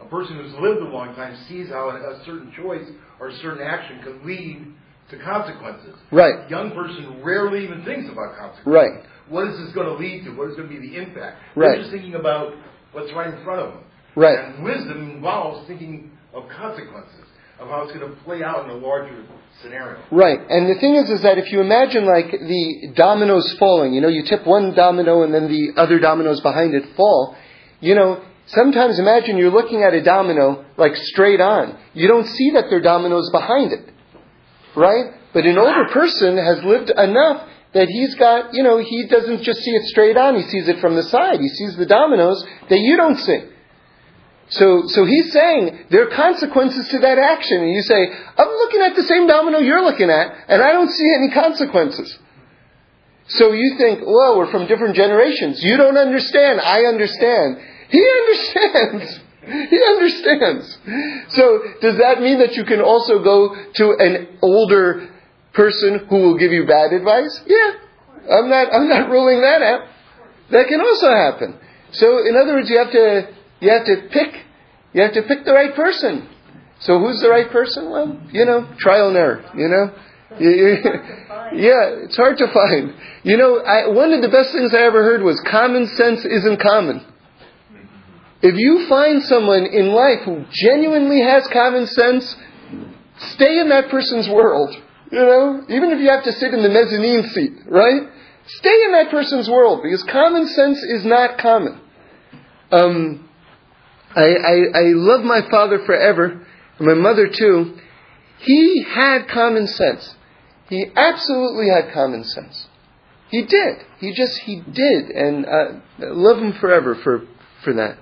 A 0.00 0.06
person 0.06 0.36
who's 0.36 0.54
lived 0.54 0.80
a 0.80 0.88
long 0.88 1.14
time 1.14 1.36
sees 1.46 1.68
how 1.68 1.90
a 1.90 2.22
certain 2.24 2.50
choice 2.56 2.86
or 3.20 3.28
a 3.28 3.36
certain 3.36 3.66
action 3.66 4.00
can 4.02 4.26
lead 4.26 4.72
to 5.10 5.18
consequences. 5.18 5.94
Right. 6.10 6.46
A 6.46 6.50
young 6.50 6.72
person 6.72 7.22
rarely 7.22 7.64
even 7.64 7.84
thinks 7.84 8.10
about 8.10 8.36
consequences. 8.36 8.66
Right. 8.66 9.04
What 9.28 9.48
is 9.48 9.58
this 9.58 9.72
going 9.74 9.86
to 9.86 9.94
lead 9.94 10.24
to? 10.24 10.30
What 10.30 10.50
is 10.50 10.56
going 10.56 10.68
to 10.68 10.80
be 10.80 10.88
the 10.88 10.96
impact? 10.96 11.38
Right. 11.54 11.72
They're 11.72 11.80
just 11.80 11.90
thinking 11.90 12.14
about 12.14 12.54
what's 12.92 13.12
right 13.12 13.32
in 13.32 13.44
front 13.44 13.60
of 13.60 13.74
them. 13.74 13.84
Right. 14.16 14.38
And 14.38 14.64
wisdom 14.64 15.10
involves 15.10 15.66
thinking 15.66 16.10
of 16.34 16.48
consequences, 16.48 17.24
of 17.60 17.68
how 17.68 17.82
it's 17.82 17.92
going 17.92 18.08
to 18.08 18.16
play 18.22 18.42
out 18.42 18.64
in 18.64 18.70
a 18.70 18.74
larger 18.74 19.24
scenario. 19.62 20.02
Right. 20.10 20.40
And 20.48 20.68
the 20.68 20.80
thing 20.80 20.94
is, 20.96 21.10
is 21.10 21.22
that 21.22 21.38
if 21.38 21.52
you 21.52 21.60
imagine 21.60 22.06
like 22.06 22.30
the 22.30 22.92
dominoes 22.96 23.54
falling, 23.58 23.92
you 23.92 24.00
know, 24.00 24.08
you 24.08 24.24
tip 24.24 24.46
one 24.46 24.74
domino 24.74 25.22
and 25.22 25.32
then 25.32 25.48
the 25.48 25.80
other 25.80 25.98
dominoes 25.98 26.40
behind 26.40 26.74
it 26.74 26.84
fall, 26.96 27.36
you 27.80 27.94
know, 27.94 28.22
sometimes 28.46 28.98
imagine 28.98 29.36
you're 29.36 29.52
looking 29.52 29.82
at 29.82 29.94
a 29.94 30.02
domino 30.02 30.64
like 30.76 30.94
straight 30.96 31.40
on. 31.40 31.78
You 31.94 32.08
don't 32.08 32.26
see 32.26 32.50
that 32.52 32.64
there 32.70 32.78
are 32.78 32.82
dominoes 32.82 33.30
behind 33.30 33.72
it. 33.72 33.94
Right? 34.78 35.12
But 35.34 35.44
an 35.44 35.58
older 35.58 35.86
person 35.92 36.36
has 36.38 36.62
lived 36.62 36.90
enough 36.90 37.48
that 37.74 37.88
he's 37.88 38.14
got, 38.14 38.54
you 38.54 38.62
know, 38.62 38.78
he 38.78 39.06
doesn't 39.08 39.42
just 39.42 39.60
see 39.60 39.72
it 39.72 39.84
straight 39.86 40.16
on, 40.16 40.36
he 40.36 40.42
sees 40.42 40.68
it 40.68 40.78
from 40.80 40.94
the 40.94 41.02
side. 41.02 41.40
He 41.40 41.48
sees 41.48 41.76
the 41.76 41.86
dominoes 41.86 42.42
that 42.70 42.78
you 42.78 42.96
don't 42.96 43.18
see. 43.18 43.40
So, 44.50 44.84
so 44.86 45.04
he's 45.04 45.32
saying 45.32 45.86
there 45.90 46.08
are 46.08 46.16
consequences 46.16 46.88
to 46.88 46.98
that 47.00 47.18
action. 47.18 47.60
And 47.60 47.72
you 47.72 47.82
say, 47.82 48.08
I'm 48.38 48.48
looking 48.48 48.80
at 48.80 48.96
the 48.96 49.02
same 49.02 49.26
domino 49.26 49.58
you're 49.58 49.82
looking 49.82 50.08
at, 50.08 50.32
and 50.48 50.62
I 50.62 50.72
don't 50.72 50.90
see 50.90 51.12
any 51.14 51.30
consequences. 51.32 52.16
So 53.28 53.52
you 53.52 53.76
think, 53.76 54.00
well, 54.06 54.38
we're 54.38 54.50
from 54.50 54.66
different 54.66 54.96
generations. 54.96 55.62
You 55.62 55.76
don't 55.76 55.98
understand. 55.98 56.60
I 56.60 56.84
understand. 56.84 57.58
He 57.90 58.00
understands. 58.20 59.20
He 59.70 59.80
understands. 59.88 60.78
So 61.30 61.60
does 61.80 61.98
that 61.98 62.20
mean 62.20 62.38
that 62.40 62.54
you 62.54 62.64
can 62.64 62.80
also 62.80 63.22
go 63.22 63.54
to 63.74 63.96
an 63.98 64.38
older 64.42 65.08
person 65.54 66.06
who 66.08 66.16
will 66.16 66.38
give 66.38 66.52
you 66.52 66.66
bad 66.66 66.92
advice? 66.92 67.40
Yeah. 67.46 67.72
I'm 68.30 68.50
not, 68.50 68.74
I'm 68.74 68.88
not 68.88 69.08
ruling 69.10 69.40
that 69.40 69.62
out. 69.62 69.88
That 70.50 70.68
can 70.68 70.80
also 70.80 71.08
happen. 71.08 71.58
So 71.92 72.26
in 72.26 72.36
other 72.36 72.54
words, 72.54 72.68
you 72.68 72.78
have 72.78 72.92
to, 72.92 73.34
you 73.60 73.70
have 73.70 73.86
to 73.86 74.08
pick, 74.10 74.44
you 74.92 75.02
have 75.02 75.14
to 75.14 75.22
pick 75.22 75.44
the 75.44 75.52
right 75.52 75.74
person. 75.74 76.28
So 76.80 76.98
who's 77.00 77.20
the 77.20 77.30
right 77.30 77.50
person? 77.50 77.90
Well, 77.90 78.20
you 78.30 78.44
know, 78.44 78.68
trial 78.78 79.08
and 79.08 79.16
error, 79.16 79.44
you 79.56 79.68
know? 79.68 79.94
yeah, 80.40 82.04
it's 82.04 82.16
hard 82.16 82.36
to 82.38 82.46
find. 82.52 82.94
You 83.24 83.36
know, 83.36 83.58
I, 83.58 83.88
one 83.88 84.12
of 84.12 84.20
the 84.20 84.28
best 84.28 84.52
things 84.52 84.74
I 84.74 84.82
ever 84.82 85.02
heard 85.02 85.22
was 85.22 85.40
common 85.40 85.86
sense 85.96 86.24
isn't 86.24 86.60
common. 86.60 87.04
If 88.40 88.54
you 88.56 88.86
find 88.88 89.22
someone 89.24 89.66
in 89.66 89.88
life 89.88 90.20
who 90.24 90.44
genuinely 90.50 91.20
has 91.22 91.46
common 91.48 91.86
sense, 91.86 92.36
stay 93.34 93.58
in 93.58 93.68
that 93.70 93.88
person's 93.90 94.28
world. 94.28 94.74
You 95.10 95.18
know, 95.18 95.64
even 95.68 95.90
if 95.90 96.00
you 96.00 96.10
have 96.10 96.24
to 96.24 96.32
sit 96.32 96.52
in 96.54 96.62
the 96.62 96.68
mezzanine 96.68 97.28
seat, 97.30 97.52
right? 97.66 98.02
Stay 98.46 98.84
in 98.84 98.92
that 98.92 99.10
person's 99.10 99.48
world 99.48 99.80
because 99.82 100.02
common 100.04 100.46
sense 100.46 100.78
is 100.82 101.04
not 101.04 101.38
common. 101.38 101.80
Um, 102.70 103.28
I, 104.14 104.22
I, 104.22 104.54
I 104.74 104.82
love 104.94 105.22
my 105.24 105.40
father 105.50 105.80
forever, 105.84 106.46
and 106.78 106.86
my 106.86 106.94
mother 106.94 107.28
too. 107.28 107.78
He 108.40 108.84
had 108.88 109.28
common 109.28 109.66
sense. 109.66 110.14
He 110.68 110.86
absolutely 110.94 111.68
had 111.68 111.92
common 111.92 112.24
sense. 112.24 112.68
He 113.30 113.44
did. 113.44 113.78
He 113.98 114.12
just, 114.14 114.38
he 114.40 114.60
did. 114.60 115.10
And 115.10 115.46
I 115.46 115.80
love 115.98 116.38
him 116.38 116.52
forever 116.52 116.94
for, 117.02 117.22
for 117.64 117.72
that. 117.74 117.98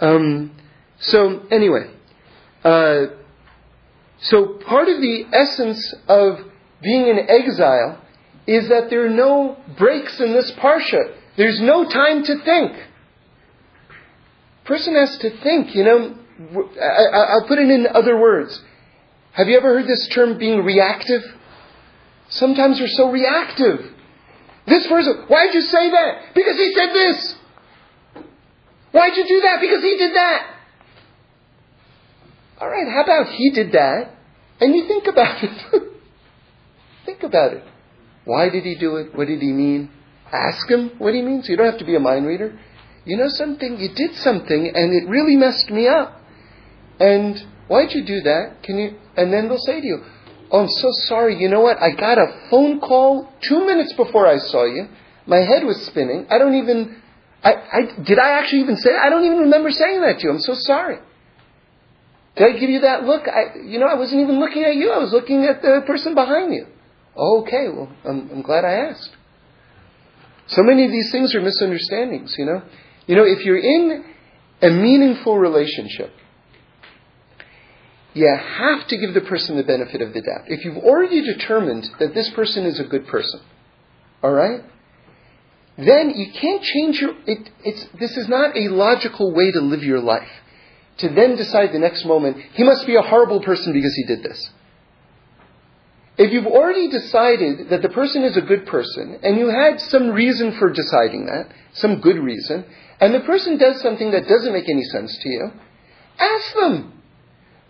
Um, 0.00 0.52
so 0.98 1.46
anyway, 1.50 1.90
uh, 2.64 3.06
so 4.20 4.58
part 4.66 4.88
of 4.88 5.00
the 5.00 5.24
essence 5.32 5.94
of 6.08 6.38
being 6.82 7.06
in 7.08 7.18
exile 7.28 8.02
is 8.46 8.68
that 8.68 8.90
there 8.90 9.06
are 9.06 9.10
no 9.10 9.56
breaks 9.78 10.20
in 10.20 10.32
this 10.32 10.50
parsha. 10.52 11.14
There's 11.36 11.60
no 11.60 11.88
time 11.88 12.24
to 12.24 12.38
think. 12.44 12.72
Person 14.64 14.94
has 14.94 15.16
to 15.18 15.30
think. 15.42 15.74
You 15.74 15.84
know, 15.84 16.14
I, 16.80 17.34
will 17.34 17.48
put 17.48 17.58
it 17.58 17.70
in 17.70 17.86
other 17.92 18.18
words. 18.18 18.60
Have 19.32 19.48
you 19.48 19.56
ever 19.56 19.78
heard 19.78 19.86
this 19.86 20.08
term 20.08 20.38
being 20.38 20.64
reactive? 20.64 21.22
Sometimes 22.30 22.80
we're 22.80 22.88
so 22.88 23.10
reactive. 23.10 23.92
This 24.66 24.86
person, 24.86 25.24
why'd 25.28 25.54
you 25.54 25.60
say 25.60 25.90
that? 25.90 26.34
Because 26.34 26.56
he 26.56 26.72
said 26.72 26.92
this. 26.92 27.35
Why'd 28.92 29.16
you 29.16 29.24
do 29.26 29.40
that? 29.42 29.58
Because 29.60 29.82
he 29.82 29.96
did 29.96 30.14
that. 30.14 30.46
All 32.60 32.68
right, 32.68 32.86
how 32.88 33.04
about 33.04 33.32
he 33.32 33.50
did 33.50 33.72
that? 33.72 34.14
And 34.60 34.74
you 34.74 34.86
think 34.88 35.06
about 35.06 35.44
it. 35.44 35.50
think 37.04 37.22
about 37.22 37.52
it. 37.52 37.62
Why 38.24 38.48
did 38.48 38.64
he 38.64 38.76
do 38.76 38.96
it? 38.96 39.14
What 39.14 39.26
did 39.28 39.40
he 39.40 39.52
mean? 39.52 39.90
Ask 40.32 40.68
him 40.68 40.92
what 40.98 41.14
he 41.14 41.22
means. 41.22 41.48
You 41.48 41.56
don't 41.56 41.70
have 41.70 41.78
to 41.78 41.84
be 41.84 41.94
a 41.94 42.00
mind 42.00 42.26
reader. 42.26 42.58
You 43.04 43.16
know 43.16 43.28
something? 43.28 43.78
You 43.78 43.90
did 43.94 44.16
something 44.16 44.72
and 44.74 44.92
it 44.92 45.08
really 45.08 45.36
messed 45.36 45.70
me 45.70 45.86
up. 45.86 46.20
And 46.98 47.36
why'd 47.68 47.92
you 47.92 48.04
do 48.04 48.20
that? 48.22 48.62
Can 48.62 48.78
you? 48.78 48.98
And 49.16 49.32
then 49.32 49.48
they'll 49.48 49.58
say 49.58 49.80
to 49.80 49.86
you, 49.86 50.02
Oh, 50.50 50.62
I'm 50.62 50.68
so 50.68 50.88
sorry. 51.08 51.38
You 51.38 51.48
know 51.48 51.60
what? 51.60 51.76
I 51.80 51.90
got 51.90 52.18
a 52.18 52.48
phone 52.50 52.80
call 52.80 53.32
two 53.42 53.66
minutes 53.66 53.92
before 53.94 54.26
I 54.26 54.38
saw 54.38 54.64
you. 54.64 54.88
My 55.26 55.38
head 55.38 55.64
was 55.64 55.84
spinning. 55.86 56.26
I 56.30 56.38
don't 56.38 56.54
even 56.54 57.02
I, 57.46 57.52
I, 57.52 58.02
did 58.02 58.18
I 58.18 58.40
actually 58.40 58.62
even 58.62 58.76
say? 58.76 58.90
I 58.90 59.08
don't 59.08 59.24
even 59.24 59.38
remember 59.38 59.70
saying 59.70 60.00
that 60.00 60.18
to 60.18 60.24
you. 60.24 60.30
I'm 60.30 60.40
so 60.40 60.54
sorry. 60.54 60.98
Did 62.34 62.48
I 62.48 62.58
give 62.58 62.68
you 62.68 62.80
that 62.80 63.04
look? 63.04 63.28
I, 63.28 63.60
you 63.64 63.78
know, 63.78 63.86
I 63.86 63.94
wasn't 63.94 64.22
even 64.22 64.40
looking 64.40 64.64
at 64.64 64.74
you. 64.74 64.90
I 64.90 64.98
was 64.98 65.12
looking 65.12 65.44
at 65.44 65.62
the 65.62 65.82
person 65.86 66.14
behind 66.14 66.52
you. 66.52 66.66
Okay, 67.16 67.68
well, 67.68 67.88
I'm, 68.04 68.30
I'm 68.30 68.42
glad 68.42 68.64
I 68.64 68.90
asked. 68.90 69.10
So 70.48 70.62
many 70.64 70.86
of 70.86 70.90
these 70.90 71.12
things 71.12 71.36
are 71.36 71.40
misunderstandings, 71.40 72.34
you 72.36 72.46
know. 72.46 72.62
You 73.06 73.14
know, 73.14 73.24
if 73.24 73.44
you're 73.44 73.58
in 73.58 74.04
a 74.62 74.70
meaningful 74.70 75.38
relationship, 75.38 76.10
you 78.14 78.26
have 78.26 78.88
to 78.88 78.96
give 78.96 79.14
the 79.14 79.20
person 79.20 79.56
the 79.56 79.62
benefit 79.62 80.02
of 80.02 80.12
the 80.12 80.20
doubt. 80.20 80.46
If 80.48 80.64
you've 80.64 80.78
already 80.78 81.22
determined 81.22 81.88
that 82.00 82.12
this 82.12 82.28
person 82.30 82.66
is 82.66 82.80
a 82.80 82.84
good 82.84 83.06
person, 83.06 83.40
all 84.22 84.32
right, 84.32 84.62
then 85.78 86.10
you 86.10 86.32
can't 86.32 86.62
change 86.62 87.00
your. 87.00 87.14
It, 87.26 87.50
it's, 87.64 87.86
this 87.98 88.16
is 88.16 88.28
not 88.28 88.56
a 88.56 88.68
logical 88.68 89.34
way 89.34 89.52
to 89.52 89.60
live 89.60 89.82
your 89.82 90.00
life. 90.00 90.28
To 90.98 91.08
then 91.10 91.36
decide 91.36 91.72
the 91.72 91.78
next 91.78 92.06
moment, 92.06 92.38
he 92.54 92.64
must 92.64 92.86
be 92.86 92.96
a 92.96 93.02
horrible 93.02 93.42
person 93.42 93.74
because 93.74 93.94
he 93.94 94.04
did 94.06 94.22
this. 94.22 94.50
If 96.18 96.32
you've 96.32 96.46
already 96.46 96.88
decided 96.88 97.68
that 97.68 97.82
the 97.82 97.90
person 97.90 98.22
is 98.22 98.38
a 98.38 98.40
good 98.40 98.66
person, 98.66 99.18
and 99.22 99.38
you 99.38 99.48
had 99.48 99.78
some 99.82 100.08
reason 100.08 100.52
for 100.58 100.70
deciding 100.70 101.26
that, 101.26 101.52
some 101.74 102.00
good 102.00 102.16
reason, 102.16 102.64
and 102.98 103.14
the 103.14 103.20
person 103.20 103.58
does 103.58 103.82
something 103.82 104.12
that 104.12 104.26
doesn't 104.26 104.54
make 104.54 104.68
any 104.70 104.84
sense 104.84 105.14
to 105.18 105.28
you, 105.28 105.52
ask 106.18 106.54
them. 106.54 107.02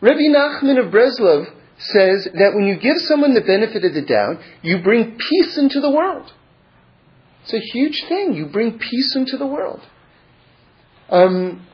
Rabbi 0.00 0.28
Nachman 0.30 0.78
of 0.78 0.92
Breslov 0.92 1.50
says 1.78 2.28
that 2.34 2.54
when 2.54 2.66
you 2.66 2.76
give 2.76 2.98
someone 3.00 3.34
the 3.34 3.40
benefit 3.40 3.84
of 3.84 3.94
the 3.94 4.02
doubt, 4.02 4.40
you 4.62 4.78
bring 4.78 5.18
peace 5.18 5.58
into 5.58 5.80
the 5.80 5.90
world. 5.90 6.32
It's 7.46 7.54
a 7.54 7.78
huge 7.78 8.04
thing. 8.08 8.32
You 8.34 8.46
bring 8.46 8.76
peace 8.76 9.14
into 9.14 9.36
the 9.36 9.46
world. 9.46 9.80
Um, 11.08 11.64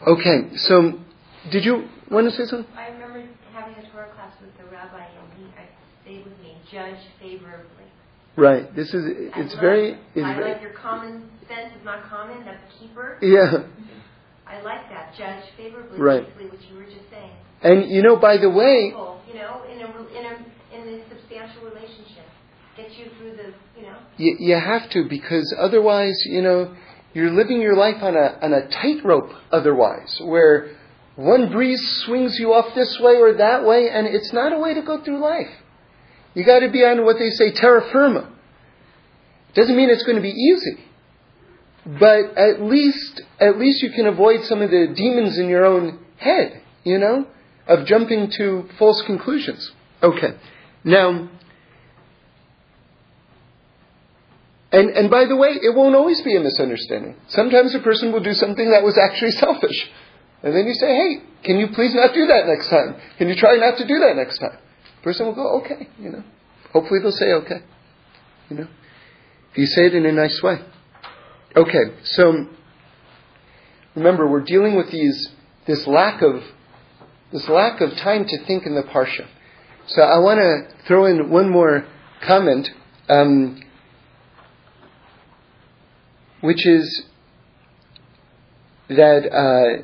okay, 0.00 0.56
so 0.56 0.94
did 1.50 1.62
you 1.62 1.86
want 2.10 2.30
to 2.30 2.34
say 2.34 2.46
something? 2.46 2.66
I 2.74 2.88
remember 2.88 3.28
having 3.52 3.74
a 3.74 3.90
Torah 3.90 4.10
class 4.14 4.32
with 4.40 4.56
the 4.56 4.64
rabbi, 4.72 5.04
and 5.04 5.28
he 5.36 5.44
I, 5.60 5.68
stayed 6.02 6.24
with 6.24 6.38
me. 6.40 6.56
Judge 6.72 6.96
favorably. 7.20 7.84
Right. 8.36 8.74
This 8.74 8.94
is 8.94 9.04
it's 9.06 9.54
I 9.56 9.60
very. 9.60 9.90
Like, 9.90 10.00
it's 10.14 10.24
I 10.24 10.34
very, 10.34 10.52
like 10.52 10.62
your 10.62 10.72
common 10.72 11.28
sense 11.48 11.76
is 11.78 11.84
not 11.84 12.08
common. 12.08 12.42
That's 12.46 12.62
a 12.64 12.78
keeper. 12.78 13.18
Yeah. 13.20 13.68
I 14.46 14.62
like 14.62 14.88
that. 14.88 15.14
Judge 15.18 15.44
favorably. 15.58 15.98
Right. 15.98 16.22
What 16.22 16.70
you 16.70 16.76
were 16.76 16.84
just 16.84 17.10
saying. 17.10 17.32
And 17.60 17.90
you 17.90 18.02
know, 18.02 18.16
by 18.16 18.38
the 18.38 18.48
way, 18.48 18.88
People, 18.88 19.20
you 19.28 19.34
know, 19.34 19.64
in 19.70 19.82
a 19.82 19.88
in 20.16 20.24
a 20.24 20.34
in 20.72 21.00
a 21.00 21.08
substantial 21.10 21.64
relationship, 21.64 22.24
get 22.76 22.90
you 22.96 23.06
through 23.18 23.36
the, 23.36 23.52
you 24.16 24.36
you, 24.38 24.54
have 24.54 24.88
to 24.90 25.08
because 25.08 25.54
otherwise, 25.58 26.16
you 26.26 26.42
know, 26.42 26.74
you're 27.14 27.30
living 27.30 27.60
your 27.60 27.76
life 27.76 28.02
on 28.02 28.16
a 28.16 28.38
on 28.42 28.52
a 28.52 28.68
tightrope. 28.68 29.30
Otherwise, 29.50 30.20
where 30.22 30.76
one 31.16 31.50
breeze 31.50 31.82
swings 32.04 32.38
you 32.38 32.52
off 32.52 32.74
this 32.74 32.98
way 33.00 33.16
or 33.16 33.34
that 33.34 33.64
way, 33.64 33.88
and 33.88 34.06
it's 34.06 34.32
not 34.32 34.52
a 34.52 34.58
way 34.58 34.74
to 34.74 34.82
go 34.82 35.02
through 35.02 35.18
life. 35.18 35.50
You 36.34 36.44
got 36.44 36.60
to 36.60 36.70
be 36.70 36.84
on 36.84 37.04
what 37.04 37.16
they 37.18 37.30
say 37.30 37.52
terra 37.52 37.90
firma. 37.90 38.30
Doesn't 39.54 39.74
mean 39.74 39.88
it's 39.88 40.02
going 40.02 40.16
to 40.16 40.22
be 40.22 40.28
easy, 40.28 40.78
but 41.86 42.36
at 42.36 42.60
least 42.60 43.22
at 43.40 43.58
least 43.58 43.82
you 43.82 43.90
can 43.90 44.06
avoid 44.06 44.44
some 44.44 44.60
of 44.60 44.70
the 44.70 44.92
demons 44.94 45.38
in 45.38 45.48
your 45.48 45.64
own 45.64 45.98
head. 46.18 46.62
You 46.84 46.98
know, 46.98 47.26
of 47.66 47.86
jumping 47.86 48.30
to 48.32 48.68
false 48.78 49.02
conclusions. 49.02 49.72
Okay, 50.02 50.36
now. 50.84 51.30
And, 54.72 54.90
and 54.90 55.10
by 55.10 55.26
the 55.26 55.36
way, 55.36 55.50
it 55.50 55.74
won't 55.74 55.94
always 55.94 56.20
be 56.22 56.36
a 56.36 56.40
misunderstanding. 56.40 57.16
Sometimes 57.28 57.74
a 57.74 57.80
person 57.80 58.12
will 58.12 58.22
do 58.22 58.32
something 58.32 58.70
that 58.70 58.82
was 58.82 58.98
actually 58.98 59.30
selfish. 59.42 59.88
And 60.42 60.54
then 60.54 60.66
you 60.66 60.74
say, 60.74 60.86
hey, 60.86 61.22
can 61.44 61.58
you 61.58 61.68
please 61.68 61.94
not 61.94 62.12
do 62.12 62.26
that 62.26 62.46
next 62.46 62.68
time? 62.68 62.96
Can 63.18 63.28
you 63.28 63.36
try 63.36 63.56
not 63.56 63.78
to 63.78 63.86
do 63.86 63.98
that 64.00 64.16
next 64.16 64.38
time? 64.38 64.58
The 64.98 65.02
person 65.02 65.26
will 65.26 65.34
go, 65.34 65.60
okay, 65.60 65.88
you 65.98 66.10
know. 66.10 66.24
Hopefully 66.72 67.00
they'll 67.00 67.12
say 67.12 67.32
okay. 67.32 67.60
You 68.50 68.56
know. 68.56 68.68
If 69.52 69.58
you 69.58 69.66
say 69.66 69.86
it 69.86 69.94
in 69.94 70.04
a 70.04 70.12
nice 70.12 70.42
way. 70.42 70.58
Okay, 71.56 71.96
so 72.02 72.46
remember 73.94 74.28
we're 74.28 74.44
dealing 74.44 74.76
with 74.76 74.90
these 74.90 75.30
this 75.66 75.86
lack 75.86 76.20
of 76.20 76.42
this 77.32 77.48
lack 77.48 77.80
of 77.80 77.96
time 77.96 78.26
to 78.26 78.44
think 78.44 78.66
in 78.66 78.74
the 78.74 78.82
parsha. 78.82 79.26
So 79.86 80.02
I 80.02 80.18
want 80.18 80.38
to 80.38 80.84
throw 80.86 81.06
in 81.06 81.30
one 81.30 81.48
more 81.48 81.86
comment. 82.26 82.68
Um, 83.08 83.62
which 86.46 86.64
is 86.64 87.02
that 88.88 89.26
uh, 89.26 89.82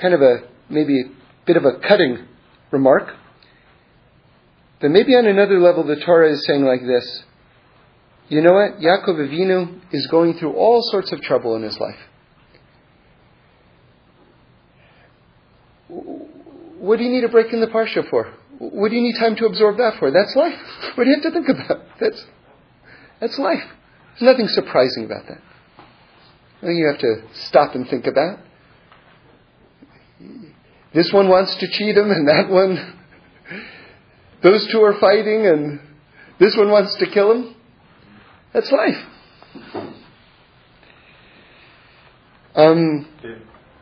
kind 0.00 0.14
of 0.14 0.20
a 0.20 0.48
maybe 0.68 1.00
a 1.00 1.10
bit 1.46 1.56
of 1.56 1.64
a 1.64 1.78
cutting 1.80 2.26
remark. 2.70 3.14
But 4.80 4.90
maybe 4.90 5.14
on 5.14 5.26
another 5.26 5.58
level, 5.60 5.84
the 5.84 5.96
Torah 5.96 6.30
is 6.32 6.44
saying 6.46 6.64
like 6.64 6.82
this 6.82 7.24
You 8.28 8.42
know 8.42 8.52
what? 8.52 8.80
Yaakov 8.80 9.16
Avinu 9.16 9.80
is 9.92 10.06
going 10.08 10.34
through 10.38 10.52
all 10.52 10.82
sorts 10.90 11.12
of 11.12 11.20
trouble 11.22 11.56
in 11.56 11.62
his 11.62 11.78
life. 11.78 11.98
What 15.88 16.98
do 16.98 17.04
you 17.04 17.10
need 17.10 17.24
a 17.24 17.28
break 17.28 17.52
in 17.52 17.60
the 17.60 17.68
Parsha 17.68 18.08
for? 18.10 18.34
What 18.58 18.90
do 18.90 18.96
you 18.96 19.02
need 19.02 19.18
time 19.18 19.36
to 19.36 19.46
absorb 19.46 19.76
that 19.78 19.98
for? 19.98 20.10
That's 20.10 20.34
life. 20.36 20.58
What 20.94 21.04
do 21.04 21.10
you 21.10 21.16
have 21.16 21.24
to 21.24 21.30
think 21.30 21.48
about? 21.48 21.84
That's, 22.00 22.24
that's 23.20 23.38
life. 23.38 23.62
There's 24.18 24.32
nothing 24.32 24.48
surprising 24.48 25.04
about 25.04 25.26
that. 25.28 25.40
Nothing 26.62 26.76
you 26.76 26.86
have 26.86 27.00
to 27.00 27.22
stop 27.48 27.74
and 27.74 27.88
think 27.88 28.06
about. 28.06 28.38
This 30.94 31.12
one 31.12 31.28
wants 31.28 31.56
to 31.56 31.66
cheat 31.68 31.96
him, 31.96 32.08
and 32.10 32.28
that 32.28 32.48
one, 32.48 33.00
those 34.44 34.68
two 34.70 34.80
are 34.82 34.94
fighting, 35.00 35.44
and 35.46 35.80
this 36.38 36.56
one 36.56 36.70
wants 36.70 36.94
to 36.96 37.06
kill 37.06 37.32
him. 37.32 37.56
That's 38.52 38.70
life. 38.70 39.06
Um, 42.54 43.08
Dave, 43.22 43.38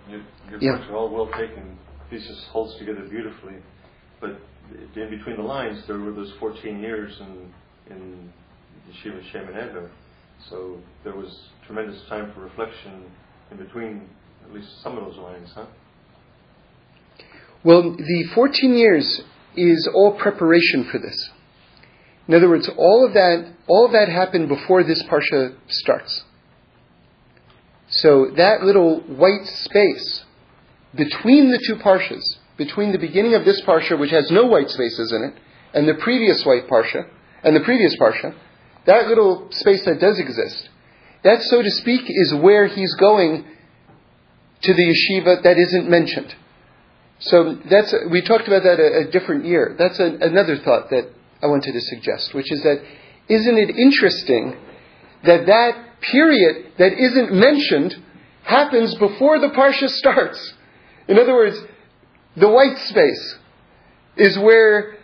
your, 0.08 0.20
your 0.50 0.60
Yeah. 0.62 0.76
points 0.76 0.90
are 0.90 0.96
all 0.96 1.10
well 1.10 1.26
taken. 1.36 1.76
This 2.10 2.26
just 2.26 2.44
holds 2.46 2.78
together 2.78 3.02
beautifully. 3.10 3.56
But 4.20 4.40
in 4.96 5.10
between 5.10 5.36
the 5.36 5.42
lines, 5.42 5.86
there 5.86 5.98
were 5.98 6.12
those 6.12 6.32
14 6.38 6.80
years 6.80 7.20
in, 7.20 7.52
in 7.94 8.32
Yeshiva 8.90 9.22
Shem 9.32 9.48
and 9.48 9.56
Ever. 9.56 9.90
So 10.48 10.78
there 11.04 11.14
was 11.14 11.48
tremendous 11.66 12.00
time 12.08 12.32
for 12.32 12.40
reflection 12.40 13.04
in 13.50 13.56
between 13.56 14.08
at 14.44 14.54
least 14.54 14.82
some 14.82 14.96
of 14.96 15.04
those 15.04 15.18
lines, 15.18 15.50
huh? 15.54 15.66
well, 17.62 17.82
the 17.82 18.24
14 18.34 18.74
years 18.74 19.20
is 19.56 19.88
all 19.94 20.12
preparation 20.18 20.84
for 20.90 20.98
this. 20.98 21.30
In 22.26 22.34
other 22.34 22.48
words, 22.48 22.68
all 22.76 23.06
of 23.06 23.14
that, 23.14 23.52
all 23.66 23.86
of 23.86 23.92
that 23.92 24.08
happened 24.08 24.48
before 24.48 24.82
this 24.82 25.02
parsha 25.04 25.56
starts. 25.68 26.24
So 27.88 28.30
that 28.36 28.62
little 28.62 29.00
white 29.00 29.46
space 29.46 30.24
between 30.94 31.50
the 31.50 31.58
two 31.66 31.76
parshas, 31.76 32.38
between 32.56 32.92
the 32.92 32.98
beginning 32.98 33.34
of 33.34 33.44
this 33.44 33.60
parsha, 33.62 33.98
which 33.98 34.12
has 34.12 34.30
no 34.30 34.46
white 34.46 34.70
spaces 34.70 35.12
in 35.12 35.22
it, 35.24 35.34
and 35.74 35.88
the 35.88 35.94
previous 35.94 36.44
white 36.44 36.68
parsha, 36.68 37.08
and 37.42 37.54
the 37.54 37.60
previous 37.60 37.96
parsha, 37.96 38.34
that 38.90 39.06
little 39.06 39.46
space 39.52 39.84
that 39.84 40.00
does 40.00 40.18
exist, 40.18 40.68
that, 41.22 41.42
so 41.42 41.62
to 41.62 41.70
speak, 41.70 42.02
is 42.08 42.34
where 42.34 42.66
he's 42.66 42.92
going 42.94 43.44
to 44.62 44.74
the 44.74 44.82
yeshiva 44.82 45.44
that 45.44 45.56
isn't 45.56 45.88
mentioned. 45.88 46.34
So 47.20 47.56
that's 47.70 47.94
we 48.10 48.22
talked 48.22 48.48
about 48.48 48.64
that 48.64 48.80
a, 48.80 49.08
a 49.08 49.10
different 49.12 49.44
year. 49.44 49.76
That's 49.78 50.00
a, 50.00 50.06
another 50.06 50.56
thought 50.56 50.90
that 50.90 51.08
I 51.40 51.46
wanted 51.46 51.72
to 51.72 51.80
suggest, 51.80 52.34
which 52.34 52.50
is 52.50 52.62
that 52.62 52.82
isn't 53.28 53.58
it 53.58 53.70
interesting 53.70 54.56
that 55.24 55.46
that 55.46 56.00
period 56.00 56.72
that 56.78 56.92
isn't 56.92 57.32
mentioned 57.32 57.94
happens 58.42 58.94
before 58.96 59.38
the 59.38 59.50
parsha 59.50 59.88
starts? 59.88 60.54
In 61.06 61.16
other 61.16 61.34
words, 61.34 61.60
the 62.36 62.48
white 62.48 62.78
space 62.78 63.38
is 64.16 64.36
where 64.38 64.96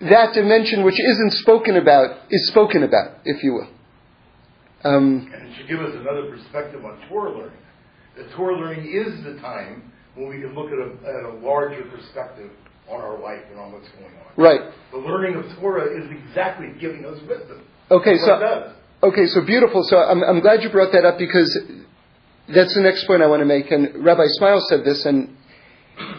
that 0.00 0.34
dimension 0.34 0.84
which 0.84 1.00
isn't 1.00 1.32
spoken 1.34 1.76
about 1.76 2.18
is 2.30 2.48
spoken 2.48 2.82
about, 2.82 3.18
if 3.24 3.42
you 3.42 3.54
will. 3.54 3.68
Um, 4.84 5.30
And 5.32 5.48
it 5.48 5.56
should 5.56 5.68
give 5.68 5.80
us 5.80 5.94
another 5.94 6.30
perspective 6.30 6.84
on 6.84 7.00
Torah 7.08 7.36
learning. 7.36 7.58
That 8.16 8.30
Torah 8.32 8.58
learning 8.58 8.86
is 8.92 9.24
the 9.24 9.40
time 9.40 9.92
when 10.14 10.28
we 10.28 10.40
can 10.40 10.54
look 10.54 10.70
at 10.70 10.78
a, 10.78 11.08
at 11.08 11.24
a 11.24 11.34
larger 11.44 11.82
perspective 11.84 12.50
on 12.88 13.00
our 13.00 13.18
life 13.20 13.42
and 13.50 13.58
on 13.58 13.72
what's 13.72 13.88
going 13.90 14.04
on. 14.04 14.42
right. 14.42 14.60
The 14.92 14.98
learning 14.98 15.36
of 15.36 15.44
Torah 15.58 15.84
is 15.84 16.08
exactly 16.10 16.68
giving 16.80 17.04
us 17.04 17.18
wisdom. 17.28 17.62
Okay, 17.90 18.16
That's 18.16 18.26
what 18.26 18.42
it 18.42 18.72
so. 19.02 19.08
Okay, 19.08 19.26
so 19.26 19.44
beautiful. 19.44 19.82
So 19.84 19.98
I'm, 19.98 20.22
I'm 20.22 20.40
glad 20.40 20.62
you 20.62 20.70
brought 20.70 20.92
that 20.92 21.04
up 21.04 21.18
because 21.18 21.50
that's 22.48 22.74
the 22.74 22.80
next 22.80 23.06
point 23.06 23.22
I 23.22 23.26
want 23.26 23.40
to 23.40 23.46
make. 23.46 23.70
And 23.70 24.04
Rabbi 24.04 24.24
Smile 24.38 24.60
said 24.68 24.84
this, 24.84 25.04
and 25.04 25.36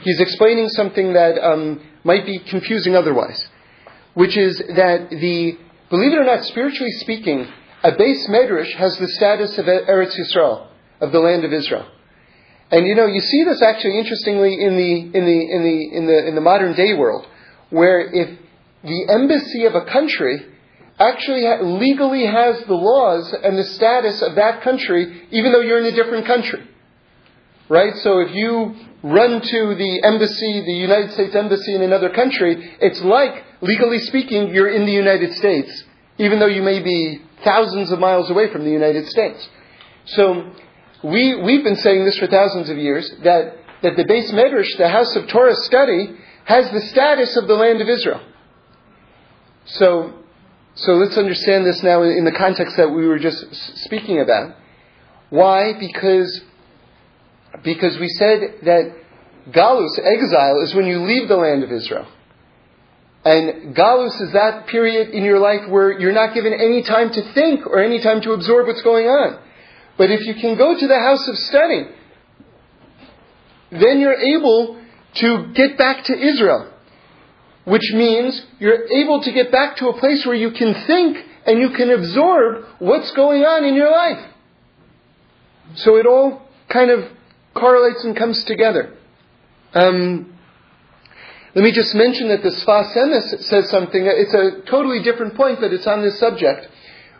he's 0.02 0.20
explaining 0.20 0.68
something 0.70 1.14
that 1.14 1.40
um, 1.42 1.82
might 2.04 2.26
be 2.26 2.40
confusing 2.40 2.96
otherwise, 2.96 3.48
which 4.18 4.36
is 4.36 4.58
that 4.58 5.12
the, 5.12 5.60
believe 5.92 6.12
it 6.12 6.18
or 6.18 6.24
not, 6.24 6.44
spiritually 6.46 6.92
speaking, 7.02 7.48
a 7.84 7.92
beis 7.92 8.28
medrash 8.28 8.74
has 8.74 8.98
the 8.98 9.08
status 9.10 9.56
of 9.60 9.66
Eretz 9.66 10.18
Yisrael, 10.18 10.70
of 11.00 11.12
the 11.12 11.20
land 11.20 11.46
of 11.46 11.54
Israel. 11.54 11.86
And 12.72 12.88
you 12.88 12.96
know, 12.96 13.06
you 13.06 13.22
see 13.22 13.44
this 13.44 13.62
actually 13.62 14.00
interestingly 14.00 14.60
in 14.60 14.76
the, 14.76 15.18
in 15.18 15.24
the, 15.24 15.40
in 15.56 15.64
the, 15.64 15.98
in 15.98 16.08
the, 16.08 16.28
in 16.30 16.34
the 16.34 16.42
modern 16.42 16.74
day 16.74 16.96
world, 16.96 17.28
where 17.70 18.02
if 18.12 18.40
the 18.84 19.06
embassy 19.08 19.66
of 19.66 19.76
a 19.76 19.86
country 19.86 20.48
actually 20.98 21.46
ha- 21.46 21.62
legally 21.62 22.26
has 22.26 22.60
the 22.66 22.74
laws 22.74 23.32
and 23.44 23.56
the 23.56 23.66
status 23.66 24.20
of 24.24 24.34
that 24.34 24.64
country, 24.64 25.28
even 25.30 25.52
though 25.52 25.62
you're 25.62 25.86
in 25.86 25.94
a 25.94 25.96
different 25.96 26.26
country. 26.26 26.68
Right? 27.70 27.96
So 27.98 28.18
if 28.22 28.34
you 28.34 28.74
run 29.04 29.42
to 29.42 29.76
the 29.76 30.02
embassy, 30.04 30.64
the 30.66 30.74
United 30.74 31.12
States 31.12 31.36
embassy 31.36 31.76
in 31.76 31.84
another 31.84 32.10
country, 32.10 32.78
it's 32.82 33.02
like, 33.04 33.44
legally 33.62 34.00
speaking, 34.00 34.54
you're 34.54 34.70
in 34.70 34.86
the 34.86 34.92
United 34.92 35.34
States, 35.34 35.84
even 36.18 36.40
though 36.40 36.48
you 36.48 36.62
may 36.62 36.82
be 36.82 37.22
thousands 37.44 37.92
of 37.92 38.00
miles 38.00 38.30
away 38.30 38.52
from 38.52 38.64
the 38.64 38.72
United 38.72 39.08
States. 39.08 39.48
So 40.06 40.52
we, 41.04 41.36
we've 41.36 41.64
been 41.64 41.76
saying 41.76 42.06
this 42.06 42.18
for 42.18 42.28
thousands 42.28 42.70
of 42.70 42.78
years, 42.78 43.10
that, 43.24 43.56
that 43.84 43.96
the 43.96 44.04
beis 44.04 44.32
medrash, 44.32 44.78
the 44.78 44.90
house 44.90 45.16
of 45.16 45.28
Torah 45.28 45.56
study, 45.56 46.16
has 46.46 46.70
the 46.72 46.82
status 46.82 47.36
of 47.38 47.48
the 47.48 47.56
land 47.56 47.82
of 47.82 47.90
Israel. 47.90 48.22
So, 49.66 50.14
so 50.76 50.94
let's 50.94 51.18
understand 51.18 51.66
this 51.66 51.84
now 51.84 52.04
in 52.04 52.24
the 52.24 52.32
context 52.32 52.78
that 52.78 52.90
we 52.90 53.06
were 53.06 53.20
just 53.20 53.54
speaking 53.84 54.22
about. 54.22 54.56
Why? 55.30 55.74
Because, 55.74 56.42
because 57.64 57.98
we 58.00 58.08
said 58.10 58.40
that 58.64 58.96
Galus, 59.52 60.00
exile, 60.00 60.62
is 60.62 60.74
when 60.74 60.86
you 60.86 61.04
leave 61.04 61.28
the 61.28 61.36
land 61.36 61.64
of 61.64 61.72
Israel. 61.72 62.08
And 63.28 63.76
Galus 63.76 64.22
is 64.22 64.32
that 64.34 64.68
period 64.68 65.10
in 65.10 65.24
your 65.24 65.40
life 65.40 65.68
where 65.70 66.00
you're 66.00 66.14
not 66.14 66.34
given 66.34 66.54
any 66.54 66.82
time 66.84 67.10
to 67.12 67.34
think 67.34 67.66
or 67.68 67.80
any 67.80 68.00
time 68.02 68.22
to 68.22 68.32
absorb 68.32 68.68
what's 68.68 68.84
going 68.84 69.08
on. 69.08 69.40
But 69.98 70.12
if 70.12 70.22
you 70.26 70.36
can 70.36 70.58
go 70.58 70.80
to 70.80 70.88
the 70.88 71.00
house 71.00 71.28
of 71.28 71.38
study, 71.38 71.88
then 73.72 74.00
you're 74.00 74.22
able 74.36 74.80
to 75.16 75.52
get 75.54 75.78
back 75.78 76.06
to 76.06 76.14
Israel 76.18 76.72
which 77.68 77.92
means 77.94 78.46
you're 78.60 78.88
able 78.88 79.22
to 79.22 79.30
get 79.34 79.52
back 79.52 79.76
to 79.76 79.90
a 79.90 80.00
place 80.00 80.26
where 80.26 80.36
you 80.36 80.52
can 80.52 80.74
think 80.88 81.18
and 81.46 81.60
you 81.60 81.72
can 81.72 81.90
absorb 81.90 82.64
what's 82.80 83.12
going 83.12 83.44
on 83.44 83.66
in 83.66 83.76
your 83.76 83.92
life. 83.92 84.26
So 85.76 85.98
it 85.98 86.06
all 86.06 86.44
kind 86.70 86.90
of 86.90 87.12
correlates 87.54 88.06
and 88.06 88.16
comes 88.16 88.42
together. 88.46 88.96
Um, 89.74 90.37
let 91.58 91.64
me 91.64 91.72
just 91.72 91.96
mention 91.96 92.28
that 92.28 92.44
the 92.44 92.50
Sfas 92.50 92.96
Emes 92.96 93.44
says 93.46 93.68
something. 93.72 94.06
It's 94.06 94.32
a 94.32 94.62
totally 94.70 95.02
different 95.02 95.34
point, 95.34 95.60
but 95.60 95.74
it's 95.74 95.88
on 95.88 96.04
this 96.04 96.20
subject, 96.20 96.70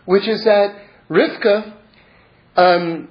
which 0.04 0.28
is 0.28 0.44
that 0.44 0.76
Rivka, 1.10 1.74
um, 2.54 3.08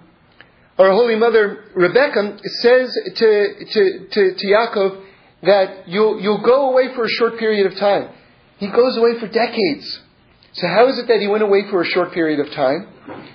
our 0.79 0.89
Holy 0.91 1.17
Mother 1.17 1.65
Rebecca, 1.75 2.37
says 2.61 2.97
to, 3.15 3.65
to, 3.73 4.07
to, 4.09 4.35
to 4.35 4.47
Yaakov, 4.47 5.03
that 5.43 5.89
you'll, 5.89 6.21
you'll 6.21 6.41
go 6.43 6.71
away 6.71 6.95
for 6.95 7.03
a 7.03 7.09
short 7.09 7.37
period 7.37 7.69
of 7.69 7.77
time. 7.77 8.07
He 8.59 8.71
goes 8.71 8.95
away 8.95 9.19
for 9.19 9.27
decades. 9.27 9.99
So 10.53 10.65
how 10.69 10.87
is 10.87 10.97
it 10.97 11.09
that 11.09 11.19
he 11.19 11.27
went 11.27 11.43
away 11.43 11.69
for 11.69 11.81
a 11.81 11.85
short 11.85 12.13
period 12.13 12.39
of 12.39 12.53
time? 12.53 12.87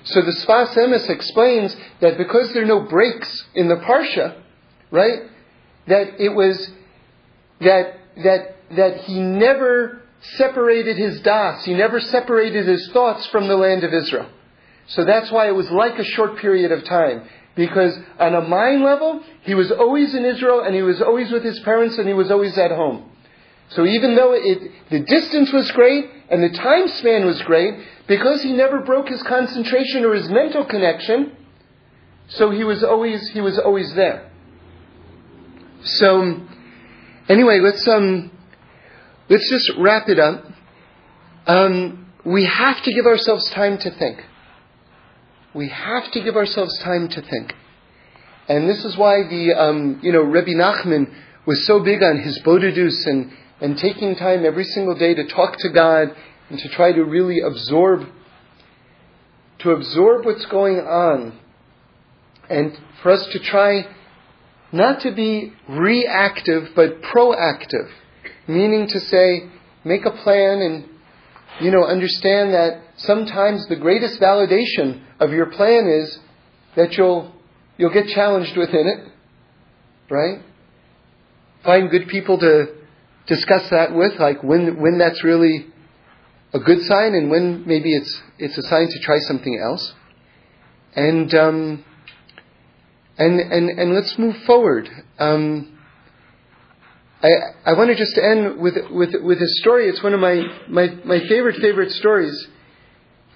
So 0.04 0.22
the 0.22 0.32
Sfas 0.32 0.74
Emes 0.78 1.10
explains 1.10 1.76
that 2.00 2.16
because 2.16 2.54
there 2.54 2.62
are 2.62 2.66
no 2.66 2.88
breaks 2.88 3.44
in 3.54 3.68
the 3.68 3.76
Parsha, 3.76 4.40
right, 4.90 5.24
that 5.88 6.18
it 6.18 6.30
was, 6.34 6.70
that, 7.62 7.94
that, 8.22 8.56
that 8.76 8.96
he 9.04 9.20
never 9.20 10.02
separated 10.36 10.96
his 10.96 11.20
das, 11.20 11.64
he 11.64 11.74
never 11.74 12.00
separated 12.00 12.66
his 12.66 12.88
thoughts 12.92 13.26
from 13.26 13.48
the 13.48 13.56
land 13.56 13.84
of 13.84 13.92
Israel. 13.92 14.28
So 14.88 15.04
that's 15.04 15.30
why 15.30 15.48
it 15.48 15.54
was 15.54 15.70
like 15.70 15.98
a 15.98 16.04
short 16.04 16.36
period 16.38 16.72
of 16.72 16.84
time. 16.84 17.28
Because 17.54 17.98
on 18.18 18.34
a 18.34 18.40
mind 18.40 18.82
level, 18.82 19.22
he 19.42 19.54
was 19.54 19.70
always 19.70 20.14
in 20.14 20.24
Israel 20.24 20.60
and 20.60 20.74
he 20.74 20.82
was 20.82 21.02
always 21.02 21.30
with 21.30 21.44
his 21.44 21.58
parents 21.60 21.98
and 21.98 22.08
he 22.08 22.14
was 22.14 22.30
always 22.30 22.56
at 22.56 22.70
home. 22.70 23.10
So 23.70 23.86
even 23.86 24.14
though 24.14 24.32
it, 24.32 24.70
the 24.90 25.00
distance 25.00 25.52
was 25.52 25.70
great 25.72 26.04
and 26.30 26.42
the 26.42 26.56
time 26.56 26.88
span 26.88 27.26
was 27.26 27.40
great, 27.42 27.74
because 28.06 28.42
he 28.42 28.52
never 28.52 28.80
broke 28.80 29.08
his 29.08 29.22
concentration 29.22 30.04
or 30.04 30.14
his 30.14 30.28
mental 30.28 30.64
connection, 30.64 31.36
so 32.28 32.50
he 32.50 32.64
was 32.64 32.82
always 32.82 33.28
he 33.28 33.40
was 33.40 33.58
always 33.58 33.92
there. 33.94 34.30
So 35.82 36.40
anyway, 37.28 37.60
let's 37.60 37.86
um 37.88 38.30
let's 39.28 39.48
just 39.50 39.72
wrap 39.78 40.08
it 40.08 40.18
up. 40.18 40.44
Um, 41.46 42.06
we 42.24 42.44
have 42.44 42.82
to 42.82 42.92
give 42.92 43.06
ourselves 43.06 43.48
time 43.50 43.78
to 43.78 43.90
think 43.90 44.20
we 45.54 45.68
have 45.68 46.10
to 46.12 46.22
give 46.22 46.36
ourselves 46.36 46.78
time 46.78 47.08
to 47.08 47.22
think. 47.22 47.54
And 48.48 48.68
this 48.68 48.84
is 48.84 48.96
why 48.96 49.22
the, 49.28 49.52
um, 49.52 50.00
you 50.02 50.12
know, 50.12 50.22
Rebbe 50.22 50.50
Nachman 50.50 51.12
was 51.46 51.66
so 51.66 51.80
big 51.80 52.02
on 52.02 52.18
hisbodedus 52.18 53.06
and, 53.06 53.32
and 53.60 53.78
taking 53.78 54.16
time 54.16 54.44
every 54.44 54.64
single 54.64 54.94
day 54.94 55.14
to 55.14 55.26
talk 55.28 55.56
to 55.58 55.68
God 55.68 56.14
and 56.48 56.58
to 56.58 56.68
try 56.70 56.92
to 56.92 57.04
really 57.04 57.40
absorb, 57.40 58.06
to 59.60 59.70
absorb 59.70 60.24
what's 60.24 60.46
going 60.46 60.78
on. 60.78 61.38
And 62.48 62.78
for 63.02 63.12
us 63.12 63.26
to 63.26 63.38
try 63.38 63.86
not 64.72 65.00
to 65.00 65.12
be 65.12 65.52
reactive, 65.68 66.70
but 66.74 67.02
proactive. 67.02 67.90
Meaning 68.48 68.88
to 68.88 69.00
say, 69.00 69.50
make 69.84 70.04
a 70.06 70.10
plan 70.10 70.60
and, 70.60 70.88
you 71.60 71.70
know, 71.70 71.84
understand 71.84 72.54
that 72.54 72.80
sometimes 72.96 73.66
the 73.68 73.76
greatest 73.76 74.20
validation 74.20 75.02
of 75.20 75.30
your 75.30 75.46
plan 75.46 75.86
is 75.86 76.18
that 76.74 76.96
you'll, 76.96 77.32
you'll 77.76 77.92
get 77.92 78.08
challenged 78.08 78.56
within 78.56 78.86
it, 78.86 79.12
right? 80.10 80.40
Find 81.64 81.90
good 81.90 82.08
people 82.08 82.38
to 82.38 82.74
discuss 83.26 83.68
that 83.70 83.94
with, 83.94 84.18
like 84.18 84.42
when, 84.42 84.80
when 84.80 84.98
that's 84.98 85.22
really 85.22 85.66
a 86.54 86.58
good 86.58 86.82
sign 86.82 87.14
and 87.14 87.30
when 87.30 87.66
maybe 87.66 87.94
it's, 87.94 88.22
it's 88.38 88.58
a 88.58 88.62
sign 88.62 88.88
to 88.88 88.98
try 89.00 89.18
something 89.20 89.60
else. 89.62 89.94
And, 90.96 91.32
um, 91.34 91.84
and, 93.18 93.40
and, 93.40 93.78
and 93.78 93.94
let's 93.94 94.18
move 94.18 94.36
forward. 94.46 94.88
Um, 95.18 95.78
I, 97.22 97.30
I 97.66 97.72
want 97.74 97.90
to 97.90 97.96
just 97.96 98.18
end 98.18 98.60
with, 98.60 98.74
with, 98.90 99.10
with 99.22 99.38
a 99.38 99.48
story. 99.60 99.88
It's 99.88 100.02
one 100.02 100.14
of 100.14 100.20
my, 100.20 100.42
my, 100.68 100.88
my 101.04 101.20
favorite, 101.28 101.56
favorite 101.60 101.92
stories. 101.92 102.48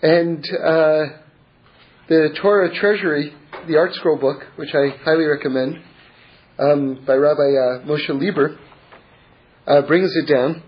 And 0.03 0.45
uh, 0.45 1.07
the 2.09 2.37
Torah 2.41 2.75
Treasury, 2.75 3.33
the 3.67 3.75
ArtScroll 3.75 4.21
book, 4.21 4.43
which 4.57 4.75
I 4.75 4.89
highly 5.05 5.25
recommend, 5.25 5.83
um, 6.59 7.05
by 7.07 7.15
Rabbi 7.15 7.41
uh, 7.41 7.87
Moshe 7.87 8.09
Lieber, 8.09 8.59
uh, 9.67 9.83
brings 9.83 10.15
it 10.17 10.33
down. 10.33 10.63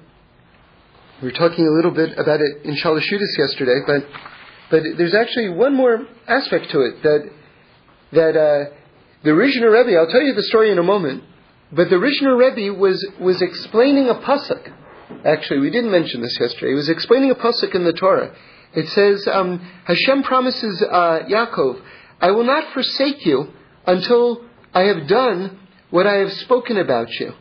We 1.23 1.29
were 1.29 1.35
talking 1.35 1.67
a 1.67 1.71
little 1.71 1.91
bit 1.91 2.17
about 2.19 2.41
it 2.41 2.65
in 2.65 2.77
Shalashudas 2.77 3.39
yesterday, 3.39 3.81
but 3.87 4.05
but 4.71 4.83
there's 4.97 5.15
actually 5.15 5.49
one 5.49 5.75
more 5.75 6.07
aspect 6.29 6.71
to 6.71 6.83
it 6.83 7.03
that 7.03 7.31
that 8.13 8.37
uh, 8.37 8.78
the 9.23 9.31
Rizhiner 9.31 9.73
Rebbe. 9.73 9.99
I'll 9.99 10.11
tell 10.11 10.23
you 10.23 10.35
the 10.35 10.43
story 10.45 10.71
in 10.71 10.79
a 10.79 10.83
moment. 10.83 11.25
But 11.73 11.91
the 11.91 11.97
Rizhiner 11.97 12.39
Rebbe 12.39 12.79
was 12.79 13.05
was 13.21 13.43
explaining 13.43 14.09
a 14.09 14.15
pasuk. 14.15 14.73
Actually, 15.25 15.61
we 15.61 15.71
didn't 15.71 15.91
mention 15.91 16.21
this 16.21 16.39
yesterday. 16.39 16.69
He 16.69 16.75
was 16.75 16.89
explaining 16.89 17.31
a 17.31 17.35
pasuk 17.35 17.75
in 17.75 17.85
the 17.85 17.93
Torah, 17.93 18.35
it 18.75 18.89
says, 18.89 19.27
um, 19.27 19.61
Hashem 19.85 20.23
promises 20.23 20.83
uh, 20.83 21.21
Yaakov, 21.29 21.81
I 22.21 22.31
will 22.31 22.45
not 22.45 22.73
forsake 22.73 23.25
you 23.25 23.53
until 23.87 24.45
I 24.75 24.83
have 24.83 25.07
done 25.09 25.59
what 25.91 26.07
I 26.07 26.17
have 26.17 26.33
spoken 26.33 26.77
about 26.77 27.09
you. 27.19 27.33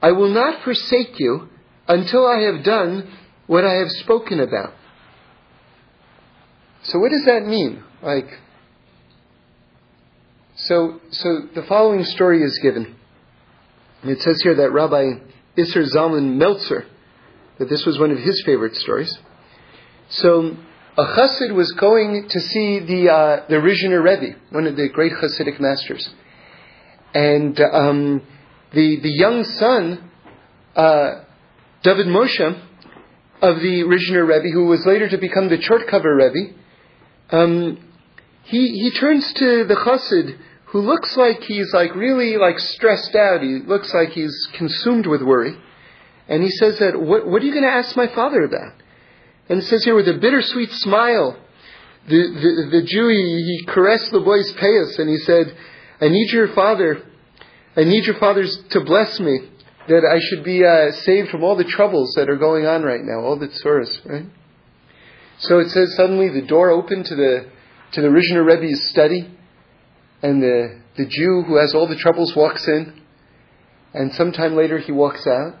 I 0.00 0.12
will 0.12 0.28
not 0.28 0.62
forsake 0.62 1.18
you 1.18 1.48
until 1.88 2.26
I 2.26 2.40
have 2.42 2.62
done 2.62 3.10
what 3.46 3.64
I 3.64 3.74
have 3.74 3.90
spoken 3.90 4.40
about. 4.40 4.72
So 6.84 6.98
what 6.98 7.10
does 7.10 7.24
that 7.24 7.44
mean? 7.44 7.82
Like, 8.02 8.28
so, 10.68 11.00
so 11.10 11.42
the 11.54 11.62
following 11.62 12.04
story 12.04 12.42
is 12.42 12.58
given. 12.62 12.96
It 14.02 14.20
says 14.20 14.40
here 14.42 14.56
that 14.56 14.72
Rabbi 14.72 15.04
Isser 15.56 15.84
Zalman 15.94 16.36
Meltzer, 16.36 16.86
that 17.58 17.68
this 17.68 17.86
was 17.86 17.98
one 17.98 18.10
of 18.10 18.18
his 18.18 18.42
favorite 18.44 18.74
stories. 18.76 19.16
So 20.08 20.56
a 20.96 21.04
chassid 21.04 21.54
was 21.54 21.72
going 21.72 22.28
to 22.28 22.40
see 22.40 22.80
the 22.80 23.10
uh, 23.10 23.46
the 23.48 23.56
Rizhiner 23.56 24.02
Rebbe, 24.02 24.38
one 24.50 24.66
of 24.66 24.76
the 24.76 24.88
great 24.88 25.12
Hasidic 25.12 25.60
masters, 25.60 26.08
and 27.14 27.58
um, 27.60 28.22
the 28.72 29.00
the 29.00 29.10
young 29.10 29.44
son, 29.44 30.10
uh, 30.74 31.22
David 31.82 32.06
Moshe, 32.06 32.60
of 33.40 33.56
the 33.60 33.82
Rizhiner 33.84 34.26
Rebbe, 34.26 34.52
who 34.52 34.66
was 34.66 34.84
later 34.84 35.08
to 35.08 35.18
become 35.18 35.48
the 35.48 35.58
Chortkover 35.58 36.16
Rebbe, 36.16 36.54
um, 37.30 37.78
he 38.44 38.80
he 38.80 38.90
turns 38.98 39.32
to 39.34 39.64
the 39.64 39.74
chassid 39.74 40.38
who 40.66 40.80
looks 40.80 41.16
like 41.16 41.40
he's 41.42 41.72
like 41.72 41.94
really 41.94 42.36
like 42.36 42.58
stressed 42.58 43.14
out. 43.14 43.42
He 43.42 43.60
looks 43.66 43.92
like 43.94 44.10
he's 44.10 44.48
consumed 44.54 45.06
with 45.06 45.22
worry, 45.22 45.56
and 46.28 46.42
he 46.42 46.50
says 46.50 46.78
that 46.80 47.00
what 47.00 47.26
what 47.26 47.42
are 47.42 47.44
you 47.44 47.52
going 47.52 47.64
to 47.64 47.70
ask 47.70 47.96
my 47.96 48.08
father 48.08 48.42
about? 48.42 48.72
And 49.48 49.60
it 49.60 49.64
says 49.66 49.84
here 49.84 49.94
with 49.94 50.08
a 50.08 50.18
bittersweet 50.18 50.70
smile, 50.72 51.38
the, 52.08 52.16
the, 52.16 52.78
the 52.78 52.86
Jew, 52.86 53.08
he, 53.08 53.58
he 53.58 53.66
caressed 53.66 54.10
the 54.10 54.20
boy's 54.20 54.52
payas 54.54 54.98
and 54.98 55.08
he 55.08 55.18
said, 55.18 55.56
I 56.00 56.08
need 56.08 56.32
your 56.32 56.48
father, 56.54 57.02
I 57.76 57.84
need 57.84 58.06
your 58.06 58.18
fathers 58.18 58.58
to 58.70 58.80
bless 58.80 59.20
me, 59.20 59.38
that 59.88 60.04
I 60.04 60.18
should 60.20 60.44
be 60.44 60.64
uh, 60.64 60.92
saved 61.02 61.30
from 61.30 61.44
all 61.44 61.56
the 61.56 61.64
troubles 61.64 62.14
that 62.16 62.28
are 62.28 62.36
going 62.36 62.66
on 62.66 62.82
right 62.82 63.02
now, 63.02 63.20
all 63.20 63.38
the 63.38 63.48
tsuras, 63.48 64.04
right? 64.04 64.26
So 65.38 65.58
it 65.58 65.68
says 65.70 65.94
suddenly 65.96 66.28
the 66.28 66.46
door 66.46 66.70
opened 66.70 67.06
to 67.06 67.14
the, 67.14 67.46
to 67.92 68.00
the 68.00 68.08
Rizhiner 68.08 68.44
Rebbe's 68.44 68.88
study, 68.90 69.30
and 70.22 70.42
the, 70.42 70.80
the 70.96 71.06
Jew 71.06 71.44
who 71.46 71.56
has 71.56 71.74
all 71.74 71.86
the 71.86 71.96
troubles 71.96 72.34
walks 72.34 72.66
in, 72.66 73.00
and 73.92 74.12
sometime 74.14 74.56
later 74.56 74.78
he 74.78 74.92
walks 74.92 75.26
out, 75.26 75.54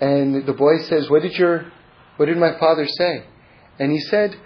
and 0.00 0.46
the 0.46 0.52
boy 0.52 0.78
says, 0.88 1.08
What 1.08 1.22
did 1.22 1.34
your 1.34 1.70
what 2.16 2.26
did 2.26 2.36
my 2.36 2.58
father 2.58 2.86
say? 2.86 3.24
And 3.78 3.90
he 3.90 4.00
said, 4.00 4.36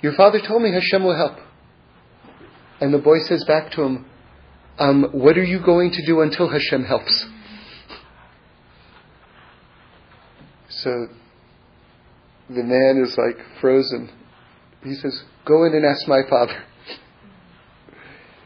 Your 0.00 0.14
father 0.14 0.40
told 0.40 0.62
me 0.62 0.72
Hashem 0.72 1.02
will 1.02 1.16
help. 1.16 1.38
And 2.80 2.92
the 2.92 2.98
boy 2.98 3.18
says 3.20 3.44
back 3.44 3.70
to 3.72 3.82
him, 3.82 4.06
um, 4.78 5.08
What 5.12 5.38
are 5.38 5.44
you 5.44 5.60
going 5.60 5.92
to 5.92 6.06
do 6.06 6.20
until 6.20 6.48
Hashem 6.48 6.84
helps? 6.84 7.26
So 10.68 11.08
the 12.48 12.62
man 12.62 13.04
is 13.06 13.16
like 13.16 13.36
frozen. 13.60 14.10
He 14.82 14.94
says, 14.94 15.22
Go 15.44 15.64
in 15.64 15.74
and 15.74 15.84
ask 15.84 16.08
my 16.08 16.22
father. 16.28 16.64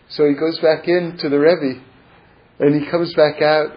So 0.08 0.26
he 0.28 0.34
goes 0.34 0.58
back 0.60 0.86
in 0.86 1.16
to 1.18 1.28
the 1.28 1.38
Rebbe, 1.38 1.82
and 2.60 2.80
he 2.80 2.90
comes 2.90 3.12
back 3.14 3.42
out, 3.42 3.72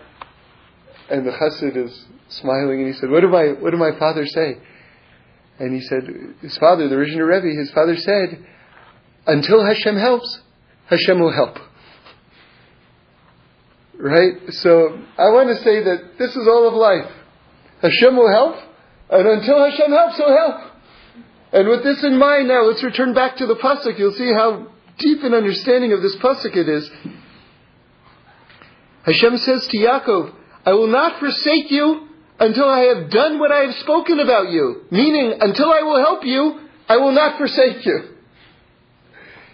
and 1.10 1.26
the 1.26 1.32
chassid 1.32 1.76
is 1.76 2.06
smiling, 2.30 2.80
and 2.80 2.88
he 2.88 2.94
said, 2.94 3.10
"What 3.10 3.22
did 3.22 3.32
my 3.32 3.48
what 3.60 3.72
did 3.72 3.80
my 3.80 3.98
father 3.98 4.26
say?" 4.26 4.58
And 5.58 5.74
he 5.74 5.82
said, 5.82 6.36
"His 6.42 6.58
father, 6.58 6.88
the 6.88 6.96
original 6.96 7.28
Rebbe, 7.28 7.48
his 7.48 7.72
father 7.72 7.96
said, 7.98 8.46
until 9.28 9.66
Hashem 9.66 9.98
helps, 9.98 10.42
Hashem 10.88 11.20
will 11.20 11.32
help." 11.34 11.58
Right. 13.98 14.54
So 14.54 14.98
I 15.18 15.30
want 15.30 15.50
to 15.50 15.62
say 15.64 15.84
that 15.84 16.18
this 16.18 16.36
is 16.36 16.48
all 16.48 16.68
of 16.68 16.74
life. 16.76 17.12
Hashem 17.82 18.16
will 18.16 18.32
help, 18.32 18.56
and 19.10 19.28
until 19.28 19.64
Hashem 19.70 19.92
helps, 19.92 20.18
He'll 20.18 20.38
help. 20.38 20.72
And 21.52 21.68
with 21.68 21.84
this 21.84 22.04
in 22.04 22.18
mind, 22.18 22.48
now 22.48 22.64
let's 22.64 22.84
return 22.84 23.14
back 23.14 23.38
to 23.38 23.48
the 23.48 23.56
pasuk. 23.56 23.98
You'll 23.98 24.14
see 24.14 24.32
how 24.32 24.68
deep 25.00 25.24
an 25.24 25.34
understanding 25.34 25.94
of 25.94 26.02
this 26.02 26.16
pasuk 26.18 26.56
it 26.56 26.70
is. 26.70 26.90
Hashem 29.04 29.38
says 29.38 29.68
to 29.68 29.78
Yaakov, 29.78 30.34
"I 30.66 30.74
will 30.74 30.88
not 30.88 31.20
forsake 31.20 31.72
you 31.72 32.10
until 32.40 32.70
I 32.70 32.82
have 32.94 33.10
done 33.10 33.38
what 33.40 33.52
I 33.52 33.66
have 33.66 33.76
spoken 33.76 34.20
about 34.20 34.50
you. 34.50 34.86
Meaning, 34.92 35.34
until 35.40 35.72
I 35.72 35.82
will 35.82 36.00
help 36.00 36.26
you, 36.26 36.60
I 36.88 36.98
will 36.98 37.12
not 37.12 37.38
forsake 37.38 37.86
you. 37.86 38.16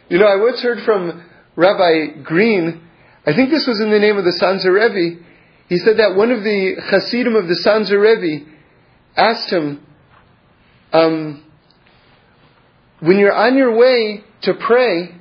You 0.09 0.19
know, 0.19 0.27
I 0.27 0.35
once 0.35 0.61
heard 0.61 0.83
from 0.85 1.23
Rabbi 1.55 2.21
Green, 2.23 2.81
I 3.25 3.33
think 3.33 3.49
this 3.49 3.65
was 3.65 3.81
in 3.81 3.89
the 3.89 3.99
name 3.99 4.17
of 4.17 4.23
the 4.23 4.37
Sanzer 4.39 4.71
Rebbe, 4.71 5.23
he 5.67 5.77
said 5.77 5.97
that 5.97 6.15
one 6.15 6.31
of 6.31 6.43
the 6.43 6.75
Hasidim 6.91 7.35
of 7.35 7.47
the 7.47 7.55
Sanzer 7.65 7.99
Rebbe 7.99 8.45
asked 9.17 9.51
him, 9.51 9.83
um, 10.93 11.43
when 12.99 13.17
you're 13.17 13.33
on 13.33 13.57
your 13.57 13.75
way 13.75 14.23
to 14.43 14.53
pray, 14.53 15.15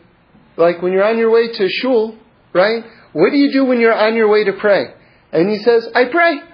like 0.57 0.83
when 0.83 0.93
you're 0.93 1.05
on 1.05 1.19
your 1.19 1.31
way 1.31 1.53
to 1.53 1.69
shul, 1.69 2.17
right? 2.53 2.85
What 3.13 3.31
do 3.31 3.37
you 3.37 3.53
do 3.53 3.65
when 3.65 3.81
you're 3.81 3.95
on 3.95 4.15
your 4.15 4.29
way 4.29 4.45
to 4.45 4.53
pray? 4.53 4.87
And 5.33 5.49
he 5.49 5.59
says, 5.59 5.89
I 5.95 6.05
pray. 6.07 6.41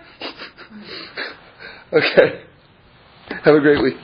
Okay. 1.92 2.44
Have 3.42 3.56
a 3.56 3.60
great 3.60 3.82
week. 3.82 3.96